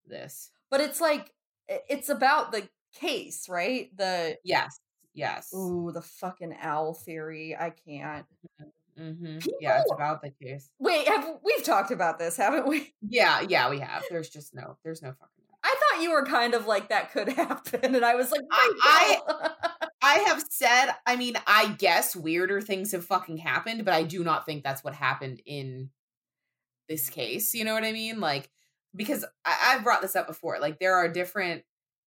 this. 0.06 0.50
But 0.70 0.80
it's 0.80 1.00
like 1.00 1.30
it's 1.68 2.08
about 2.08 2.52
the 2.52 2.66
case, 2.98 3.50
right? 3.50 3.94
The 3.96 4.38
Yes, 4.44 4.80
yes. 5.12 5.52
ooh, 5.54 5.90
the 5.92 6.02
fucking 6.02 6.56
owl 6.62 6.94
theory. 6.94 7.54
I 7.54 7.70
can't. 7.70 8.24
Mm-hmm. 8.98 9.38
Yeah, 9.60 9.80
it's 9.80 9.92
about 9.92 10.22
the 10.22 10.30
case. 10.30 10.70
Wait, 10.78 11.06
have 11.06 11.28
we've 11.44 11.64
talked 11.64 11.90
about 11.90 12.18
this, 12.18 12.38
haven't 12.38 12.66
we? 12.66 12.94
Yeah, 13.06 13.42
yeah, 13.46 13.68
we 13.68 13.80
have. 13.80 14.04
There's 14.08 14.30
just 14.30 14.54
no, 14.54 14.78
there's 14.84 15.02
no 15.02 15.12
fucking. 15.12 15.41
I 15.92 15.96
thought 15.96 16.02
you 16.02 16.10
were 16.12 16.24
kind 16.24 16.54
of 16.54 16.66
like 16.66 16.88
that 16.88 17.12
could 17.12 17.28
happen, 17.32 17.94
and 17.94 18.04
I 18.04 18.14
was 18.14 18.30
like, 18.30 18.42
I- 18.50 19.18
no. 19.28 19.48
I 20.04 20.14
have 20.26 20.42
said, 20.50 20.90
I 21.06 21.14
mean, 21.14 21.34
I 21.46 21.76
guess 21.78 22.16
weirder 22.16 22.60
things 22.60 22.90
have 22.90 23.04
fucking 23.04 23.36
happened, 23.36 23.84
but 23.84 23.94
I 23.94 24.02
do 24.02 24.24
not 24.24 24.44
think 24.44 24.64
that's 24.64 24.82
what 24.82 24.94
happened 24.94 25.40
in 25.46 25.90
this 26.88 27.08
case. 27.08 27.54
You 27.54 27.64
know 27.64 27.72
what 27.72 27.84
I 27.84 27.92
mean? 27.92 28.18
Like, 28.18 28.50
because 28.96 29.24
I, 29.44 29.56
I've 29.76 29.84
brought 29.84 30.02
this 30.02 30.16
up 30.16 30.26
before. 30.26 30.58
Like, 30.58 30.80
there 30.80 30.96
are 30.96 31.08
different, 31.08 31.62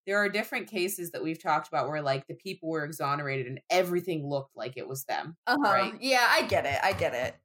there 0.05 0.17
are 0.17 0.27
different 0.27 0.67
cases 0.67 1.11
that 1.11 1.23
we've 1.23 1.41
talked 1.41 1.69
about 1.69 1.87
where 1.87 2.01
like 2.01 2.27
the 2.27 2.33
people 2.33 2.67
were 2.67 2.83
exonerated 2.83 3.47
and 3.47 3.61
everything 3.69 4.27
looked 4.27 4.57
like 4.57 4.73
it 4.75 4.89
was 4.89 5.05
them. 5.05 5.37
Uh-huh. 5.47 5.57
Right. 5.63 5.93
Yeah, 6.01 6.27
I 6.29 6.41
get 6.43 6.65
it. 6.65 6.77
I 6.83 6.91
get 6.91 7.13
it. 7.13 7.35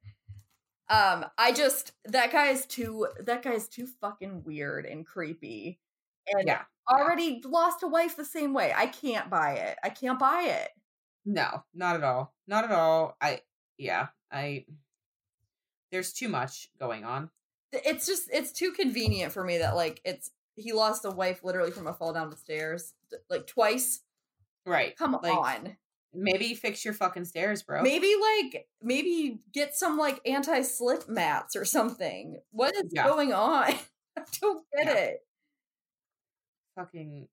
Um, 0.93 1.25
I 1.37 1.53
just 1.53 1.93
that 2.05 2.33
guy 2.33 2.47
is 2.49 2.65
too 2.65 3.07
that 3.25 3.41
guy 3.43 3.53
is 3.53 3.69
too 3.69 3.87
fucking 4.01 4.43
weird 4.43 4.85
and 4.85 5.05
creepy. 5.05 5.79
And 6.27 6.47
Yeah. 6.47 6.63
already 6.89 7.41
lost 7.45 7.83
a 7.83 7.87
wife 7.87 8.15
the 8.15 8.25
same 8.25 8.53
way. 8.53 8.73
I 8.75 8.87
can't 8.87 9.29
buy 9.29 9.53
it. 9.53 9.77
I 9.83 9.89
can't 9.89 10.19
buy 10.19 10.43
it. 10.43 10.69
No, 11.25 11.63
not 11.73 11.95
at 11.95 12.03
all. 12.03 12.33
Not 12.47 12.63
at 12.65 12.71
all. 12.71 13.15
I, 13.21 13.41
yeah, 13.77 14.07
I. 14.31 14.65
there's 15.91 16.13
too 16.13 16.29
much 16.29 16.69
going 16.79 17.03
on. 17.03 17.29
It's 17.73 18.05
just 18.05 18.29
it's 18.31 18.51
too 18.51 18.71
convenient 18.71 19.31
for 19.33 19.43
me 19.43 19.59
that 19.59 19.75
like 19.75 20.01
it's 20.03 20.31
he 20.55 20.73
lost 20.73 21.05
a 21.05 21.11
wife 21.11 21.43
literally 21.43 21.71
from 21.71 21.87
a 21.87 21.93
fall 21.93 22.13
down 22.13 22.29
the 22.29 22.37
stairs 22.37 22.93
like 23.29 23.47
twice. 23.47 24.01
Right. 24.65 24.95
Come 24.97 25.13
Like, 25.21 25.33
on. 25.37 25.77
Maybe 26.13 26.53
fix 26.55 26.83
your 26.83 26.93
fucking 26.93 27.25
stairs, 27.25 27.63
bro. 27.63 27.81
Maybe 27.81 28.13
like 28.43 28.67
maybe 28.81 29.39
get 29.53 29.75
some 29.75 29.97
like 29.97 30.19
anti 30.25 30.61
slip 30.61 31.07
mats 31.07 31.55
or 31.55 31.63
something. 31.65 32.39
What 32.51 32.75
is 32.75 32.91
Yeah. 32.91 33.05
going 33.07 33.31
on? 33.33 33.73
I 34.17 34.23
don't 34.41 34.65
get 34.75 34.87
Yeah. 34.87 34.93
it. 34.93 35.19
Fucking 36.75 37.27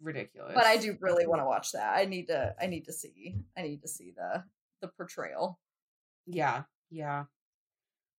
ridiculous. 0.00 0.52
But 0.54 0.66
I 0.66 0.76
do 0.76 0.96
really 1.00 1.26
want 1.26 1.40
to 1.40 1.46
watch 1.46 1.72
that. 1.72 1.96
I 1.96 2.04
need 2.04 2.28
to 2.28 2.54
I 2.60 2.66
need 2.66 2.86
to 2.86 2.92
see 2.92 3.36
I 3.56 3.62
need 3.62 3.82
to 3.82 3.88
see 3.88 4.12
the 4.16 4.44
the 4.80 4.88
portrayal. 4.88 5.58
Yeah. 6.26 6.62
Yeah. 6.90 7.24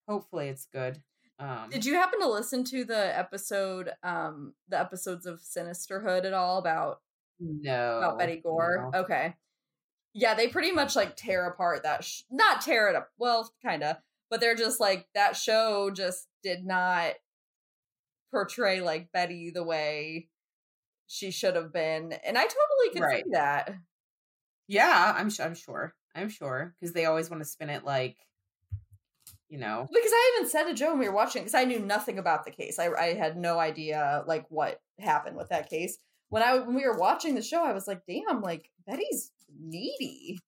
Hopefully 0.07 0.49
it's 0.49 0.67
good. 0.71 1.01
Um 1.39 1.69
Did 1.69 1.85
you 1.85 1.95
happen 1.95 2.19
to 2.19 2.29
listen 2.29 2.63
to 2.65 2.83
the 2.83 3.17
episode 3.17 3.91
um 4.03 4.53
the 4.69 4.79
episodes 4.79 5.25
of 5.25 5.41
Sinisterhood 5.41 6.25
at 6.25 6.33
all 6.33 6.57
about 6.57 7.01
no 7.39 7.97
about 7.97 8.19
Betty 8.19 8.41
Gore? 8.43 8.89
no. 8.93 8.99
Okay. 8.99 9.35
Yeah, 10.13 10.33
they 10.33 10.49
pretty 10.49 10.71
much 10.71 10.95
like 10.95 11.15
tear 11.15 11.45
apart 11.47 11.83
that 11.83 12.03
sh- 12.03 12.23
not 12.29 12.61
tear 12.61 12.89
it 12.89 12.95
up. 12.97 13.11
Well, 13.17 13.49
kind 13.63 13.81
of, 13.81 13.95
but 14.29 14.41
they're 14.41 14.55
just 14.55 14.81
like 14.81 15.07
that 15.15 15.37
show 15.37 15.89
just 15.89 16.27
did 16.43 16.65
not 16.65 17.13
portray 18.31 18.81
like 18.81 19.11
Betty 19.11 19.51
the 19.51 19.63
way 19.63 20.29
she 21.07 21.31
should 21.31 21.55
have 21.55 21.73
been, 21.73 22.13
and 22.13 22.37
I 22.37 22.43
totally 22.43 22.93
can 22.93 23.03
Right. 23.03 23.23
see 23.23 23.31
that. 23.33 23.73
Yeah, 24.67 25.13
I'm 25.17 25.29
sure 25.29 25.45
I'm 25.45 25.55
sure. 25.55 25.93
I'm 26.15 26.29
sure. 26.29 26.73
Because 26.79 26.93
they 26.93 27.05
always 27.05 27.29
want 27.29 27.41
to 27.43 27.49
spin 27.49 27.69
it 27.69 27.83
like 27.83 28.17
you 29.49 29.57
know. 29.57 29.87
Because 29.93 30.11
I 30.13 30.35
even 30.37 30.49
said 30.49 30.63
to 30.63 30.73
Joe 30.73 30.91
when 30.91 30.99
we 30.99 31.09
were 31.09 31.15
watching, 31.15 31.41
because 31.43 31.53
I 31.55 31.65
knew 31.65 31.79
nothing 31.79 32.17
about 32.17 32.45
the 32.45 32.51
case. 32.51 32.79
I 32.79 32.87
I 32.93 33.13
had 33.13 33.37
no 33.37 33.59
idea 33.59 34.23
like 34.25 34.45
what 34.49 34.79
happened 34.99 35.35
with 35.35 35.49
that 35.49 35.69
case. 35.69 35.97
When 36.29 36.41
I 36.41 36.55
when 36.59 36.75
we 36.75 36.87
were 36.87 36.97
watching 36.97 37.35
the 37.35 37.41
show, 37.41 37.63
I 37.63 37.73
was 37.73 37.87
like, 37.87 38.01
damn, 38.07 38.41
like 38.41 38.69
Betty's 38.87 39.31
needy. 39.59 40.39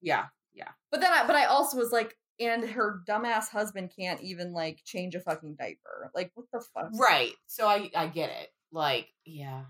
Yeah. 0.00 0.26
Yeah. 0.54 0.68
But 0.92 1.00
then 1.00 1.12
I 1.12 1.26
but 1.26 1.34
I 1.34 1.46
also 1.46 1.76
was 1.76 1.90
like, 1.90 2.16
and 2.38 2.68
her 2.68 3.02
dumbass 3.08 3.48
husband 3.48 3.92
can't 3.96 4.20
even 4.20 4.52
like 4.52 4.82
change 4.84 5.14
a 5.14 5.20
fucking 5.20 5.56
diaper. 5.56 6.10
Like 6.14 6.32
what 6.34 6.46
the 6.52 6.60
fuck? 6.60 6.90
Right. 6.98 7.32
So 7.46 7.66
I 7.66 7.90
I 7.94 8.08
get 8.08 8.30
it. 8.30 8.52
Like, 8.72 9.08
yeah. 9.24 9.64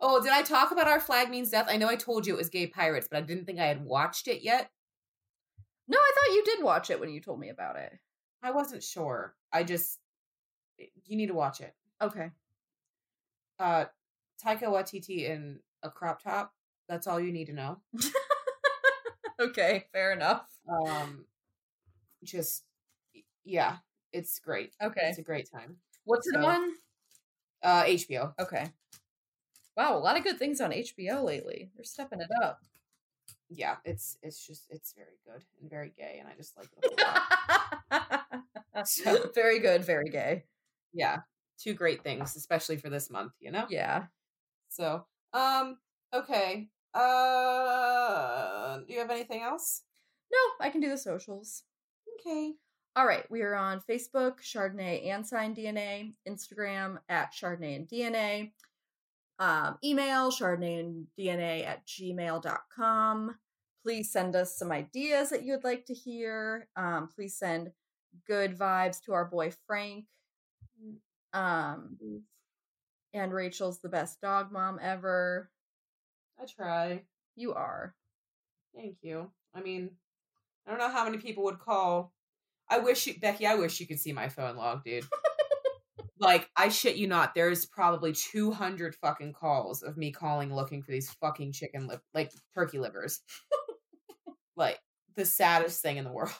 Oh, 0.00 0.22
did 0.22 0.32
I 0.32 0.42
talk 0.42 0.72
about 0.72 0.88
our 0.88 1.00
flag 1.00 1.28
means 1.28 1.50
death? 1.50 1.66
I 1.68 1.76
know 1.76 1.88
I 1.88 1.96
told 1.96 2.26
you 2.26 2.34
it 2.34 2.38
was 2.38 2.48
gay 2.48 2.66
pirates, 2.66 3.06
but 3.10 3.18
I 3.18 3.20
didn't 3.20 3.44
think 3.44 3.58
I 3.58 3.66
had 3.66 3.84
watched 3.84 4.28
it 4.28 4.42
yet. 4.42 4.70
No, 5.86 5.98
I 5.98 6.12
thought 6.14 6.34
you 6.34 6.44
did 6.44 6.64
watch 6.64 6.90
it 6.90 7.00
when 7.00 7.10
you 7.10 7.20
told 7.20 7.38
me 7.38 7.50
about 7.50 7.76
it. 7.76 7.92
I 8.42 8.52
wasn't 8.52 8.82
sure. 8.82 9.34
I 9.52 9.64
just 9.64 9.98
you 11.04 11.16
need 11.16 11.26
to 11.26 11.34
watch 11.34 11.60
it. 11.60 11.74
Okay. 12.00 12.30
Uh 13.58 13.84
Taika 14.42 14.64
Waititi 14.64 15.28
in 15.28 15.60
a 15.82 15.90
crop 15.90 16.22
top. 16.22 16.54
That's 16.88 17.06
all 17.06 17.20
you 17.20 17.32
need 17.32 17.46
to 17.46 17.52
know. 17.52 17.78
okay, 19.40 19.86
fair 19.92 20.12
enough. 20.12 20.48
Um 20.68 21.26
just 22.24 22.64
yeah, 23.44 23.76
it's 24.12 24.38
great. 24.38 24.72
Okay. 24.82 25.08
It's 25.08 25.18
a 25.18 25.22
great 25.22 25.48
time. 25.50 25.76
What's 26.04 26.26
it 26.26 26.34
So- 26.34 26.44
on? 26.46 26.72
Uh 27.62 27.84
HBO. 27.84 28.34
Okay. 28.38 28.70
Wow, 29.76 29.96
a 29.96 29.98
lot 30.00 30.16
of 30.18 30.24
good 30.24 30.38
things 30.38 30.60
on 30.60 30.72
HBO 30.72 31.22
lately. 31.24 31.70
They're 31.74 31.84
stepping 31.84 32.20
it 32.20 32.30
up. 32.42 32.60
Yeah, 33.48 33.76
it's 33.84 34.16
it's 34.22 34.46
just 34.46 34.66
it's 34.70 34.92
very 34.92 35.18
good 35.24 35.44
and 35.60 35.70
very 35.70 35.92
gay 35.96 36.18
and 36.20 36.28
I 36.28 36.34
just 36.36 36.56
like 36.56 36.68
it 36.82 36.92
a 36.92 37.04
lot. 37.04 38.86
So- 38.86 39.30
very 39.34 39.58
good, 39.58 39.84
very 39.84 40.08
gay. 40.10 40.44
yeah, 40.92 41.18
two 41.58 41.74
great 41.74 42.02
things, 42.02 42.34
especially 42.36 42.76
for 42.78 42.88
this 42.88 43.10
month, 43.10 43.32
you 43.40 43.50
know? 43.50 43.66
Yeah. 43.68 44.04
So, 44.70 45.04
um, 45.34 45.76
okay. 46.14 46.68
Uh, 46.94 48.78
do 48.78 48.92
you 48.92 49.00
have 49.00 49.10
anything 49.10 49.42
else? 49.42 49.82
No, 50.32 50.64
I 50.64 50.70
can 50.70 50.80
do 50.80 50.88
the 50.88 50.96
socials. 50.98 51.64
Okay. 52.20 52.52
All 52.96 53.06
right, 53.06 53.24
we 53.30 53.42
are 53.42 53.54
on 53.54 53.80
Facebook, 53.88 54.40
Chardonnay 54.42 55.08
and 55.08 55.26
Sign 55.26 55.54
DNA, 55.54 56.12
Instagram 56.28 56.98
at 57.08 57.32
Chardonnay 57.32 57.76
and 57.76 57.88
DNA, 57.88 58.50
um, 59.38 59.78
email 59.84 60.30
Chardonnay 60.30 60.80
and 60.80 61.06
DNA 61.18 61.64
at 61.66 61.86
gmail.com. 61.86 63.36
Please 63.84 64.12
send 64.12 64.36
us 64.36 64.58
some 64.58 64.72
ideas 64.72 65.30
that 65.30 65.44
you 65.44 65.52
would 65.52 65.64
like 65.64 65.86
to 65.86 65.94
hear. 65.94 66.68
Um, 66.76 67.08
please 67.14 67.38
send 67.38 67.70
good 68.26 68.58
vibes 68.58 69.00
to 69.04 69.12
our 69.12 69.24
boy 69.24 69.52
Frank. 69.66 70.04
Um, 71.32 71.96
and 73.14 73.32
Rachel's 73.32 73.80
the 73.80 73.88
best 73.88 74.20
dog 74.20 74.52
mom 74.52 74.78
ever. 74.82 75.48
I 76.40 76.44
try. 76.44 77.02
You 77.36 77.54
are. 77.54 77.94
Thank 78.74 78.96
you. 79.02 79.30
I 79.54 79.60
mean, 79.62 79.90
I 80.66 80.70
don't 80.70 80.78
know 80.78 80.90
how 80.90 81.04
many 81.04 81.18
people 81.18 81.44
would 81.44 81.58
call. 81.58 82.12
I 82.68 82.78
wish 82.78 83.06
you, 83.06 83.14
Becky, 83.18 83.46
I 83.46 83.56
wish 83.56 83.80
you 83.80 83.86
could 83.86 83.98
see 83.98 84.12
my 84.12 84.28
phone 84.28 84.56
log, 84.56 84.84
dude. 84.84 85.04
like, 86.20 86.48
I 86.56 86.68
shit 86.68 86.96
you 86.96 87.08
not, 87.08 87.34
there's 87.34 87.66
probably 87.66 88.12
200 88.12 88.94
fucking 88.94 89.32
calls 89.32 89.82
of 89.82 89.96
me 89.96 90.12
calling 90.12 90.54
looking 90.54 90.82
for 90.82 90.92
these 90.92 91.10
fucking 91.20 91.52
chicken 91.52 91.86
lip, 91.88 92.02
like 92.14 92.30
turkey 92.54 92.78
livers. 92.78 93.20
like, 94.56 94.78
the 95.16 95.24
saddest 95.24 95.82
thing 95.82 95.96
in 95.96 96.04
the 96.04 96.12
world. 96.12 96.30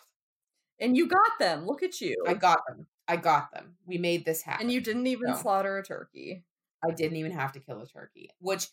And 0.78 0.96
you 0.96 1.08
got 1.08 1.38
them. 1.38 1.66
Look 1.66 1.82
at 1.82 2.00
you. 2.00 2.14
I 2.26 2.34
got 2.34 2.60
them. 2.68 2.86
I 3.08 3.16
got 3.16 3.52
them. 3.52 3.74
We 3.84 3.98
made 3.98 4.24
this 4.24 4.42
happen. 4.42 4.66
and 4.66 4.72
you 4.72 4.80
didn't 4.80 5.06
even 5.08 5.30
No. 5.30 5.36
slaughter 5.36 5.76
a 5.78 5.84
turkey. 5.84 6.44
I 6.82 6.92
didn't 6.92 7.16
even 7.16 7.32
have 7.32 7.52
to 7.52 7.60
kill 7.60 7.80
a 7.82 7.86
turkey, 7.86 8.30
which, 8.38 8.68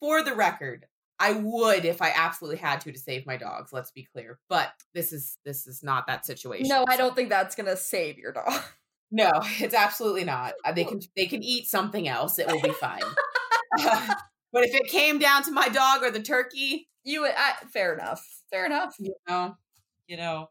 for 0.00 0.22
the 0.22 0.34
record, 0.34 0.86
I 1.18 1.32
would 1.32 1.84
if 1.84 2.02
I 2.02 2.12
absolutely 2.14 2.58
had 2.58 2.80
to 2.82 2.92
to 2.92 2.98
save 2.98 3.26
my 3.26 3.36
dogs. 3.36 3.72
Let's 3.72 3.90
be 3.90 4.04
clear, 4.12 4.38
but 4.48 4.70
this 4.94 5.12
is 5.12 5.38
this 5.44 5.66
is 5.66 5.82
not 5.82 6.06
that 6.08 6.26
situation. 6.26 6.68
No, 6.68 6.84
I 6.88 6.96
don't 6.96 7.14
think 7.16 7.28
that's 7.30 7.54
gonna 7.54 7.76
save 7.76 8.18
your 8.18 8.32
dog. 8.32 8.62
No, 9.10 9.30
it's 9.60 9.74
absolutely 9.74 10.24
not. 10.24 10.54
Uh, 10.64 10.72
They 10.72 10.84
can 10.84 11.00
they 11.16 11.26
can 11.26 11.42
eat 11.42 11.68
something 11.68 12.06
else. 12.08 12.38
It 12.38 12.46
will 12.48 12.60
be 12.60 12.70
fine. 12.72 13.02
Uh, 13.78 14.14
but 14.52 14.64
if 14.64 14.74
it 14.74 14.86
came 14.86 15.18
down 15.18 15.42
to 15.42 15.50
my 15.50 15.68
dog 15.68 16.02
or 16.02 16.10
the 16.10 16.22
turkey, 16.22 16.88
You 17.04 17.22
would. 17.22 17.32
I, 17.36 17.52
fair 17.72 17.92
enough. 17.92 18.24
Fair 18.50 18.64
enough. 18.64 18.94
you 18.98 19.14
know, 19.28 19.54
you 20.06 20.16
know, 20.16 20.48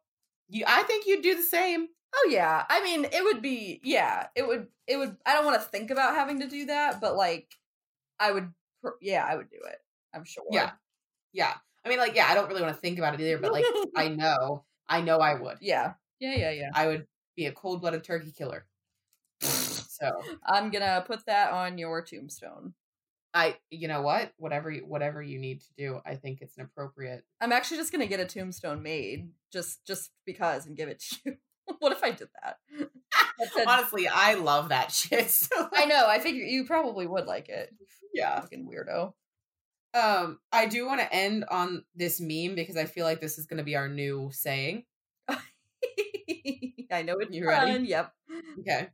you. 0.48 0.64
I 0.68 0.84
think 0.84 1.08
you'd 1.08 1.24
do 1.24 1.36
the 1.36 1.42
same. 1.42 1.88
Oh 2.16 2.28
yeah. 2.30 2.64
I 2.70 2.84
mean, 2.84 3.06
it 3.06 3.24
would 3.24 3.42
be. 3.42 3.82
Yeah, 3.84 4.28
it 4.36 4.48
would. 4.48 4.68
It 4.86 4.98
would. 4.98 5.18
I 5.26 5.34
don't 5.34 5.46
want 5.46 5.60
to 5.60 5.68
think 5.70 5.90
about 5.90 6.14
having 6.14 6.42
to 6.42 6.48
do 6.48 6.66
that, 6.68 7.02
but 7.02 7.16
like, 7.16 7.52
I 8.20 8.32
would. 8.32 8.52
Yeah, 9.02 9.26
I 9.28 9.36
would 9.36 9.50
do 9.50 9.58
it. 9.66 9.78
I'm 10.16 10.24
sure. 10.26 10.44
Yeah, 10.52 10.72
yeah. 11.34 11.54
I 11.86 11.90
mean, 11.90 12.00
like, 12.00 12.16
yeah. 12.16 12.28
I 12.30 12.34
don't 12.34 12.48
really 12.48 12.62
want 12.64 12.74
to 12.74 12.82
think 12.82 12.98
about 12.98 13.14
it 13.14 13.22
either, 13.22 13.38
but 13.38 13.52
like, 13.52 13.66
I 13.96 14.08
know, 14.08 14.64
I 14.90 15.02
know, 15.02 15.20
I 15.20 15.36
would. 15.40 15.58
yeah. 15.62 15.94
Yeah. 16.20 16.36
Yeah. 16.36 16.52
Yeah. 16.52 16.70
I 16.74 16.88
would 16.88 17.06
be 17.36 17.46
a 17.46 17.52
cold 17.52 17.82
blooded 17.82 18.04
turkey 18.04 18.32
killer. 18.32 18.66
So 19.42 20.22
I'm 20.46 20.72
gonna 20.72 21.04
put 21.06 21.26
that 21.28 21.52
on 21.52 21.78
your 21.78 22.02
tombstone. 22.02 22.74
I, 23.34 23.58
you 23.70 23.90
know 23.90 24.02
what, 24.02 24.32
whatever, 24.38 24.72
you, 24.72 24.86
whatever 24.86 25.22
you 25.22 25.38
need 25.40 25.60
to 25.62 25.68
do, 25.78 26.00
I 26.06 26.16
think 26.16 26.42
it's 26.42 26.58
an 26.58 26.64
appropriate. 26.64 27.26
I'm 27.42 27.52
actually 27.52 27.78
just 27.78 27.92
gonna 27.92 28.06
get 28.08 28.22
a 28.22 28.26
tombstone 28.26 28.82
made 28.82 29.30
just 29.52 29.86
just 29.86 30.12
because 30.26 30.66
and 30.66 30.78
give 30.78 30.88
it 30.90 31.02
to 31.02 31.18
you. 31.26 31.36
what 31.80 31.92
if 31.92 32.02
I 32.04 32.12
did 32.12 32.30
that? 32.42 32.58
Said- 33.54 33.68
Honestly, 33.68 34.08
I 34.08 34.36
love 34.36 34.70
that 34.70 34.92
shit. 34.92 35.30
So, 35.30 35.68
I 35.74 35.86
know. 35.86 36.06
I 36.08 36.20
figure 36.20 36.44
you 36.44 36.66
probably 36.66 37.06
would 37.08 37.26
like 37.26 37.50
it. 37.50 37.74
yeah. 38.14 38.40
Fucking 38.40 38.70
weirdo. 38.70 39.14
Um, 39.96 40.40
I 40.52 40.66
do 40.66 40.86
want 40.86 41.00
to 41.00 41.14
end 41.14 41.46
on 41.50 41.86
this 41.96 42.20
meme 42.20 42.56
because 42.56 42.76
I 42.76 42.84
feel 42.86 43.06
like 43.06 43.22
this 43.22 43.38
is 43.38 43.46
going 43.46 43.60
to 43.60 43.64
be 43.64 43.78
our 43.78 43.88
new 43.88 44.30
saying. 44.34 44.84
I 45.30 47.02
know 47.04 47.16
it's 47.20 47.34
You 47.36 47.48
ready? 47.48 47.72
fun. 47.72 47.86
Yep. 47.86 48.14
Okay. 48.60 48.88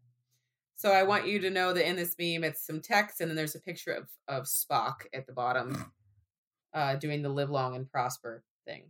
So 0.76 0.92
I 0.92 1.04
want 1.04 1.28
you 1.28 1.40
to 1.40 1.50
know 1.50 1.74
that 1.74 1.88
in 1.88 1.96
this 1.96 2.16
meme, 2.20 2.44
it's 2.44 2.66
some 2.66 2.82
text 2.82 3.20
and 3.20 3.30
then 3.30 3.36
there's 3.36 3.56
a 3.56 3.60
picture 3.60 3.92
of 3.92 4.10
of 4.28 4.44
Spock 4.46 5.06
at 5.14 5.26
the 5.28 5.34
bottom, 5.34 5.92
uh, 6.74 6.96
doing 6.96 7.22
the 7.22 7.30
live 7.30 7.50
long 7.50 7.76
and 7.76 7.90
prosper 7.90 8.44
thing. 8.66 8.84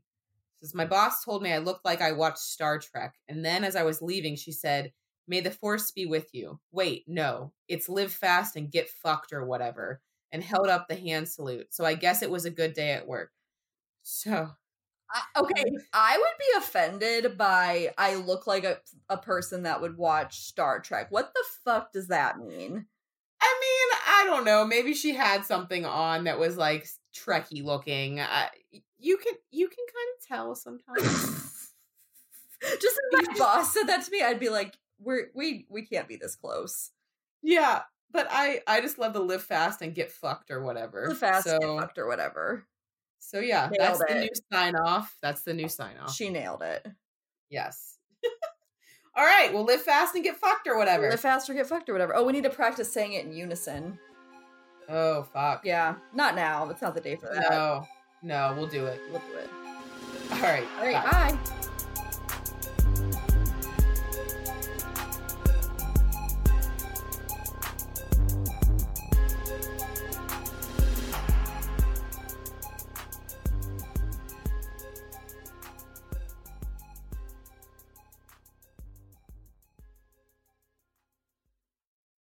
It 0.61 0.65
says 0.65 0.75
my 0.75 0.85
boss 0.85 1.23
told 1.23 1.41
me 1.41 1.51
I 1.51 1.57
looked 1.59 1.85
like 1.85 2.01
I 2.01 2.11
watched 2.11 2.39
Star 2.39 2.77
Trek, 2.77 3.15
and 3.27 3.43
then 3.43 3.63
as 3.63 3.75
I 3.75 3.83
was 3.83 4.01
leaving, 4.01 4.35
she 4.35 4.51
said, 4.51 4.91
"May 5.27 5.39
the 5.39 5.51
force 5.51 5.91
be 5.91 6.05
with 6.05 6.27
you." 6.33 6.59
Wait, 6.71 7.03
no, 7.07 7.53
it's 7.67 7.89
live 7.89 8.11
fast 8.13 8.55
and 8.55 8.71
get 8.71 8.89
fucked 8.89 9.33
or 9.33 9.45
whatever, 9.45 10.01
and 10.31 10.43
held 10.43 10.67
up 10.67 10.87
the 10.87 10.95
hand 10.95 11.27
salute. 11.27 11.73
So 11.73 11.85
I 11.85 11.95
guess 11.95 12.21
it 12.21 12.31
was 12.31 12.45
a 12.45 12.51
good 12.51 12.73
day 12.73 12.91
at 12.91 13.07
work. 13.07 13.31
So 14.03 14.49
I, 15.11 15.39
okay, 15.39 15.63
I 15.93 16.17
would 16.17 16.37
be 16.39 16.57
offended 16.57 17.37
by 17.37 17.93
I 17.97 18.15
look 18.15 18.47
like 18.47 18.63
a, 18.63 18.77
a 19.09 19.17
person 19.17 19.63
that 19.63 19.81
would 19.81 19.97
watch 19.97 20.39
Star 20.39 20.79
Trek. 20.79 21.07
What 21.09 21.33
the 21.33 21.43
fuck 21.65 21.91
does 21.91 22.07
that 22.07 22.39
mean? 22.39 22.85
I 23.41 23.59
mean, 23.61 23.99
I 24.07 24.23
don't 24.25 24.45
know. 24.45 24.65
Maybe 24.65 24.93
she 24.93 25.13
had 25.13 25.45
something 25.45 25.85
on 25.85 26.25
that 26.25 26.39
was 26.39 26.57
like 26.57 26.87
Trekky 27.13 27.63
looking. 27.63 28.19
Uh, 28.19 28.47
you 28.99 29.17
can 29.17 29.33
you 29.51 29.67
can 29.67 29.85
kind 29.93 30.07
of 30.15 30.27
tell 30.27 30.55
sometimes. 30.55 31.73
Just 32.61 32.99
if 33.11 33.27
my 33.27 33.33
boss 33.37 33.73
said 33.73 33.85
that 33.85 34.05
to 34.05 34.11
me, 34.11 34.21
I'd 34.21 34.39
be 34.39 34.49
like, 34.49 34.77
"We're 34.99 35.31
we 35.33 35.65
we 35.69 35.85
can't 35.85 36.07
be 36.07 36.15
this 36.15 36.35
close." 36.35 36.91
Yeah, 37.41 37.81
but 38.11 38.27
I 38.29 38.61
I 38.67 38.81
just 38.81 38.97
love 38.97 39.13
to 39.13 39.19
live 39.19 39.43
fast 39.43 39.81
and 39.81 39.93
get 39.95 40.11
fucked 40.11 40.51
or 40.51 40.63
whatever. 40.63 41.07
Live 41.07 41.17
fast, 41.17 41.47
so, 41.47 41.57
get 41.59 41.79
fucked 41.81 41.97
or 41.97 42.07
whatever. 42.07 42.65
So 43.19 43.39
yeah, 43.39 43.69
Nailed 43.71 43.99
that's 43.99 44.11
the 44.11 44.19
new 44.19 44.29
sign 44.51 44.75
off. 44.75 45.15
That's 45.21 45.43
the 45.43 45.53
new 45.53 45.69
sign 45.69 45.97
off. 46.01 46.13
She 46.13 46.29
nailed 46.29 46.63
it. 46.63 46.85
yes. 47.49 47.97
All 49.15 49.25
right, 49.25 49.53
well, 49.53 49.65
live 49.65 49.81
fast 49.81 50.15
and 50.15 50.23
get 50.23 50.37
fucked 50.37 50.67
or 50.67 50.77
whatever. 50.77 51.09
Live 51.09 51.19
fast 51.19 51.49
or 51.49 51.53
get 51.53 51.67
fucked 51.67 51.89
or 51.89 51.93
whatever. 51.93 52.15
Oh, 52.15 52.23
we 52.23 52.31
need 52.31 52.43
to 52.43 52.49
practice 52.49 52.91
saying 52.91 53.13
it 53.13 53.25
in 53.25 53.33
unison. 53.33 53.99
oh 54.89 55.23
fuck. 55.23 55.65
Yeah, 55.65 55.95
not 56.13 56.35
now. 56.35 56.69
It's 56.69 56.81
not 56.81 56.95
the 56.95 57.01
day 57.01 57.15
for 57.15 57.27
that. 57.33 57.49
No, 57.49 57.85
no, 58.23 58.53
we'll 58.57 58.67
do 58.67 58.85
it. 58.85 59.01
We'll 59.11 59.21
do 59.31 59.37
it. 59.37 59.49
All 60.31 60.41
right. 60.41 60.65
All 60.79 60.85
right, 60.85 61.03
bye. 61.03 61.31
bye. 61.31 61.60